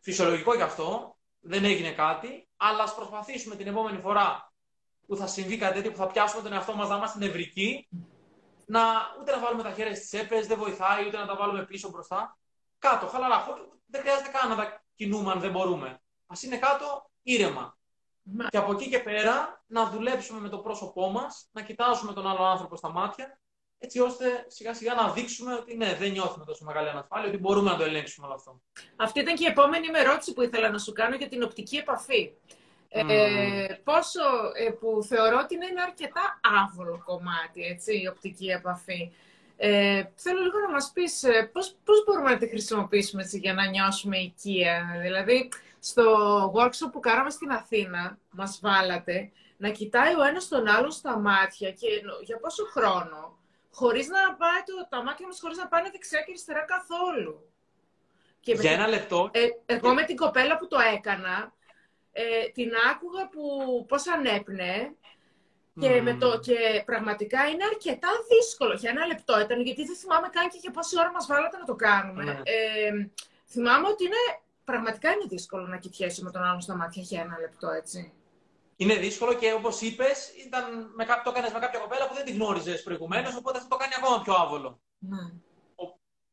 Φυσιολογικό 0.00 0.54
γι' 0.54 0.62
αυτό, 0.62 1.16
δεν 1.40 1.64
έγινε 1.64 1.92
κάτι, 1.92 2.48
αλλά 2.56 2.82
ας 2.82 2.94
προσπαθήσουμε 2.94 3.56
την 3.56 3.66
επόμενη 3.66 3.98
φορά 3.98 4.52
που 5.06 5.16
θα 5.16 5.26
συμβεί 5.26 5.56
κάτι 5.56 5.74
τέτοιο, 5.74 5.90
που 5.90 5.96
θα 5.96 6.06
πιάσουμε 6.06 6.42
τον 6.42 6.52
εαυτό 6.52 6.74
μας 6.74 6.88
να 6.88 6.96
είμαστε 6.96 7.18
νευρικοί, 7.18 7.88
να 8.66 8.80
ούτε 9.20 9.30
να 9.30 9.38
βάλουμε 9.38 9.62
τα 9.62 9.70
χέρια 9.70 9.94
στις 9.94 10.08
τσέπες, 10.08 10.46
δεν 10.46 10.58
βοηθάει, 10.58 11.06
ούτε 11.06 11.16
να 11.16 11.26
τα 11.26 11.36
βάλουμε 11.36 11.64
πίσω 11.64 11.88
μπροστά. 11.90 12.38
Κάτω, 12.78 13.06
χαλαρά. 13.06 13.44
Δεν 13.86 14.00
χρειάζεται 14.00 14.30
καν 14.30 14.48
να 14.48 14.56
τα 14.56 14.84
κινούμε 14.94 15.30
αν 15.30 15.40
δεν 15.40 15.50
μπορούμε 15.50 15.98
ας 16.26 16.42
είναι 16.42 16.58
κάτω 16.58 17.10
ήρεμα. 17.22 17.78
Και 18.48 18.56
από 18.56 18.72
εκεί 18.72 18.88
και 18.88 18.98
πέρα 18.98 19.64
να 19.66 19.90
δουλέψουμε 19.90 20.40
με 20.40 20.48
το 20.48 20.58
πρόσωπό 20.58 21.10
μας, 21.10 21.48
να 21.52 21.62
κοιτάζουμε 21.62 22.12
τον 22.12 22.26
άλλο 22.26 22.44
άνθρωπο 22.44 22.76
στα 22.76 22.88
μάτια, 22.90 23.40
έτσι 23.78 24.00
ώστε 24.00 24.44
σιγά 24.48 24.74
σιγά 24.74 24.94
να 24.94 25.12
δείξουμε 25.12 25.54
ότι 25.54 25.76
ναι, 25.76 25.94
δεν 25.94 26.10
νιώθουμε 26.10 26.44
τόσο 26.44 26.64
μεγάλη 26.64 26.88
ανασφάλεια, 26.88 27.28
ότι 27.28 27.38
μπορούμε 27.38 27.70
να 27.70 27.76
το 27.76 27.84
ελέγξουμε 27.84 28.26
όλο 28.26 28.34
αυτό. 28.34 28.60
Αυτή 28.96 29.20
ήταν 29.20 29.34
και 29.34 29.44
η 29.44 29.50
επόμενη 29.50 29.90
με 29.90 29.98
ερώτηση 29.98 30.32
που 30.32 30.42
ήθελα 30.42 30.70
να 30.70 30.78
σου 30.78 30.92
κάνω 30.92 31.16
για 31.16 31.28
την 31.28 31.42
οπτική 31.42 31.76
επαφή. 31.76 32.32
Ε, 32.96 33.80
πόσο, 33.84 34.20
ε, 34.54 34.70
που 34.70 35.02
θεωρώ 35.08 35.38
ότι 35.42 35.54
είναι 35.54 35.66
ένα 35.66 35.82
αρκετά 35.82 36.40
άβολο 36.62 37.02
κομμάτι, 37.04 37.62
έτσι, 37.62 38.00
η 38.00 38.06
οπτική 38.06 38.46
επαφή. 38.46 39.12
Ε, 39.56 40.02
θέλω 40.14 40.40
λίγο 40.40 40.58
να 40.58 40.70
μας 40.70 40.90
πεις 40.94 41.22
ε, 41.22 41.50
πώς, 41.52 41.76
πώς 41.84 42.04
μπορούμε 42.04 42.30
να 42.30 42.38
τη 42.38 42.48
χρησιμοποιήσουμε 42.48 43.22
έτσι, 43.22 43.38
για 43.38 43.54
να 43.54 43.66
νιώσουμε 43.66 44.16
οικία. 44.16 44.98
Δηλαδή, 45.02 45.48
στο 45.78 46.04
workshop 46.56 46.90
που 46.92 47.00
κάναμε 47.00 47.30
στην 47.30 47.50
Αθήνα, 47.50 48.18
μας 48.30 48.58
βάλατε 48.62 49.30
να 49.56 49.70
κοιτάει 49.70 50.14
ο 50.14 50.22
ένας 50.22 50.48
τον 50.48 50.68
άλλον 50.68 50.90
στα 50.90 51.18
μάτια 51.18 51.70
και 51.70 51.86
για 52.22 52.38
πόσο 52.38 52.64
χρόνο, 52.64 53.38
χωρίς 53.70 54.08
να 54.08 54.34
πάει 54.34 54.60
το, 54.66 54.86
τα 54.88 55.02
μάτια 55.02 55.26
μας 55.26 55.40
χωρίς 55.40 55.56
να 55.56 55.68
πάνε 55.68 55.90
δεξιά 55.90 56.18
και 56.18 56.24
αριστερά 56.28 56.64
καθόλου. 56.64 57.48
Και 58.40 58.52
για 58.52 58.72
ένα 58.72 58.88
λεπτό. 58.88 59.30
Ε, 59.32 59.46
εγώ 59.66 59.94
με 59.94 60.04
την 60.04 60.16
κοπέλα 60.16 60.56
που 60.56 60.66
το 60.66 60.78
έκανα, 60.96 61.52
ε, 62.16 62.48
την 62.48 62.70
άκουγα 62.90 63.28
που 63.28 63.44
πώς 63.88 64.08
ανέπνε 64.08 64.96
και, 65.80 66.02
με 66.02 66.14
το, 66.14 66.38
και 66.38 66.82
πραγματικά 66.84 67.46
είναι 67.46 67.64
αρκετά 67.64 68.08
δύσκολο. 68.28 68.74
Για 68.74 68.90
ένα 68.90 69.06
λεπτό 69.06 69.40
ήταν, 69.40 69.60
γιατί 69.60 69.84
δεν 69.84 69.96
θυμάμαι 69.96 70.28
καν 70.28 70.48
και 70.48 70.58
για 70.60 70.70
πόση 70.70 70.98
ώρα 70.98 71.10
μας 71.10 71.26
βάλατε 71.26 71.56
να 71.56 71.64
το 71.64 71.74
κάνουμε. 71.74 72.24
Ναι. 72.24 72.40
Ε, 72.44 73.10
θυμάμαι 73.46 73.88
ότι 73.88 74.04
είναι 74.04 74.22
πραγματικά 74.64 75.10
είναι 75.10 75.26
δύσκολο 75.28 75.66
να 75.66 75.78
κοιτιέσαι 75.78 76.22
με 76.22 76.30
τον 76.30 76.42
άλλον 76.42 76.60
στα 76.60 76.76
μάτια 76.76 77.02
για 77.02 77.20
ένα 77.20 77.38
λεπτό, 77.40 77.68
έτσι. 77.68 78.12
Είναι 78.76 78.94
δύσκολο 78.94 79.34
και 79.34 79.52
όπως 79.52 79.80
είπες, 79.80 80.30
το 81.24 81.30
έκανες 81.30 81.52
με 81.52 81.58
κάποια 81.58 81.78
κοπέλα 81.78 82.08
που 82.08 82.14
δεν 82.14 82.24
την 82.24 82.34
γνώριζες 82.34 82.82
προηγουμένως, 82.82 83.36
οπότε 83.36 83.56
αυτό 83.58 83.68
το 83.68 83.76
κάνει 83.76 83.92
ακόμα 83.96 84.22
πιο 84.22 84.34
άβολο. 84.34 84.80
Ναι. 84.98 85.32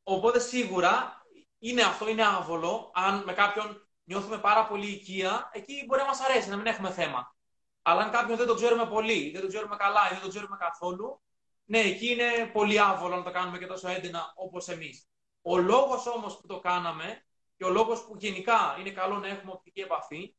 οπότε 0.04 0.40
σίγουρα 0.40 1.26
είναι 1.60 1.82
αυτό, 1.82 2.10
είναι 2.10 2.26
άβολο. 2.26 2.92
Αν 2.94 3.24
με 3.26 3.34
κάποιον 3.34 3.88
νιώθουμε 4.12 4.38
πάρα 4.38 4.68
πολύ 4.68 4.88
οικία, 4.88 5.50
εκεί 5.54 5.84
μπορεί 5.88 6.02
να 6.02 6.08
μας 6.08 6.22
αρέσει, 6.22 6.50
να 6.50 6.58
μην 6.58 6.66
έχουμε 6.66 6.92
θέμα. 6.92 7.36
Αλλά 7.82 8.02
αν 8.02 8.12
κάποιον 8.12 8.38
δεν 8.38 8.48
το 8.48 8.56
ξέρουμε 8.56 8.86
πολύ, 8.86 9.32
δεν 9.32 9.42
το 9.42 9.48
ξέρουμε 9.48 9.76
καλά 9.76 10.02
ή 10.12 10.14
δεν 10.14 10.22
το 10.22 10.30
ξέρουμε 10.30 10.58
καθόλου, 10.60 11.22
ναι, 11.66 11.80
εκεί 11.80 12.08
είναι 12.12 12.50
πολύ 12.54 12.80
άβολο 12.80 13.16
να 13.16 13.24
το 13.24 13.32
κάνουμε 13.32 13.58
και 13.58 13.66
τόσο 13.66 13.88
έντονα 13.88 14.34
όπως 14.36 14.68
εμείς. 14.68 15.08
Ο 15.42 15.58
λόγος 15.58 16.08
όμως 16.08 16.38
που 16.38 16.48
το 16.48 16.60
κάναμε 16.60 17.26
και 17.58 17.66
ο 17.66 17.70
λόγος 17.70 18.06
που 18.06 18.16
γενικά 18.18 18.76
είναι 18.80 18.90
καλό 18.90 19.18
να 19.18 19.28
έχουμε 19.28 19.52
οπτική 19.52 19.80
επαφή, 19.80 20.36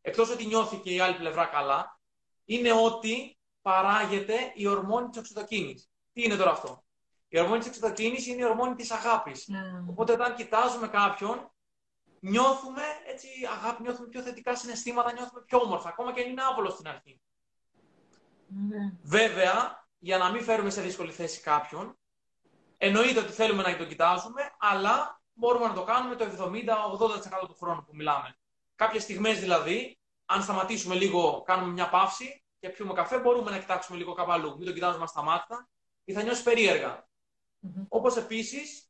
εκτός 0.00 0.30
ότι 0.30 0.46
νιώθει 0.46 0.76
και 0.76 0.90
η 0.90 1.00
άλλη 1.00 1.16
πλευρά 1.16 1.44
καλά, 1.44 2.00
είναι 2.44 2.72
ότι 2.72 3.38
παράγεται 3.62 4.52
η 4.54 4.66
ορμόνη 4.66 5.08
της 5.08 5.18
οξυδοκίνη. 5.18 5.74
Τι 6.12 6.22
είναι 6.22 6.36
τώρα 6.36 6.50
αυτό; 6.50 6.84
Η 7.28 7.38
ορμόνη 7.38 7.58
της 7.58 7.68
οξυδοκίνη 7.68 8.24
είναι 8.26 8.40
η 8.40 8.44
ορμόνη 8.44 8.74
της 8.74 8.90
αγάπης. 8.90 9.48
Mm. 9.50 9.86
Οπότε 9.90 10.12
όταν 10.12 10.34
κοιτάζουμε 10.34 10.88
κάποιον, 10.88 11.50
νιώθουμε 12.20 12.82
έτσι 13.06 13.28
αγάπη, 13.56 13.82
νιώθουμε 13.82 14.08
πιο 14.08 14.22
θετικά 14.22 14.56
συναισθήματα, 14.56 15.12
νιώθουμε 15.12 15.42
πιο 15.46 15.58
όμορφα, 15.58 15.88
ακόμα 15.88 16.12
και 16.12 16.20
αν 16.20 16.30
είναι 16.30 16.42
άβολο 16.50 16.70
στην 16.70 16.88
αρχή. 16.88 17.20
Mm. 18.50 18.96
Βέβαια, 19.02 19.86
για 19.98 20.18
να 20.18 20.30
μην 20.30 20.42
φέρουμε 20.42 20.70
σε 20.70 20.82
δύσκολη 20.82 21.12
θέση 21.12 21.40
κάποιον, 21.40 21.98
εννοείται 22.78 23.20
ότι 23.20 23.32
θέλουμε 23.32 23.62
να 23.62 23.76
τον 23.76 23.88
κοιτάζουμε, 23.88 24.42
αλλά 24.58 25.20
μπορούμε 25.32 25.66
να 25.66 25.74
το 25.74 25.84
κάνουμε 25.84 26.14
το 26.14 26.24
70-80% 26.24 27.48
του 27.48 27.56
χρόνου 27.60 27.84
που 27.84 27.94
μιλάμε. 27.94 28.36
Κάποιες 28.74 29.02
στιγμές 29.02 29.40
δηλαδή, 29.40 29.98
αν 30.24 30.42
σταματήσουμε 30.42 30.94
λίγο, 30.94 31.42
κάνουμε 31.42 31.72
μια 31.72 31.88
παύση 31.88 32.44
και 32.58 32.68
πιούμε 32.68 32.92
καφέ, 32.92 33.18
μπορούμε 33.18 33.50
να 33.50 33.58
κοιτάξουμε 33.58 33.98
λίγο 33.98 34.12
κάπου 34.12 34.32
αλλού. 34.32 34.56
Μην 34.56 34.66
το 34.66 34.72
κοιτάζουμε 34.72 35.06
στα 35.06 35.22
μάτια 35.22 35.68
ή 36.04 36.12
θα 36.12 36.22
νιώσει 36.22 36.42
περίεργα. 36.42 37.08
Mm-hmm. 37.62 37.86
Όπως 37.88 38.16
επίσης, 38.16 38.85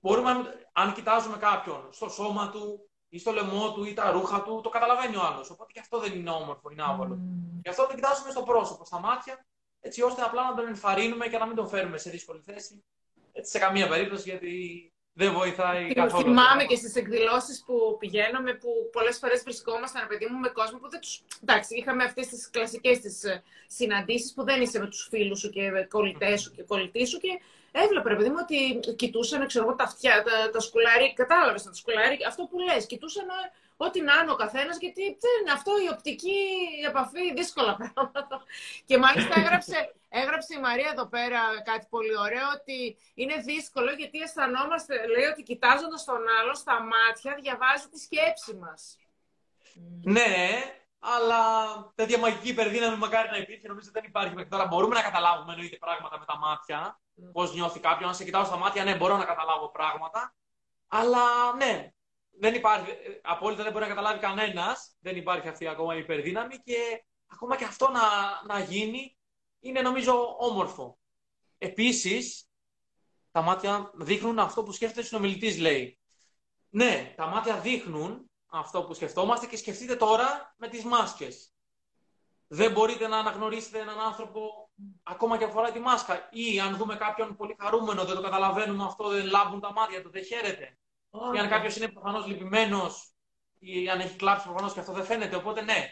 μπορούμε, 0.00 0.30
αν 0.72 0.92
κοιτάζουμε 0.92 1.36
κάποιον 1.36 1.88
στο 1.90 2.08
σώμα 2.08 2.50
του 2.50 2.90
ή 3.08 3.18
στο 3.18 3.32
λαιμό 3.32 3.72
του 3.72 3.84
ή 3.84 3.92
τα 3.94 4.10
ρούχα 4.10 4.42
του, 4.42 4.60
το 4.62 4.68
καταλαβαίνει 4.68 5.16
ο 5.16 5.22
άλλος. 5.22 5.50
Οπότε 5.50 5.72
και 5.72 5.80
αυτό 5.80 5.98
δεν 5.98 6.12
είναι 6.12 6.30
όμορφο, 6.30 6.70
είναι 6.70 6.82
άβολο. 6.82 7.14
Mm. 7.14 7.60
Γι' 7.62 7.68
αυτό 7.68 7.86
το 7.86 7.94
κοιτάζουμε 7.94 8.30
στο 8.30 8.42
πρόσωπο, 8.42 8.84
στα 8.84 8.98
μάτια, 8.98 9.46
έτσι 9.80 10.02
ώστε 10.02 10.22
απλά 10.22 10.42
να 10.42 10.54
τον 10.54 10.66
ενθαρρύνουμε 10.66 11.26
και 11.28 11.38
να 11.38 11.46
μην 11.46 11.56
τον 11.56 11.68
φέρουμε 11.68 11.98
σε 11.98 12.10
δύσκολη 12.10 12.42
θέση. 12.44 12.84
Έτσι, 13.32 13.50
σε 13.50 13.58
καμία 13.58 13.88
περίπτωση, 13.88 14.28
γιατί 14.28 14.52
δεν 15.12 15.32
βοηθάει 15.32 15.92
καθόλου. 15.92 16.24
Θυμάμαι 16.24 16.64
και 16.64 16.76
στις 16.76 16.94
εκδηλώσεις 16.94 17.62
που 17.66 17.96
πηγαίναμε, 17.98 18.54
που 18.54 18.68
πολλές 18.92 19.18
φορές 19.18 19.42
βρισκόμασταν, 19.42 20.06
παιδί 20.06 20.26
μου, 20.30 20.38
με 20.38 20.48
κόσμο 20.48 20.78
που 20.78 20.90
δεν 20.90 21.00
του. 21.00 21.08
Εντάξει, 21.42 21.76
είχαμε 21.76 22.04
αυτές 22.04 22.26
τις 22.26 22.50
κλασικές 22.50 22.98
τις 22.98 23.24
ε, 23.24 23.42
συναντήσεις 23.66 24.34
που 24.34 24.44
δεν 24.44 24.60
είσαι 24.60 24.78
με 24.78 24.86
τους 24.86 25.06
φίλους 25.10 25.38
σου 25.38 25.50
και 25.50 25.86
κολλητές 25.88 26.40
σου 26.40 26.50
και 26.50 26.62
κολλητή 26.62 27.06
σου 27.06 27.18
και 27.18 27.40
έβλεπε, 27.84 28.14
παιδί 28.14 28.28
μου, 28.28 28.40
ότι 28.40 28.80
κοιτούσαν, 28.94 29.46
ξέρω 29.46 29.64
εγώ, 29.64 29.74
τα 29.74 29.84
αυτιά, 29.84 30.22
τα, 30.22 30.50
τα 30.50 30.60
σκουλάρι, 30.60 31.12
κατάλαβες 31.14 31.62
τα 31.62 31.74
σκουλάρι, 31.74 32.18
αυτό 32.26 32.44
που 32.44 32.58
λες, 32.58 32.86
κοιτούσαν 32.86 33.26
ό,τι 33.76 34.00
να 34.00 34.14
είναι 34.22 34.30
ο 34.30 34.34
καθένας, 34.34 34.78
γιατί 34.78 35.02
δεν 35.02 35.34
είναι 35.40 35.52
αυτό 35.52 35.72
η 35.84 35.88
οπτική 35.92 36.40
επαφή, 36.86 37.32
δύσκολα 37.34 37.76
πράγματα. 37.76 38.42
Και 38.84 38.98
μάλιστα 38.98 39.34
έγραψε, 39.40 39.94
έγραψε 40.08 40.54
η 40.56 40.60
Μαρία 40.60 40.90
εδώ 40.92 41.06
πέρα 41.06 41.40
κάτι 41.64 41.86
πολύ 41.90 42.18
ωραίο, 42.18 42.46
ότι 42.54 42.96
είναι 43.14 43.36
δύσκολο 43.36 43.90
γιατί 43.90 44.18
αισθανόμαστε, 44.18 45.06
λέει, 45.06 45.24
ότι 45.24 45.42
κοιτάζοντας 45.42 46.04
τον 46.04 46.22
άλλο 46.40 46.54
στα 46.54 46.76
μάτια, 46.82 47.38
διαβάζει 47.40 47.86
τη 47.92 47.98
σκέψη 47.98 48.54
μας. 48.54 48.98
Ναι, 50.02 50.32
αλλά 50.98 51.42
τέτοια 51.94 52.18
μαγική 52.18 52.48
υπερδύναμη 52.48 52.96
μακάρι 52.96 53.30
να 53.30 53.36
υπήρχε, 53.36 53.68
νομίζω 53.68 53.90
δεν 53.92 54.04
υπάρχει 54.04 54.34
μέχρι 54.34 54.50
τώρα. 54.50 54.66
Μπορούμε 54.66 54.94
να 54.94 55.02
καταλάβουμε 55.02 55.52
εννοείται 55.52 55.76
πράγματα 55.76 56.18
με 56.18 56.24
τα 56.24 56.38
μάτια. 56.38 57.00
Mm. 57.16 57.30
Πώς 57.32 57.54
νιώθει 57.54 57.80
κάποιον. 57.80 58.08
Αν 58.08 58.14
σε 58.14 58.24
κοιτάω 58.24 58.44
στα 58.44 58.56
μάτια, 58.56 58.84
ναι, 58.84 58.96
μπορώ 58.96 59.16
να 59.16 59.24
καταλάβω 59.24 59.70
πράγματα. 59.70 60.34
Αλλά 60.88 61.54
ναι, 61.56 61.92
δεν 62.30 62.54
υπάρχει, 62.54 62.90
απόλυτα 63.22 63.62
δεν 63.62 63.72
μπορεί 63.72 63.84
να 63.84 63.90
καταλάβει 63.90 64.18
κανένας. 64.18 64.96
Δεν 65.00 65.16
υπάρχει 65.16 65.48
αυτή 65.48 65.66
ακόμα 65.66 65.94
η 65.94 65.98
υπερδύναμη 65.98 66.56
και 66.56 67.04
ακόμα 67.26 67.56
και 67.56 67.64
αυτό 67.64 67.90
να, 67.90 68.00
να 68.54 68.60
γίνει 68.60 69.16
είναι 69.60 69.80
νομίζω 69.80 70.36
όμορφο. 70.38 70.98
Επίσης, 71.58 72.48
τα 73.30 73.42
μάτια 73.42 73.90
δείχνουν 73.94 74.38
αυτό 74.38 74.62
που 74.62 74.72
σκέφτεται 74.72 75.00
ο 75.00 75.04
συνομιλητής, 75.04 75.58
λέει. 75.58 75.98
Ναι, 76.68 77.14
τα 77.16 77.26
μάτια 77.26 77.60
δείχνουν 77.60 78.27
αυτό 78.48 78.82
που 78.82 78.94
σκεφτόμαστε 78.94 79.46
και 79.46 79.56
σκεφτείτε 79.56 79.96
τώρα 79.96 80.54
με 80.56 80.68
τις 80.68 80.84
μάσκες. 80.84 81.52
Δεν 82.46 82.72
μπορείτε 82.72 83.08
να 83.08 83.18
αναγνωρίσετε 83.18 83.78
έναν 83.78 84.00
άνθρωπο 84.00 84.70
ακόμα 85.02 85.38
και 85.38 85.44
αφορά 85.44 85.70
τη 85.70 85.78
μάσκα. 85.78 86.28
Ή 86.30 86.60
αν 86.60 86.76
δούμε 86.76 86.96
κάποιον 86.96 87.36
πολύ 87.36 87.56
χαρούμενο, 87.58 88.04
δεν 88.04 88.14
το 88.14 88.22
καταλαβαίνουμε 88.22 88.84
αυτό, 88.84 89.08
δεν 89.08 89.26
λάβουν 89.26 89.60
τα 89.60 89.72
μάτια 89.72 90.02
του, 90.02 90.10
δεν 90.10 90.24
χαίρεται. 90.24 90.78
Oh, 91.10 91.36
ή 91.36 91.38
αν 91.38 91.48
κάποιος 91.48 91.76
είναι 91.76 91.88
προφανώς 91.88 92.26
λυπημένος 92.26 93.12
ή 93.58 93.88
αν 93.88 94.00
έχει 94.00 94.16
κλάψει 94.16 94.46
προφανώς 94.46 94.72
και 94.72 94.80
αυτό 94.80 94.92
δεν 94.92 95.04
φαίνεται. 95.04 95.36
Οπότε 95.36 95.62
ναι, 95.62 95.88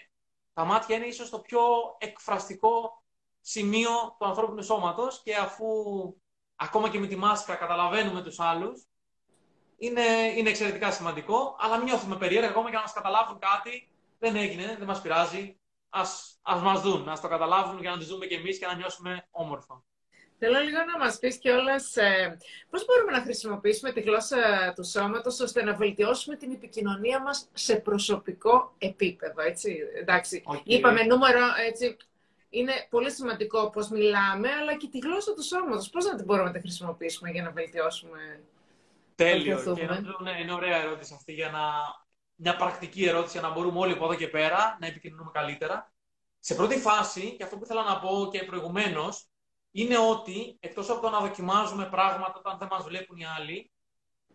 τα 0.53 0.65
μάτια 0.65 0.97
είναι 0.97 1.07
ίσως 1.07 1.31
το 1.31 1.41
πιο 1.41 1.61
εκφραστικό 1.99 3.05
σημείο 3.41 4.17
του 4.19 4.27
ανθρώπινου 4.27 4.63
σώματος 4.63 5.23
και 5.23 5.37
αφού 5.37 5.67
ακόμα 6.57 6.89
και 6.89 6.99
με 6.99 7.07
τη 7.07 7.17
μάσκα 7.17 7.55
καταλαβαίνουμε 7.55 8.23
τους 8.23 8.41
άλλους, 8.41 8.87
είναι, 9.77 10.03
είναι 10.37 10.49
εξαιρετικά 10.49 10.91
σημαντικό. 10.91 11.57
Αλλά 11.61 11.77
μην 11.77 11.85
νιώθουμε 11.85 12.17
περίεργα 12.17 12.49
ακόμα 12.49 12.69
και 12.69 12.75
να 12.75 12.81
μας 12.81 12.93
καταλάβουν 12.93 13.39
κάτι. 13.39 13.89
Δεν 14.19 14.37
έγινε, 14.37 14.75
δεν 14.79 14.87
μας 14.87 15.01
πειράζει. 15.01 15.57
Α 15.91 16.03
ας 16.49 16.63
μας 16.63 16.81
δουν, 16.81 17.09
ας 17.09 17.21
το 17.21 17.29
καταλάβουν 17.29 17.81
για 17.81 17.91
να 17.91 17.99
τη 17.99 18.05
δούμε 18.05 18.27
κι 18.27 18.35
εμείς 18.35 18.59
και 18.59 18.67
να 18.67 18.75
νιώσουμε 18.75 19.27
όμορφα. 19.31 19.83
Θέλω 20.39 20.61
λίγο 20.61 20.79
να 20.93 20.99
μας 20.99 21.19
πεις 21.19 21.37
κιόλας 21.37 21.97
ε, 21.97 22.37
πώς 22.71 22.85
μπορούμε 22.85 23.13
να 23.13 23.23
χρησιμοποιήσουμε 23.23 23.93
τη 23.93 24.01
γλώσσα 24.01 24.73
του 24.75 24.85
σώματος 24.85 25.41
ώστε 25.41 25.63
να 25.63 25.75
βελτιώσουμε 25.75 26.37
την 26.37 26.53
επικοινωνία 26.53 27.23
μας 27.23 27.49
σε 27.53 27.77
προσωπικό 27.77 28.75
επίπεδο, 28.79 29.43
έτσι, 29.43 29.79
εντάξει. 30.01 30.43
Okay. 30.47 30.61
Είπαμε 30.65 31.03
νούμερο, 31.03 31.41
έτσι, 31.69 31.97
είναι 32.49 32.73
πολύ 32.91 33.11
σημαντικό 33.11 33.71
πώς 33.71 33.89
μιλάμε, 33.89 34.49
αλλά 34.61 34.77
και 34.77 34.89
τη 34.89 34.99
γλώσσα 34.99 35.35
του 35.35 35.43
σώματος. 35.43 35.91
Πώς 35.91 36.05
να 36.05 36.15
την 36.17 36.25
μπορούμε 36.25 36.47
να 36.47 36.55
τη 36.55 36.61
χρησιμοποιήσουμε 36.61 37.31
για 37.31 37.43
να 37.43 37.51
βελτιώσουμε 37.51 38.41
Τέλειο. 39.17 39.75
Και 39.75 39.87
νομίζω 39.87 40.17
ναι, 40.23 40.41
είναι 40.41 40.53
ωραία 40.53 40.77
ερώτηση 40.77 41.15
αυτή 41.15 41.33
για 41.33 41.51
να... 41.51 41.61
Μια 42.39 42.57
πρακτική 42.57 43.05
ερώτηση 43.05 43.39
για 43.39 43.49
να 43.49 43.55
μπορούμε 43.55 43.79
όλοι 43.79 43.93
από 43.93 44.05
εδώ 44.05 44.15
και 44.15 44.29
πέρα 44.29 44.77
να 44.81 44.87
επικοινωνούμε 44.87 45.31
καλύτερα. 45.33 45.93
Σε 46.39 46.55
πρώτη 46.55 46.79
φάση, 46.79 47.35
και 47.37 47.43
αυτό 47.43 47.57
που 47.57 47.65
ήθελα 47.65 47.83
να 47.83 47.99
πω 47.99 48.29
και 48.33 48.45
προηγουμένως, 48.45 49.29
είναι 49.71 49.99
ότι 49.99 50.57
εκτός 50.61 50.91
από 50.91 51.01
το 51.01 51.11
να 51.11 51.21
δοκιμάζουμε 51.21 51.87
πράγματα 51.87 52.39
όταν 52.39 52.59
δεν 52.59 52.69
μας 52.71 52.85
βλέπουν 52.85 53.17
οι 53.17 53.27
άλλοι, 53.27 53.71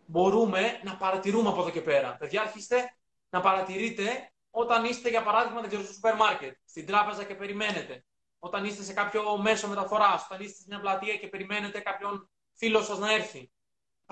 μπορούμε 0.06 0.80
να 0.84 0.96
παρατηρούμε 0.96 1.48
από 1.48 1.60
εδώ 1.60 1.70
και 1.70 1.80
πέρα. 1.80 2.16
Παιδιά, 2.16 2.40
αρχίστε 2.40 2.96
να 3.30 3.40
παρατηρείτε 3.40 4.32
όταν 4.50 4.84
είστε, 4.84 5.08
για 5.08 5.22
παράδειγμα, 5.22 5.60
δεν 5.60 5.68
ξέρω, 5.68 5.84
στο 5.84 5.92
σούπερ 5.92 6.16
μάρκετ, 6.16 6.56
στην 6.64 6.86
τράπεζα 6.86 7.24
και 7.24 7.34
περιμένετε. 7.34 8.04
Όταν 8.38 8.64
είστε 8.64 8.82
σε 8.82 8.92
κάποιο 8.92 9.38
μέσο 9.38 9.68
μεταφοράς, 9.68 10.24
όταν 10.24 10.40
είστε 10.40 10.56
σε 10.56 10.64
μια 10.68 10.80
πλατεία 10.80 11.16
και 11.16 11.28
περιμένετε 11.28 11.80
κάποιον 11.80 12.30
φίλο 12.54 12.82
σας 12.82 12.98
να 12.98 13.12
έρθει. 13.12 13.50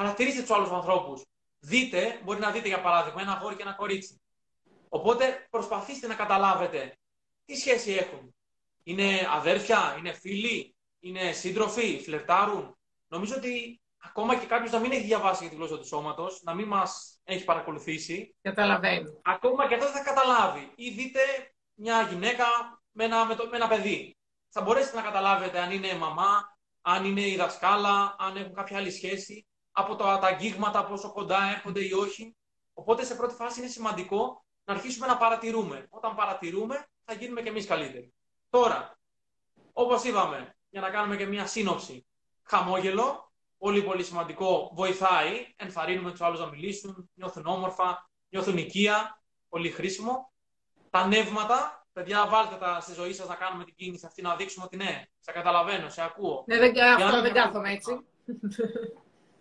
Παρατηρήστε 0.01 0.41
τους 0.41 0.51
άλλους 0.51 0.71
ανθρώπους. 0.71 1.23
Δείτε, 1.59 2.21
μπορεί 2.25 2.41
να 2.41 2.51
δείτε 2.51 2.69
για 2.69 2.81
παράδειγμα 2.81 3.21
ένα 3.21 3.33
αγόρι 3.33 3.57
και 3.57 3.63
ένα 3.63 3.73
κορίτσι. 3.73 4.21
Οπότε 4.89 5.47
προσπαθήστε 5.51 6.07
να 6.07 6.15
καταλάβετε 6.15 6.99
τι 7.45 7.57
σχέση 7.57 7.93
έχουν. 7.93 8.35
Είναι 8.83 9.29
αδέρφια, 9.31 9.97
είναι 9.99 10.13
φίλοι, 10.13 10.75
είναι 11.01 11.33
σύντροφοι, 11.33 12.01
φλερτάρουν. 12.05 12.79
Νομίζω 13.09 13.35
ότι 13.37 13.81
ακόμα 13.99 14.37
και 14.37 14.47
κάποιος 14.47 14.71
να 14.71 14.79
μην 14.79 14.93
έχει 14.93 15.05
διαβάσει 15.05 15.41
για 15.41 15.51
τη 15.51 15.57
γλώσσα 15.57 15.79
του 15.79 15.87
σώματος, 15.87 16.43
να 16.43 16.55
μην 16.55 16.67
μας 16.67 17.21
έχει 17.25 17.45
παρακολουθήσει. 17.45 18.35
Καταλαβαίνει. 18.43 19.21
Ακόμα 19.25 19.69
και 19.69 19.75
αυτό 19.75 19.87
θα 19.87 20.03
καταλάβει. 20.03 20.73
Ή 20.75 20.91
δείτε 20.91 21.21
μια 21.75 22.03
γυναίκα 22.03 22.47
με 22.91 23.05
ένα, 23.05 23.27
με, 23.27 23.35
το, 23.35 23.47
με 23.47 23.57
ένα 23.57 23.69
παιδί. 23.69 24.17
Θα 24.49 24.61
μπορέσετε 24.61 24.97
να 24.97 25.03
καταλάβετε 25.03 25.61
αν 25.61 25.73
είναι 25.73 25.95
μαμά, 25.95 26.57
αν 26.81 27.05
είναι 27.05 27.27
η 27.29 27.37
δασκάλα, 27.37 28.17
αν 28.19 28.37
έχουν 28.37 28.55
κάποια 28.55 28.77
άλλη 28.77 28.91
σχέση, 28.91 29.45
από 29.81 29.97
τα, 29.97 30.19
τα 30.19 30.27
αγγίγματα, 30.27 30.85
πόσο 30.85 31.13
κοντά 31.13 31.51
έρχονται 31.55 31.85
ή 31.85 31.93
όχι. 31.93 32.37
Οπότε 32.75 33.05
σε 33.05 33.15
πρώτη 33.15 33.35
φάση 33.35 33.61
είναι 33.61 33.69
σημαντικό 33.69 34.45
να 34.65 34.75
αρχίσουμε 34.75 35.07
να 35.07 35.17
παρατηρούμε. 35.17 35.87
Όταν 35.91 36.15
παρατηρούμε, 36.15 36.87
θα 37.05 37.15
γίνουμε 37.15 37.43
και 37.43 37.49
εμείς 37.49 37.67
καλύτεροι. 37.67 38.15
Τώρα, 38.51 38.99
όπως 39.73 40.05
είπαμε, 40.05 40.57
για 40.71 40.81
να 40.81 40.91
κάνουμε 40.91 41.17
και 41.17 41.27
μια 41.27 41.47
σύνοψη. 41.47 42.07
Χαμόγελο, 42.43 43.33
πολύ 43.59 43.83
πολύ 43.83 44.05
σημαντικό, 44.05 44.71
βοηθάει, 44.75 45.55
ενθαρρύνουμε 45.57 46.11
τους 46.11 46.21
άλλους 46.21 46.41
να 46.41 46.47
μιλήσουν, 46.47 47.11
νιώθουν 47.15 47.47
όμορφα, 47.47 48.11
νιώθουν 48.29 48.57
οικία, 48.57 49.23
πολύ 49.49 49.71
χρήσιμο. 49.71 50.33
Τα 50.91 51.07
νεύματα, 51.07 51.87
παιδιά 51.93 52.27
βάλτε 52.27 52.55
τα 52.55 52.81
στη 52.81 52.93
ζωή 52.93 53.13
σας 53.13 53.29
να 53.29 53.35
κάνουμε 53.35 53.65
την 53.65 53.75
κίνηση 53.75 54.07
αυτή, 54.07 54.23
να 54.23 54.37
δείξουμε 54.37 54.65
ότι 54.65 54.77
ναι, 54.77 55.05
σε 55.19 55.33
καταλαβαίνω, 55.33 55.89
σε 55.89 56.03
ακούω. 56.03 56.45
Ναι, 56.47 56.59
δεν, 56.59 56.73
αυτό 57.03 57.21
δεν 57.23 57.33
κάθομαι 57.33 57.73
έτσι. 57.73 58.05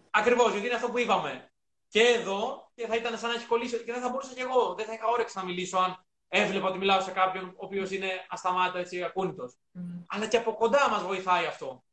Ακριβώς, 0.09 0.51
γιατί 0.51 0.65
είναι 0.65 0.75
αυτό 0.75 0.89
που 0.89 0.99
είπαμε. 0.99 1.51
Και 1.87 2.01
εδώ 2.01 2.71
και 2.75 2.87
θα 2.87 2.95
ήταν 2.95 3.17
σαν 3.17 3.29
να 3.29 3.35
έχει 3.35 3.45
κολλήσει 3.45 3.83
και 3.83 3.91
δεν 3.91 4.01
θα 4.01 4.09
μπορούσα 4.09 4.33
κι 4.33 4.41
εγώ, 4.41 4.73
δεν 4.73 4.85
θα 4.85 4.93
είχα 4.93 5.07
όρεξη 5.07 5.37
να 5.37 5.43
μιλήσω 5.43 5.77
αν 5.77 6.05
έβλεπα 6.27 6.67
ότι 6.67 6.77
μιλάω 6.77 7.01
σε 7.01 7.11
κάποιον 7.11 7.45
ο 7.45 7.65
οποίος 7.65 7.91
είναι 7.91 8.25
ασταμάτητο 8.29 8.77
έτσι 8.77 9.03
ακούνητος. 9.03 9.53
Mm. 9.53 9.79
Αλλά 10.07 10.27
και 10.27 10.37
από 10.37 10.53
κοντά 10.53 10.89
μας 10.89 11.03
βοηθάει 11.03 11.45
αυτό. 11.45 11.83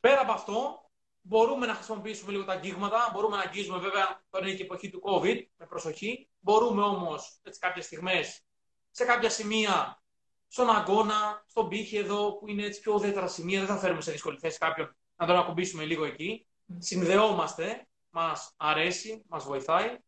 Πέρα 0.00 0.20
από 0.20 0.32
αυτό, 0.32 0.90
μπορούμε 1.20 1.66
να 1.66 1.74
χρησιμοποιήσουμε 1.74 2.32
λίγο 2.32 2.44
τα 2.44 2.52
αγγίγματα. 2.52 3.10
Μπορούμε 3.12 3.36
να 3.36 3.42
αγγίζουμε, 3.42 3.78
βέβαια, 3.78 4.22
τώρα 4.30 4.46
είναι 4.46 4.56
και 4.56 4.62
η 4.62 4.64
εποχή 4.64 4.90
του 4.90 5.02
COVID, 5.04 5.44
με 5.56 5.66
προσοχή. 5.66 6.30
Μπορούμε 6.40 6.82
όμως 6.82 7.40
κάποιες 7.58 7.84
στιγμές 7.84 8.42
σε 8.90 9.04
κάποια 9.04 9.30
σημεία, 9.30 10.02
στον 10.48 10.70
αγώνα, 10.70 11.44
στον 11.46 11.68
πύχη 11.68 11.96
εδώ, 11.96 12.38
που 12.38 12.48
είναι 12.48 12.64
έτσι 12.64 12.80
πιο 12.80 12.92
ουδέτερα 12.92 13.26
σημεία, 13.26 13.58
δεν 13.58 13.68
θα 13.68 13.76
φέρουμε 13.76 14.00
σε 14.00 14.12
δύσκολη 14.12 14.38
θέση 14.38 14.58
κάποιον 14.58 14.96
να 15.16 15.26
τον 15.26 15.36
ακουμπήσουμε 15.36 15.84
λίγο 15.84 16.04
εκεί. 16.04 16.47
Mm. 16.68 16.74
Συνδεόμαστε, 16.78 17.86
μας 18.10 18.54
αρέσει, 18.56 19.24
μας 19.28 19.44
βοηθάει. 19.44 19.98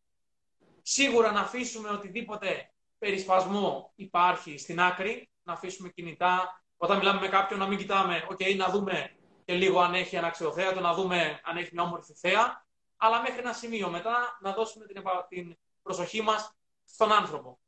Σίγουρα 0.81 1.31
να 1.31 1.39
αφήσουμε 1.39 1.89
οτιδήποτε 1.89 2.71
περισπασμό 2.97 3.91
υπάρχει 3.95 4.57
στην 4.57 4.81
άκρη, 4.81 5.29
να 5.43 5.53
αφήσουμε 5.53 5.89
κινητά. 5.89 6.63
Όταν 6.77 6.97
μιλάμε 6.97 7.19
με 7.19 7.27
κάποιον, 7.27 7.59
να 7.59 7.67
μην 7.67 7.77
κοιτάμε, 7.77 8.27
OK, 8.31 8.55
να 8.55 8.69
δούμε 8.69 9.15
και 9.45 9.53
λίγο 9.53 9.79
αν 9.79 9.93
έχει 9.93 10.15
ένα 10.15 10.27
αξιοθέατο, 10.27 10.79
να 10.79 10.93
δούμε 10.93 11.39
αν 11.43 11.57
έχει 11.57 11.69
μια 11.73 11.83
όμορφη 11.83 12.13
θέα, 12.13 12.65
αλλά 12.97 13.21
μέχρι 13.21 13.39
ένα 13.39 13.53
σημείο 13.53 13.89
μετά 13.89 14.37
να 14.41 14.53
δώσουμε 14.53 14.85
την, 14.85 15.01
την 15.29 15.57
προσοχή 15.81 16.21
μας 16.21 16.55
στον 16.85 17.11
άνθρωπο. 17.11 17.59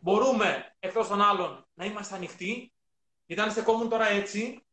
Μπορούμε, 0.00 0.76
εκτός 0.78 1.08
των 1.08 1.22
άλλων, 1.22 1.66
να 1.74 1.84
είμαστε 1.84 2.14
ανοιχτοί, 2.14 2.72
γιατί 3.26 3.42
αν 3.42 3.50
στεκόμουν 3.50 3.88
τώρα 3.88 4.06
έτσι, 4.06 4.66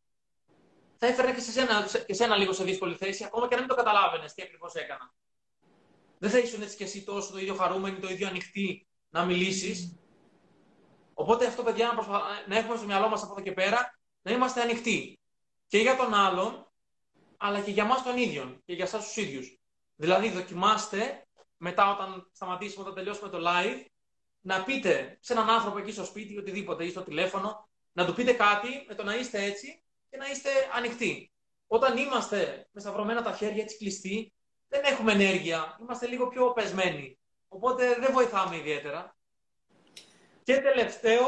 θα 0.99 1.07
έφερε 1.07 1.33
και 1.33 1.39
σε 1.39 1.51
σένα, 1.51 1.87
και 2.05 2.13
σένα 2.13 2.35
λίγο 2.35 2.53
σε 2.53 2.63
δύσκολη 2.63 2.95
θέση, 2.95 3.23
ακόμα 3.23 3.47
και 3.47 3.55
να 3.55 3.61
μην 3.61 3.69
το 3.69 3.75
καταλάβαινες 3.75 4.33
τι 4.33 4.41
ακριβώς 4.41 4.73
έκανα. 4.73 5.13
Δεν 6.17 6.29
θα 6.29 6.37
ήσουν 6.37 6.61
έτσι 6.61 6.75
κι 6.75 6.83
εσύ 6.83 7.03
τόσο 7.03 7.31
το 7.31 7.37
ίδιο 7.39 7.55
χαρούμενοι, 7.55 7.99
το 7.99 8.09
ίδιο 8.09 8.27
ανοιχτοί 8.27 8.87
να 9.09 9.25
μιλήσεις. 9.25 9.95
Οπότε 11.13 11.45
αυτό, 11.45 11.63
παιδιά, 11.63 11.87
να, 11.87 11.93
προσπα... 11.93 12.21
να 12.47 12.57
έχουμε 12.57 12.77
στο 12.77 12.85
μυαλό 12.85 13.09
μας 13.09 13.23
από 13.23 13.31
εδώ 13.31 13.41
και 13.41 13.51
πέρα 13.51 13.99
να 14.21 14.31
είμαστε 14.31 14.61
ανοιχτοί. 14.61 15.19
Και 15.67 15.77
για 15.77 15.95
τον 15.95 16.13
άλλον, 16.13 16.71
αλλά 17.37 17.61
και 17.61 17.71
για 17.71 17.83
εμά 17.83 18.03
τον 18.03 18.17
ίδιο 18.17 18.61
και 18.65 18.73
για 18.73 18.83
εσάς 18.83 19.05
τους 19.05 19.15
ίδιους. 19.15 19.59
Δηλαδή, 19.95 20.29
δοκιμάστε 20.29 21.27
μετά, 21.57 21.91
όταν 21.91 22.29
σταματήσουμε, 22.33 22.81
όταν 22.81 22.95
τελειώσουμε 22.95 23.29
το 23.29 23.37
live, 23.41 23.85
να 24.41 24.63
πείτε 24.63 25.17
σε 25.21 25.33
έναν 25.33 25.49
άνθρωπο 25.49 25.77
εκεί 25.77 25.91
στο 25.91 26.05
σπίτι 26.05 26.33
ή 26.33 26.37
οτιδήποτε 26.37 26.85
ή 26.85 26.89
στο 26.89 27.01
τηλέφωνο, 27.01 27.69
να 27.91 28.05
του 28.05 28.13
πείτε 28.13 28.33
κάτι 28.33 28.85
με 28.87 28.95
το 28.95 29.03
να 29.03 29.15
είστε 29.15 29.43
έτσι 29.43 29.83
και 30.09 30.17
να 30.17 30.29
είστε 30.29 30.49
ανοιχτοί. 30.73 31.31
Όταν 31.67 31.97
είμαστε 31.97 32.67
με 32.71 32.81
σταυρωμένα 32.81 33.21
τα 33.21 33.33
χέρια 33.33 33.63
έτσι 33.63 33.77
κλειστοί, 33.77 34.33
δεν 34.67 34.83
έχουμε 34.83 35.11
ενέργεια, 35.11 35.77
είμαστε 35.81 36.07
λίγο 36.07 36.27
πιο 36.27 36.51
πεσμένοι. 36.51 37.19
Οπότε 37.47 37.95
δεν 37.99 38.13
βοηθάμε 38.13 38.55
ιδιαίτερα. 38.55 39.15
Και 40.43 40.61
τελευταίο, 40.61 41.25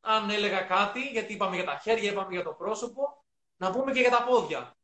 αν 0.00 0.30
έλεγα 0.30 0.60
κάτι, 0.60 1.00
γιατί 1.00 1.32
είπαμε 1.32 1.54
για 1.54 1.64
τα 1.64 1.80
χέρια, 1.82 2.10
είπαμε 2.10 2.34
για 2.34 2.42
το 2.42 2.52
πρόσωπο, 2.52 3.24
να 3.56 3.70
πούμε 3.70 3.92
και 3.92 4.00
για 4.00 4.10
τα 4.10 4.24
πόδια. 4.24 4.76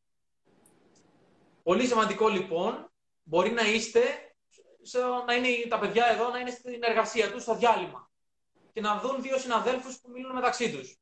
Πολύ 1.63 1.87
σημαντικό 1.87 2.29
λοιπόν, 2.29 2.93
μπορεί 3.23 3.51
να 3.51 3.63
είστε, 3.63 4.01
να 5.27 5.35
είναι 5.35 5.49
τα 5.69 5.79
παιδιά 5.79 6.07
εδώ, 6.07 6.29
να 6.29 6.39
είναι 6.39 6.51
στην 6.51 6.83
εργασία 6.83 7.33
τους, 7.33 7.43
στο 7.43 7.55
διάλειμμα 7.55 8.11
και 8.73 8.81
να 8.81 8.99
δουν 8.99 9.23
δύο 9.23 9.39
συναδέλφους 9.39 10.01
που 10.01 10.11
μιλούν 10.11 10.35
μεταξύ 10.35 10.73
τους. 10.73 10.99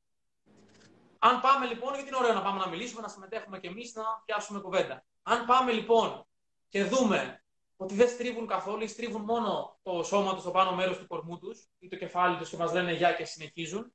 Αν 1.19 1.41
πάμε 1.41 1.67
λοιπόν, 1.67 1.95
γιατί 1.95 2.09
είναι 2.09 2.17
ωραίο 2.17 2.33
να 2.33 2.43
πάμε 2.43 2.59
να 2.59 2.69
μιλήσουμε, 2.69 3.01
να 3.01 3.09
συμμετέχουμε 3.09 3.59
κι 3.59 3.67
εμείς, 3.67 3.95
να 3.95 4.03
πιάσουμε 4.25 4.61
κουβέντα. 4.61 5.05
Αν 5.23 5.45
πάμε 5.45 5.73
λοιπόν 5.73 6.27
και 6.69 6.85
δούμε 6.85 7.45
ότι 7.77 7.95
δεν 7.95 8.09
στρίβουν 8.09 8.47
καθόλου 8.47 8.83
ή 8.83 8.87
στρίβουν 8.87 9.23
μόνο 9.23 9.79
το 9.83 10.03
σώμα 10.03 10.33
τους 10.33 10.43
στο 10.43 10.51
πάνω 10.51 10.75
μέρος 10.75 10.99
του 10.99 11.07
κορμού 11.07 11.39
τους 11.39 11.69
ή 11.79 11.89
το 11.89 11.97
κεφάλι 11.97 12.37
τους 12.37 12.49
και 12.49 12.57
μας 12.57 12.73
λένε 12.73 12.93
γεια 12.93 13.13
και 13.13 13.25
συνεχίζουν, 13.25 13.93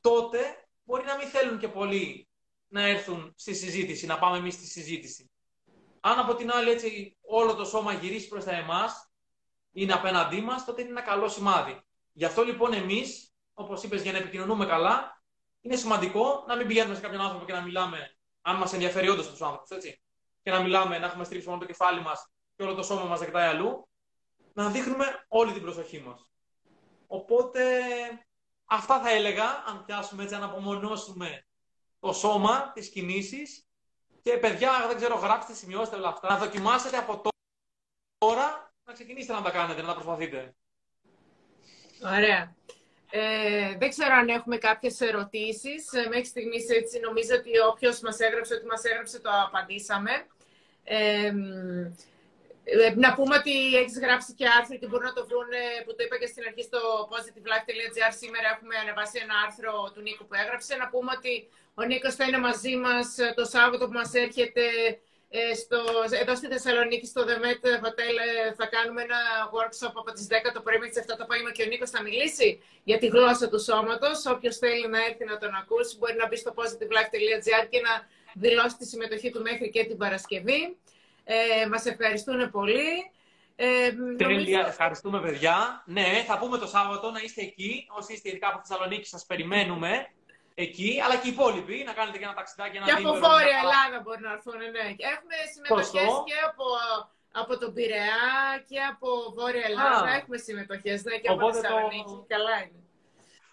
τότε 0.00 0.68
μπορεί 0.84 1.04
να 1.04 1.16
μην 1.16 1.26
θέλουν 1.26 1.58
και 1.58 1.68
πολύ 1.68 2.28
να 2.68 2.82
έρθουν 2.82 3.34
στη 3.36 3.54
συζήτηση, 3.54 4.06
να 4.06 4.18
πάμε 4.18 4.36
εμείς 4.36 4.54
στη 4.54 4.66
συζήτηση. 4.66 5.30
Αν 6.00 6.18
από 6.18 6.34
την 6.34 6.50
άλλη 6.50 6.70
έτσι 6.70 7.16
όλο 7.20 7.54
το 7.54 7.64
σώμα 7.64 7.92
γυρίσει 7.92 8.28
προς 8.28 8.44
τα 8.44 8.50
εμάς, 8.50 9.10
είναι 9.72 9.92
απέναντί 9.92 10.40
μας, 10.40 10.64
τότε 10.64 10.80
είναι 10.80 10.90
ένα 10.90 11.02
καλό 11.02 11.28
σημάδι. 11.28 11.82
Γι' 12.12 12.24
αυτό 12.24 12.42
λοιπόν 12.42 12.72
εμείς, 12.72 13.34
όπως 13.54 13.82
είπες, 13.82 14.02
για 14.02 14.12
να 14.12 14.18
επικοινωνούμε 14.18 14.66
καλά, 14.66 15.21
είναι 15.62 15.76
σημαντικό 15.76 16.44
να 16.46 16.56
μην 16.56 16.66
πηγαίνουμε 16.66 16.94
σε 16.94 17.00
κάποιον 17.00 17.20
άνθρωπο 17.20 17.44
και 17.44 17.52
να 17.52 17.60
μιλάμε, 17.60 18.16
αν 18.40 18.56
μας 18.56 18.72
ενδιαφέρει 18.72 19.08
όντως 19.08 19.26
του 19.26 19.44
άνθρωπου, 19.44 19.74
έτσι. 19.74 20.02
Και 20.42 20.50
να 20.50 20.60
μιλάμε, 20.60 20.98
να 20.98 21.06
έχουμε 21.06 21.24
στρίψει 21.24 21.48
μόνο 21.48 21.60
το 21.60 21.66
κεφάλι 21.66 22.00
μας 22.00 22.30
και 22.56 22.62
όλο 22.62 22.74
το 22.74 22.82
σώμα 22.82 23.04
μας 23.04 23.18
ζητάει 23.18 23.48
αλλού, 23.48 23.88
να 24.52 24.68
δείχνουμε 24.68 25.24
όλη 25.28 25.52
την 25.52 25.62
προσοχή 25.62 26.00
μας. 26.00 26.30
Οπότε, 27.06 27.80
αυτά 28.64 29.00
θα 29.00 29.10
έλεγα, 29.10 29.64
αν 29.66 29.84
πιάσουμε 29.84 30.22
έτσι, 30.22 30.34
αν 30.34 30.42
απομονώσουμε 30.42 31.46
το 32.00 32.12
σώμα, 32.12 32.72
τις 32.72 32.88
κινήσεις. 32.88 33.66
Και 34.22 34.38
παιδιά, 34.38 34.86
δεν 34.86 34.96
ξέρω, 34.96 35.14
γράψτε, 35.14 35.54
σημειώστε 35.54 35.96
όλα 35.96 36.08
αυτά. 36.08 36.28
Να 36.28 36.38
δοκιμάσετε 36.38 36.96
από 36.96 37.20
τώρα 38.18 38.74
να 38.84 38.92
ξεκινήσετε 38.92 39.32
να 39.32 39.42
τα 39.42 39.50
κάνετε, 39.50 39.80
να 39.80 39.86
τα 39.86 39.94
προσπαθείτε. 39.94 40.54
Ωραία. 42.04 42.54
Ε, 43.14 43.76
δεν 43.78 43.88
ξέρω 43.88 44.14
αν 44.14 44.28
έχουμε 44.28 44.56
κάποιες 44.56 45.00
ερωτήσεις. 45.00 45.92
Ε, 45.92 46.08
μέχρι 46.08 46.24
στιγμής 46.24 46.68
έτσι 46.68 47.00
νομίζω 47.00 47.34
ότι 47.40 47.50
όποιος 47.70 48.00
μας 48.00 48.18
έγραψε, 48.20 48.54
ότι 48.54 48.66
μας 48.66 48.84
έγραψε, 48.84 49.20
το 49.20 49.30
απαντήσαμε. 49.46 50.12
Ε, 50.84 51.32
ε, 52.64 52.94
να 53.04 53.14
πούμε 53.14 53.34
ότι 53.36 53.76
έχεις 53.76 53.98
γράψει 53.98 54.34
και 54.38 54.46
άρθρο 54.58 54.76
και 54.78 54.86
μπορούν 54.86 55.08
να 55.10 55.16
το 55.18 55.26
βρουν, 55.28 55.52
που 55.84 55.94
το 55.96 56.02
είπα 56.04 56.16
και 56.18 56.26
στην 56.32 56.42
αρχή 56.48 56.62
στο 56.62 56.80
positivelife.gr. 57.12 58.12
Σήμερα 58.22 58.46
έχουμε 58.54 58.74
ανεβάσει 58.82 59.16
ένα 59.24 59.34
άρθρο 59.46 59.72
του 59.94 60.00
Νίκου 60.06 60.24
που 60.26 60.34
έγραψε. 60.42 60.72
Να 60.76 60.86
πούμε 60.92 61.10
ότι 61.18 61.34
ο 61.74 61.82
Νίκος 61.82 62.14
θα 62.14 62.24
είναι 62.24 62.38
μαζί 62.38 62.76
μας 62.76 63.18
ε, 63.18 63.32
το 63.36 63.44
Σάββατο 63.44 63.86
που 63.86 63.92
μας 63.92 64.14
έρχεται 64.14 64.60
ε, 64.60 64.98
στο, 65.60 65.80
εδώ 66.22 66.36
στη 66.36 66.46
Θεσσαλονίκη, 66.46 67.06
στο 67.06 67.22
The 67.28 67.36
Met 67.44 67.62
Hotel. 67.84 68.16
Θα 68.56 68.66
κάνουμε 68.66 69.02
ένα 69.02 69.20
workshop 69.56 69.94
από 70.02 70.10
τις 70.12 70.26
10 70.30 70.34
το 70.54 70.60
πρωί 70.60 70.78
μέχρι 70.78 70.94
τις 70.94 71.02
7 71.02 71.06
το 71.18 71.24
απόγευμα 71.26 71.52
και 71.52 71.62
ο 71.62 71.66
Νίκος 71.66 71.90
θα 71.90 72.02
μιλήσει 72.02 72.48
για 72.84 72.98
τη 72.98 73.06
γλώσσα 73.06 73.48
του 73.48 73.60
σώματος. 73.68 74.26
Όποιος 74.34 74.56
θέλει 74.56 74.88
να 74.88 75.00
έρθει 75.08 75.24
να 75.24 75.36
τον 75.38 75.52
ακούσει, 75.54 75.96
μπορεί 75.98 76.16
να 76.22 76.26
μπει 76.28 76.36
στο 76.36 76.50
positivelife.gr 76.58 77.64
και 77.72 77.80
να 77.86 77.92
δηλώσει 78.44 78.76
τη 78.76 78.86
συμμετοχή 78.86 79.30
του 79.30 79.42
μέχρι 79.42 79.70
και 79.70 79.84
την 79.84 79.96
Παρασκευή. 79.96 80.76
Ε, 81.24 81.66
μας 81.72 81.84
ευχαριστούν 81.86 82.50
πολύ. 82.50 83.10
Ε, 83.56 83.92
Τέλεια, 84.16 84.64
ευχαριστούμε 84.68 85.20
παιδιά. 85.20 85.82
Ναι, 85.86 86.24
θα 86.26 86.38
πούμε 86.38 86.58
το 86.58 86.66
Σάββατο 86.66 87.10
να 87.10 87.20
είστε 87.20 87.42
εκεί. 87.42 87.86
Όσοι 87.98 88.12
είστε 88.12 88.28
ειδικά 88.28 88.48
από 88.48 88.60
Θεσσαλονίκη, 88.64 89.06
σας 89.06 89.26
περιμένουμε 89.26 90.08
εκεί, 90.54 91.00
αλλά 91.04 91.16
και 91.16 91.28
οι 91.28 91.32
υπόλοιποι 91.32 91.82
να 91.86 91.92
κάνετε 91.92 92.18
και 92.18 92.24
ένα 92.24 92.34
ταξιδάκι. 92.34 92.76
Ένα 92.76 92.86
και 92.86 92.92
από 92.92 93.12
Βόρεια 93.12 93.58
Ελλάδα 93.62 94.00
μπορεί 94.02 94.20
να 94.20 94.32
έρθουν, 94.32 94.56
ναι. 94.56 94.86
Έχουμε 95.12 95.36
συμμετοχές 95.52 96.12
και 96.28 96.38
από, 96.48 96.66
από 97.32 97.58
τον 97.58 97.72
Πειραιά 97.74 98.24
και 98.68 98.78
από 98.92 99.08
Βόρεια 99.36 99.64
Ελλάδα. 99.64 100.08
Α. 100.10 100.14
Έχουμε 100.14 100.36
συμμετοχές 100.36 101.02
ναι, 101.04 101.16
και 101.16 101.28
από 101.28 101.52
Θεσσαλονίκη. 101.54 102.14
Το... 102.20 102.24
Καλά 102.28 102.56
είναι. 102.62 102.80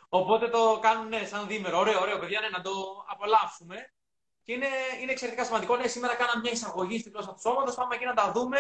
Οπότε 0.10 0.48
το 0.48 0.80
κάνουν 0.82 1.08
ναι, 1.08 1.26
σαν 1.26 1.48
δίμερο. 1.48 1.80
Ωραίο, 1.80 2.00
ωραίο, 2.02 2.20
παιδιά, 2.20 2.40
ναι, 2.40 2.50
να 2.50 2.62
το 2.62 2.72
απολαύσουμε. 3.08 3.94
Και 4.44 4.54
είναι, 4.54 4.68
είναι 5.02 5.12
εξαιρετικά 5.12 5.44
σημαντικό. 5.46 5.76
Ναι, 5.76 5.88
σήμερα 5.88 6.16
κάναμε 6.16 6.42
μια 6.42 6.52
εισαγωγή 6.52 7.00
στην 7.00 7.12
γλώσσα 7.12 7.34
του 7.34 7.40
σώματος. 7.40 7.76
Πάμε 7.76 7.96
εκεί 7.96 8.06
να 8.06 8.14
τα 8.14 8.32
δούμε 8.32 8.58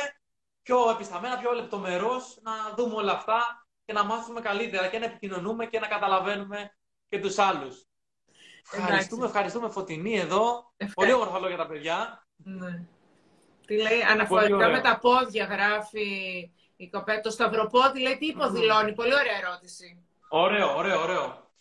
πιο 0.61 0.89
επισταμένα, 0.89 1.37
πιο 1.37 1.51
λεπτομερώς, 1.51 2.39
να 2.41 2.51
δούμε 2.75 2.95
όλα 2.95 3.11
αυτά 3.11 3.67
και 3.85 3.93
να 3.93 4.03
μάθουμε 4.03 4.41
καλύτερα 4.41 4.87
και 4.87 4.99
να 4.99 5.05
επικοινωνούμε 5.05 5.65
και 5.65 5.79
να 5.79 5.87
καταλαβαίνουμε 5.87 6.75
και 7.09 7.19
τους 7.19 7.37
άλλους. 7.37 7.88
Ευχαριστούμε, 8.71 9.25
ευχαριστούμε 9.25 9.69
Φωτεινή 9.69 10.19
εδώ. 10.19 10.73
Πολύ 10.93 11.13
όμορφα 11.13 11.39
λόγια 11.39 11.57
τα 11.57 11.67
παιδιά. 11.67 12.27
Ναι. 12.35 12.83
Τι 13.65 13.75
λέει, 13.75 14.01
αναφορικά 14.01 14.69
με 14.69 14.81
τα 14.81 14.99
πόδια 14.99 15.45
γράφει 15.45 16.07
η 16.75 16.89
κοπέλα. 16.89 17.19
Το 17.21 17.29
σταυροπόδι 17.29 17.99
λέει 17.99 18.17
τι 18.17 18.25
υποδηλώνει. 18.25 18.93
Πολύ 18.93 19.13
ωραία 19.13 19.37
ερώτηση. 19.37 20.03
Ωραίο, 20.29 20.75
ωραίο, 20.75 21.01
ωραίο. 21.01 21.51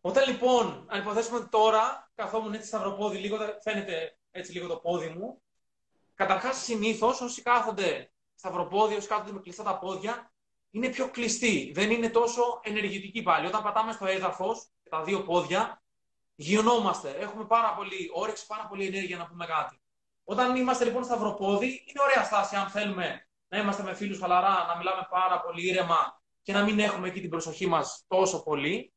Όταν 0.00 0.28
λοιπόν, 0.28 0.86
αν 0.88 1.00
υποθέσουμε 1.00 1.48
τώρα, 1.50 2.10
καθόμουν 2.14 2.54
έτσι 2.54 2.66
σταυροπόδι, 2.66 3.18
λίγο, 3.18 3.38
φαίνεται 3.62 4.16
έτσι 4.30 4.52
λίγο 4.52 4.66
το 4.66 4.76
πόδι 4.76 5.08
μου. 5.08 5.42
Καταρχάς, 6.14 6.56
συνήθως 6.56 7.20
όσοι 7.20 7.42
κάθονται 7.42 8.10
σταυροπόδι, 8.34 8.94
όσοι 8.94 9.08
κάθονται 9.08 9.32
με 9.32 9.40
κλειστά 9.40 9.62
τα 9.62 9.78
πόδια, 9.78 10.32
είναι 10.70 10.88
πιο 10.88 11.10
κλειστοί. 11.10 11.72
Δεν 11.74 11.90
είναι 11.90 12.10
τόσο 12.10 12.60
ενεργητικοί 12.62 13.22
πάλι. 13.22 13.46
Όταν 13.46 13.62
πατάμε 13.62 13.92
στο 13.92 14.06
έδαφος 14.06 14.66
και 14.82 14.88
τα 14.88 15.02
δύο 15.02 15.22
πόδια, 15.22 15.82
γιονόμαστε. 16.36 17.10
Έχουμε 17.10 17.44
πάρα 17.44 17.74
πολύ 17.74 18.10
όρεξη, 18.12 18.46
πάρα 18.46 18.66
πολύ 18.66 18.86
ενέργεια 18.86 19.16
να 19.16 19.26
πούμε 19.26 19.46
κάτι. 19.46 19.80
Όταν 20.24 20.56
είμαστε 20.56 20.84
λοιπόν 20.84 21.04
σταυροπόδι, 21.04 21.66
είναι 21.66 22.02
ωραία 22.02 22.24
στάση 22.24 22.56
αν 22.56 22.68
θέλουμε 22.68 23.28
να 23.48 23.58
είμαστε 23.58 23.82
με 23.82 23.94
φίλους 23.94 24.18
χαλαρά, 24.18 24.64
να 24.68 24.76
μιλάμε 24.76 25.06
πάρα 25.10 25.40
πολύ 25.40 25.68
ήρεμα 25.68 26.20
και 26.42 26.52
να 26.52 26.64
μην 26.64 26.78
έχουμε 26.78 27.08
εκεί 27.08 27.20
την 27.20 27.30
προσοχή 27.30 27.66
μας 27.66 28.04
τόσο 28.08 28.42
πολύ. 28.42 28.92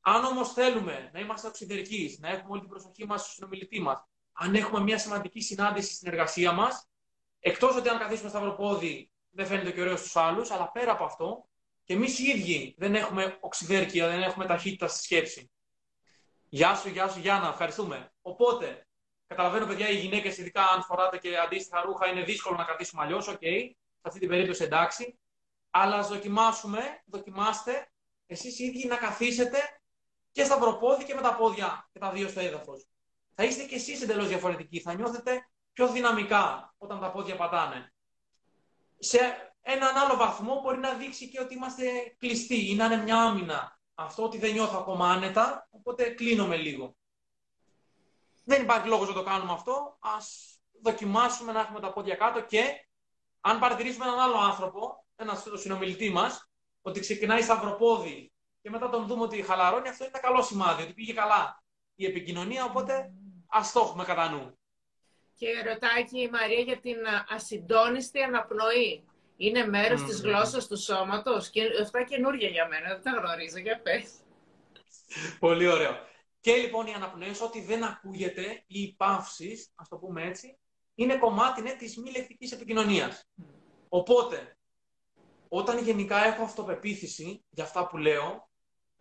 Αν 0.00 0.24
όμως 0.24 0.52
θέλουμε 0.52 1.10
να 1.12 1.20
είμαστε 1.20 1.48
οξυδερκείς, 1.48 2.18
να 2.18 2.28
έχουμε 2.28 2.48
όλη 2.50 2.60
την 2.60 2.68
προσοχή 2.68 3.06
μας 3.06 3.20
στον 3.20 3.32
συνομιλητή 3.32 3.80
μας, 3.80 4.04
αν 4.32 4.54
έχουμε 4.54 4.80
μια 4.80 4.98
σημαντική 4.98 5.40
συνάντηση 5.40 5.94
στην 5.94 6.08
εργασία 6.08 6.52
μας, 6.52 6.88
εκτός 7.40 7.76
ότι 7.76 7.88
αν 7.88 7.98
καθίσουμε 7.98 8.28
σταυροπόδι 8.28 9.10
δεν 9.30 9.46
φαίνεται 9.46 9.72
και 9.72 9.80
ωραίο 9.80 10.00
στους 10.00 10.16
άλλους, 10.16 10.50
αλλά 10.50 10.70
πέρα 10.70 10.92
από 10.92 11.04
αυτό, 11.04 11.48
και 11.84 11.94
εμείς 11.94 12.18
οι 12.18 12.24
ίδιοι 12.28 12.74
δεν 12.78 12.94
έχουμε 12.94 13.36
οξυδέρκεια, 13.40 14.08
δεν 14.08 14.22
έχουμε 14.22 14.46
ταχύτητα 14.46 14.88
στη 14.88 15.02
σκέψη. 15.02 15.50
Γεια 16.50 16.74
σου, 16.74 16.88
γεια 16.88 17.08
σου, 17.08 17.20
Γιάννα, 17.20 17.48
ευχαριστούμε. 17.48 18.12
Οπότε, 18.22 18.86
καταλαβαίνω, 19.26 19.66
παιδιά, 19.66 19.88
οι 19.88 19.96
γυναίκες, 19.96 20.38
ειδικά 20.38 20.68
αν 20.68 20.82
φοράτε 20.82 21.18
και 21.18 21.38
αντίστοιχα 21.38 21.82
ρούχα, 21.82 22.06
είναι 22.06 22.22
δύσκολο 22.22 22.56
να 22.56 22.64
καθίσουμε 22.64 23.02
αλλιώς. 23.02 23.28
OK, 23.28 23.38
okay. 23.40 23.70
σε 23.74 24.02
αυτή 24.02 24.18
την 24.18 24.28
περίπτωση 24.28 24.64
εντάξει. 24.64 25.18
Αλλά 25.70 25.96
ας 25.96 26.08
δοκιμάσουμε, 26.08 27.02
δοκιμάστε 27.04 27.90
εσείς 28.26 28.58
οι 28.58 28.64
ίδιοι 28.64 28.86
να 28.86 28.96
καθίσετε 28.96 29.58
και 30.32 30.44
σταυροπόδι 30.44 31.06
και 31.06 31.14
με 31.14 31.20
τα 31.20 31.34
πόδια 31.36 31.88
και 31.92 31.98
τα 31.98 32.10
δύο 32.10 32.28
στο 32.28 32.40
έδαφος. 32.40 32.86
Θα 33.34 33.44
είστε 33.44 33.64
κι 33.64 33.74
εσείς 33.74 34.02
εντελώς 34.02 34.28
διαφορετικοί. 34.28 34.80
Θα 34.80 34.94
νιώθετε 34.94 35.48
πιο 35.72 35.88
δυναμικά 35.88 36.74
όταν 36.78 37.00
τα 37.00 37.10
πόδια 37.10 37.36
πατάνε. 37.36 37.92
Σε 38.98 39.18
έναν 39.60 39.96
άλλο 39.96 40.16
βαθμό 40.16 40.60
μπορεί 40.60 40.78
να 40.78 40.92
δείξει 40.94 41.28
και 41.28 41.40
ότι 41.40 41.54
είμαστε 41.54 42.14
κλειστοί 42.18 42.70
ή 42.70 42.74
να 42.74 42.84
είναι 42.84 42.96
μια 42.96 43.16
άμυνα. 43.16 43.77
Αυτό 44.00 44.22
ότι 44.22 44.38
δεν 44.38 44.52
νιώθω 44.52 44.78
ακόμα 44.78 45.10
άνετα, 45.10 45.68
οπότε 45.70 46.08
κλείνομαι 46.08 46.56
λίγο. 46.56 46.96
Δεν 48.44 48.62
υπάρχει 48.62 48.88
λόγος 48.88 49.08
να 49.08 49.14
το 49.14 49.22
κάνουμε 49.22 49.52
αυτό. 49.52 49.96
Ας 50.00 50.58
δοκιμάσουμε 50.82 51.52
να 51.52 51.60
έχουμε 51.60 51.80
τα 51.80 51.92
πόδια 51.92 52.14
κάτω 52.14 52.42
και 52.42 52.88
αν 53.40 53.58
παρατηρήσουμε 53.58 54.04
έναν 54.04 54.18
άλλο 54.18 54.36
άνθρωπο, 54.36 55.04
ένας 55.16 55.46
συνομιλητή 55.54 56.10
μας, 56.10 56.50
ότι 56.82 57.00
ξεκινάει 57.00 57.42
σταυροπόδι 57.42 58.32
και 58.60 58.70
μετά 58.70 58.88
τον 58.88 59.06
δούμε 59.06 59.22
ότι 59.22 59.42
χαλαρώνει, 59.42 59.88
αυτό 59.88 60.04
είναι 60.04 60.12
ένα 60.14 60.28
καλό 60.28 60.42
σημάδι, 60.42 60.82
ότι 60.82 60.92
πήγε 60.92 61.12
καλά 61.12 61.62
η 61.94 62.06
επικοινωνία, 62.06 62.64
οπότε 62.64 63.12
ας 63.46 63.72
το 63.72 63.80
έχουμε 63.80 64.04
κατά 64.04 64.30
νου. 64.30 64.58
Και 65.34 65.62
ρωτάει 65.62 66.04
και 66.04 66.20
η 66.20 66.28
Μαρία 66.30 66.60
για 66.60 66.80
την 66.80 66.96
ασυντόνιστη 67.28 68.22
αναπνοή. 68.22 69.07
Είναι 69.40 69.66
μέρος 69.66 70.02
mm. 70.02 70.06
της 70.06 70.20
γλώσσας 70.20 70.66
του 70.66 70.76
σώματος 70.76 71.50
και 71.50 71.62
αυτά 71.82 72.04
καινούργια 72.04 72.48
για 72.48 72.68
μένα, 72.68 72.88
δεν 72.88 73.02
τα 73.02 73.10
γνωρίζω, 73.10 73.58
για 73.58 73.80
πες. 73.82 74.10
Πολύ 75.38 75.66
ωραίο. 75.66 75.96
Και 76.40 76.54
λοιπόν 76.54 76.86
οι 76.86 76.92
αναπνοές, 76.92 77.40
ό,τι 77.40 77.64
δεν 77.64 77.84
ακούγεται, 77.84 78.64
ή 78.66 78.80
οι 78.80 78.94
παύσεις, 78.96 79.72
ας 79.74 79.88
το 79.88 79.96
πούμε 79.96 80.22
έτσι, 80.22 80.58
είναι 80.94 81.18
κομμάτι 81.18 81.62
ναι, 81.62 81.72
της 81.72 81.96
μη 81.96 82.10
λεκτικής 82.10 82.52
επικοινωνίας. 82.52 83.28
Οπότε, 83.88 84.58
όταν 85.48 85.78
γενικά 85.78 86.24
έχω 86.24 86.42
αυτοπεποίθηση 86.42 87.44
για 87.50 87.64
αυτά 87.64 87.86
που 87.86 87.96
λέω, 87.96 88.50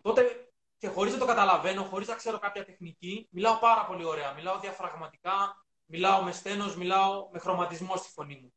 τότε 0.02 0.50
και 0.78 0.88
χωρίς 0.88 1.14
να 1.14 1.20
το 1.20 1.26
καταλαβαίνω, 1.26 1.84
χωρίς 1.84 2.08
να 2.08 2.16
ξέρω 2.16 2.40
κάποια 2.40 2.66
τεχνική, 2.66 3.28
μιλάω 3.32 3.58
πάρα 3.60 3.86
πολύ 3.86 4.06
ωραία. 4.06 4.34
Μιλάω 4.34 4.60
διαφραγματικά, 4.60 5.66
μιλάω 5.86 6.22
με 6.22 6.32
στένος, 6.32 6.76
μιλάω 6.76 7.30
με 7.32 7.40
χρωματισμό 7.40 7.96
στη 7.96 8.10
φωνή 8.10 8.40
μου. 8.42 8.54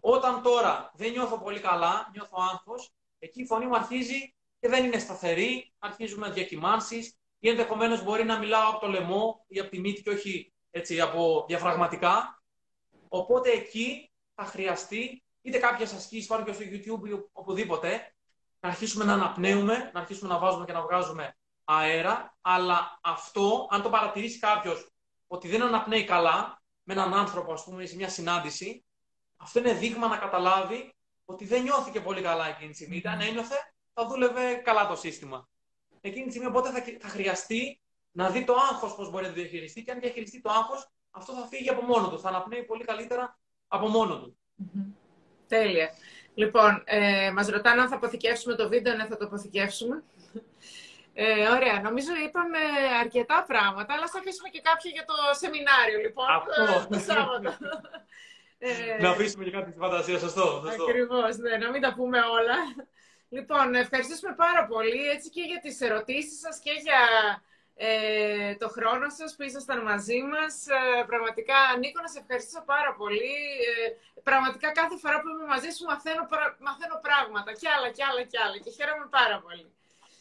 Όταν 0.00 0.42
τώρα 0.42 0.92
δεν 0.94 1.10
νιώθω 1.10 1.38
πολύ 1.38 1.60
καλά, 1.60 2.10
νιώθω 2.12 2.36
άγχος, 2.52 2.92
εκεί 3.18 3.42
η 3.42 3.46
φωνή 3.46 3.66
μου 3.66 3.76
αρχίζει 3.76 4.34
και 4.60 4.68
δεν 4.68 4.84
είναι 4.84 4.98
σταθερή, 4.98 5.72
αρχίζουμε 5.78 6.30
διακυμάνσεις 6.30 7.18
ή 7.38 7.48
ενδεχομένως 7.48 8.04
μπορεί 8.04 8.24
να 8.24 8.38
μιλάω 8.38 8.70
από 8.70 8.80
το 8.80 8.86
λαιμό 8.86 9.44
ή 9.48 9.58
από 9.58 9.70
τη 9.70 9.80
μύτη 9.80 10.02
και 10.02 10.10
όχι 10.10 10.52
έτσι 10.70 11.00
από 11.00 11.44
διαφραγματικά. 11.48 12.42
Οπότε 13.08 13.50
εκεί 13.50 14.12
θα 14.34 14.44
χρειαστεί 14.44 15.22
είτε 15.42 15.58
κάποιε 15.58 15.84
ασκήσει, 15.84 16.26
πάνω 16.26 16.44
και 16.44 16.52
στο 16.52 16.64
YouTube 16.64 17.08
ή 17.08 17.28
οπουδήποτε, 17.32 18.14
να 18.60 18.68
αρχίσουμε 18.68 19.04
να 19.04 19.12
αναπνέουμε, 19.12 19.90
να 19.94 20.00
αρχίσουμε 20.00 20.28
να 20.28 20.38
βάζουμε 20.38 20.64
και 20.64 20.72
να 20.72 20.82
βγάζουμε 20.82 21.36
αέρα. 21.64 22.36
Αλλά 22.40 22.98
αυτό, 23.02 23.66
αν 23.70 23.82
το 23.82 23.90
παρατηρήσει 23.90 24.38
κάποιος 24.38 24.90
ότι 25.26 25.48
δεν 25.48 25.62
αναπνέει 25.62 26.04
καλά 26.04 26.62
με 26.82 26.92
έναν 26.92 27.14
άνθρωπο, 27.14 27.52
ας 27.52 27.64
πούμε, 27.64 27.86
σε 27.86 27.96
μια 27.96 28.08
συνάντηση, 28.08 28.84
αυτό 29.38 29.58
είναι 29.58 29.72
δείγμα 29.72 30.08
να 30.08 30.16
καταλάβει 30.16 30.94
ότι 31.24 31.44
δεν 31.44 31.62
νιώθηκε 31.62 32.00
πολύ 32.00 32.22
καλά 32.22 32.48
εκείνη 32.48 32.70
τη 32.70 32.74
στιγμή. 32.74 33.02
Αν 33.04 33.20
ένιωθε, 33.20 33.56
θα 33.94 34.06
δούλευε 34.06 34.54
καλά 34.54 34.86
το 34.86 34.96
σύστημα. 34.96 35.48
Εκείνη 36.00 36.24
τη 36.24 36.30
στιγμή 36.30 36.48
οπότε 36.48 36.70
θα, 36.70 36.84
θα 37.00 37.08
χρειαστεί 37.08 37.80
να 38.10 38.30
δει 38.30 38.44
το 38.44 38.54
άγχος 38.70 38.94
πώς 38.94 39.10
μπορεί 39.10 39.22
να 39.22 39.28
το 39.28 39.34
διαχειριστεί 39.34 39.82
και 39.82 39.90
αν 39.90 40.00
διαχειριστεί 40.00 40.40
το 40.40 40.50
άγχος, 40.50 40.90
αυτό 41.10 41.32
θα 41.32 41.46
φύγει 41.46 41.68
από 41.68 41.82
μόνο 41.82 42.08
του. 42.10 42.20
Θα 42.20 42.28
αναπνέει 42.28 42.64
πολύ 42.64 42.84
καλύτερα 42.84 43.38
από 43.68 43.88
μόνο 43.88 44.20
του. 44.20 44.38
Τέλεια. 45.46 45.90
Λοιπόν, 46.34 46.82
ε, 46.84 47.30
μας 47.30 47.48
ρωτάνε 47.48 47.80
αν 47.80 47.88
θα 47.88 47.96
αποθηκεύσουμε 47.96 48.54
το 48.54 48.68
βίντεο, 48.68 48.94
ναι 48.94 49.06
θα 49.06 49.16
το 49.16 49.26
αποθηκεύσουμε. 49.26 50.04
Ε, 51.12 51.48
ωραία, 51.48 51.80
νομίζω 51.80 52.12
είπαμε 52.26 52.58
αρκετά 53.00 53.44
πράγματα, 53.48 53.94
αλλά 53.94 54.06
θα 54.08 54.18
αφήσουμε 54.18 54.48
και 54.48 54.60
κάποια 54.60 54.90
για 54.90 55.04
το 55.04 55.14
σεμινάριο, 55.30 55.98
λοιπόν, 55.98 56.26
Αυτό. 56.28 56.62
Ε, 56.62 56.86
το 56.96 56.98
Σάββατο. 56.98 57.50
ε, 58.58 59.02
να 59.02 59.10
αφήσουμε 59.10 59.44
και 59.44 59.50
κάτι 59.50 59.70
στη 59.70 59.78
φαντασία, 59.78 60.18
σωστό. 60.18 60.62
σωστό. 60.64 60.82
Ακριβώς, 60.82 61.36
ναι, 61.36 61.56
να 61.56 61.70
μην 61.70 61.80
τα 61.80 61.94
πούμε 61.94 62.18
όλα. 62.18 62.56
Λοιπόν, 63.36 63.74
ευχαριστήσουμε 63.74 64.34
πάρα 64.34 64.66
πολύ 64.66 65.08
έτσι 65.14 65.30
και 65.30 65.42
για 65.42 65.60
τις 65.60 65.80
ερωτήσεις 65.80 66.38
σας 66.38 66.58
και 66.64 66.72
για 66.86 67.02
ε, 67.80 68.54
το 68.62 68.68
χρόνο 68.68 69.06
σας 69.18 69.30
που 69.36 69.42
ήσασταν 69.42 69.78
μαζί 69.90 70.20
μας. 70.32 70.52
Ε, 70.78 71.04
πραγματικά, 71.10 71.58
Νίκο, 71.80 72.00
να 72.00 72.08
σε 72.08 72.18
ευχαριστήσω 72.22 72.62
πάρα 72.74 72.92
πολύ. 73.00 73.36
Ε, 73.68 74.20
πραγματικά 74.28 74.68
κάθε 74.80 74.96
φορά 75.02 75.16
που 75.20 75.28
είμαι 75.28 75.46
μαζί 75.54 75.70
σου 75.76 75.84
μαθαίνω, 75.90 76.22
μαθαίνω 76.66 76.96
πράγματα 77.06 77.50
και 77.60 77.68
άλλα 77.74 77.88
και 77.96 78.04
άλλα 78.08 78.22
και 78.30 78.38
άλλα 78.44 78.56
και 78.64 78.70
χαίρομαι 78.76 79.06
πάρα 79.18 79.36
πολύ. 79.44 79.66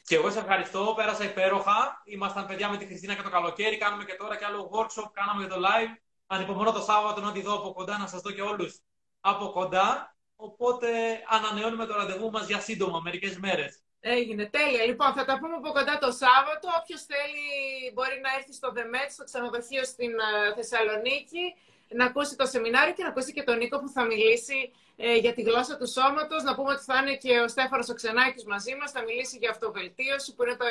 Και 0.07 0.15
εγώ 0.15 0.29
σε 0.31 0.39
ευχαριστώ, 0.39 0.81
πέρασα 0.97 1.23
υπέροχα. 1.31 1.79
Ήμασταν 2.15 2.43
παιδιά 2.49 2.67
με 2.69 2.77
τη 2.77 2.85
Χριστίνα 2.85 3.13
και 3.15 3.25
το 3.27 3.29
καλοκαίρι, 3.29 3.77
κάνουμε 3.77 4.03
και 4.07 4.15
τώρα 4.21 4.35
και 4.37 4.45
άλλο 4.45 4.61
workshop, 4.75 5.07
κάναμε 5.17 5.39
και 5.43 5.51
το 5.53 5.59
live. 5.67 5.93
Ανυπομονώ 6.27 6.71
το 6.71 6.81
Σάββατο 6.81 7.21
να 7.21 7.31
τη 7.31 7.41
δω 7.41 7.53
από 7.53 7.73
κοντά, 7.73 7.97
να 7.97 8.07
σας 8.07 8.21
δω 8.21 8.31
και 8.31 8.41
όλους 8.41 8.79
από 9.19 9.51
κοντά. 9.51 10.15
Οπότε 10.35 10.87
ανανεώνουμε 11.27 11.85
το 11.85 11.95
ραντεβού 11.95 12.31
μας 12.31 12.47
για 12.47 12.59
σύντομα, 12.59 12.99
μερικές 12.99 13.37
μέρες. 13.37 13.81
Έγινε. 13.99 14.45
Τέλεια. 14.45 14.83
Λοιπόν, 14.85 15.13
θα 15.13 15.25
τα 15.25 15.39
πούμε 15.39 15.55
από 15.55 15.71
κοντά 15.71 15.97
το 15.97 16.11
Σάββατο. 16.11 16.67
Όποιος 16.79 17.01
θέλει 17.11 17.45
μπορεί 17.93 18.19
να 18.25 18.29
έρθει 18.37 18.53
στο 18.53 18.71
ΔΕΜΕΤ, 18.71 19.11
στο 19.11 19.23
ξενοδοχείο 19.23 19.83
στην 19.83 20.11
ε, 20.11 20.53
Θεσσαλονίκη, 20.55 21.43
να 21.89 22.05
ακούσει 22.05 22.35
το 22.35 22.45
σεμινάριο 22.45 22.93
και 22.93 23.03
να 23.03 23.09
ακούσει 23.09 23.33
και 23.33 23.43
τον 23.43 23.57
Νίκο 23.57 23.79
που 23.79 23.89
θα 23.89 24.03
μιλήσει 24.03 24.71
ε, 24.95 25.15
για 25.15 25.33
τη 25.33 25.41
γλώσσα 25.41 25.77
του 25.77 25.87
σώματος. 25.87 26.43
Να 26.43 26.55
πούμε 26.55 26.71
ότι 26.71 26.83
θα 26.83 26.97
είναι 27.01 27.15
και 27.15 27.39
ο 27.39 27.47
Στέφανος 27.47 27.89
ο 27.89 27.93
Ξενάκης 27.93 28.45
μαζί 28.45 28.75
μας, 28.75 28.91
θα 28.91 29.01
μιλήσει 29.03 29.37
για 29.37 29.49
αυτοβελτίωση, 29.49 30.35
που 30.35 30.43
είναι 30.43 30.55
το, 30.55 30.65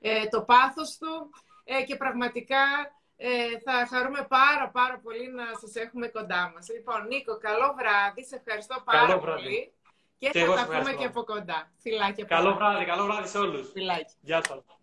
ε, 0.00 0.26
το 0.26 0.40
πάθος 0.42 0.98
του. 0.98 1.30
και 1.86 1.96
πραγματικά 1.96 2.62
θα 3.64 3.86
χαρούμε 3.90 4.26
πάρα 4.28 4.68
πάρα 4.68 4.98
πολύ 5.02 5.28
να 5.30 5.44
σας 5.60 5.74
έχουμε 5.74 6.08
κοντά 6.08 6.52
μας. 6.54 6.68
Λοιπόν, 6.68 7.06
Νίκο, 7.06 7.38
καλό 7.38 7.74
βράδυ. 7.78 8.24
Σε 8.24 8.36
ευχαριστώ 8.36 8.82
πάρα 8.84 9.18
πολύ. 9.18 9.72
Και, 10.18 10.28
και 10.28 10.44
θα 10.44 10.54
τα 10.54 10.66
πούμε 10.66 10.92
και 10.92 11.04
από 11.04 11.24
κοντά. 11.24 11.70
Φιλάκια. 11.78 12.24
Καλό 12.24 12.54
βράδυ, 12.54 12.84
καλό 12.84 13.04
βράδυ 13.04 13.28
σε 13.28 13.38
όλους. 13.38 13.70
Φιλάκια. 13.70 14.14
Γεια 14.20 14.42
σας. 14.46 14.77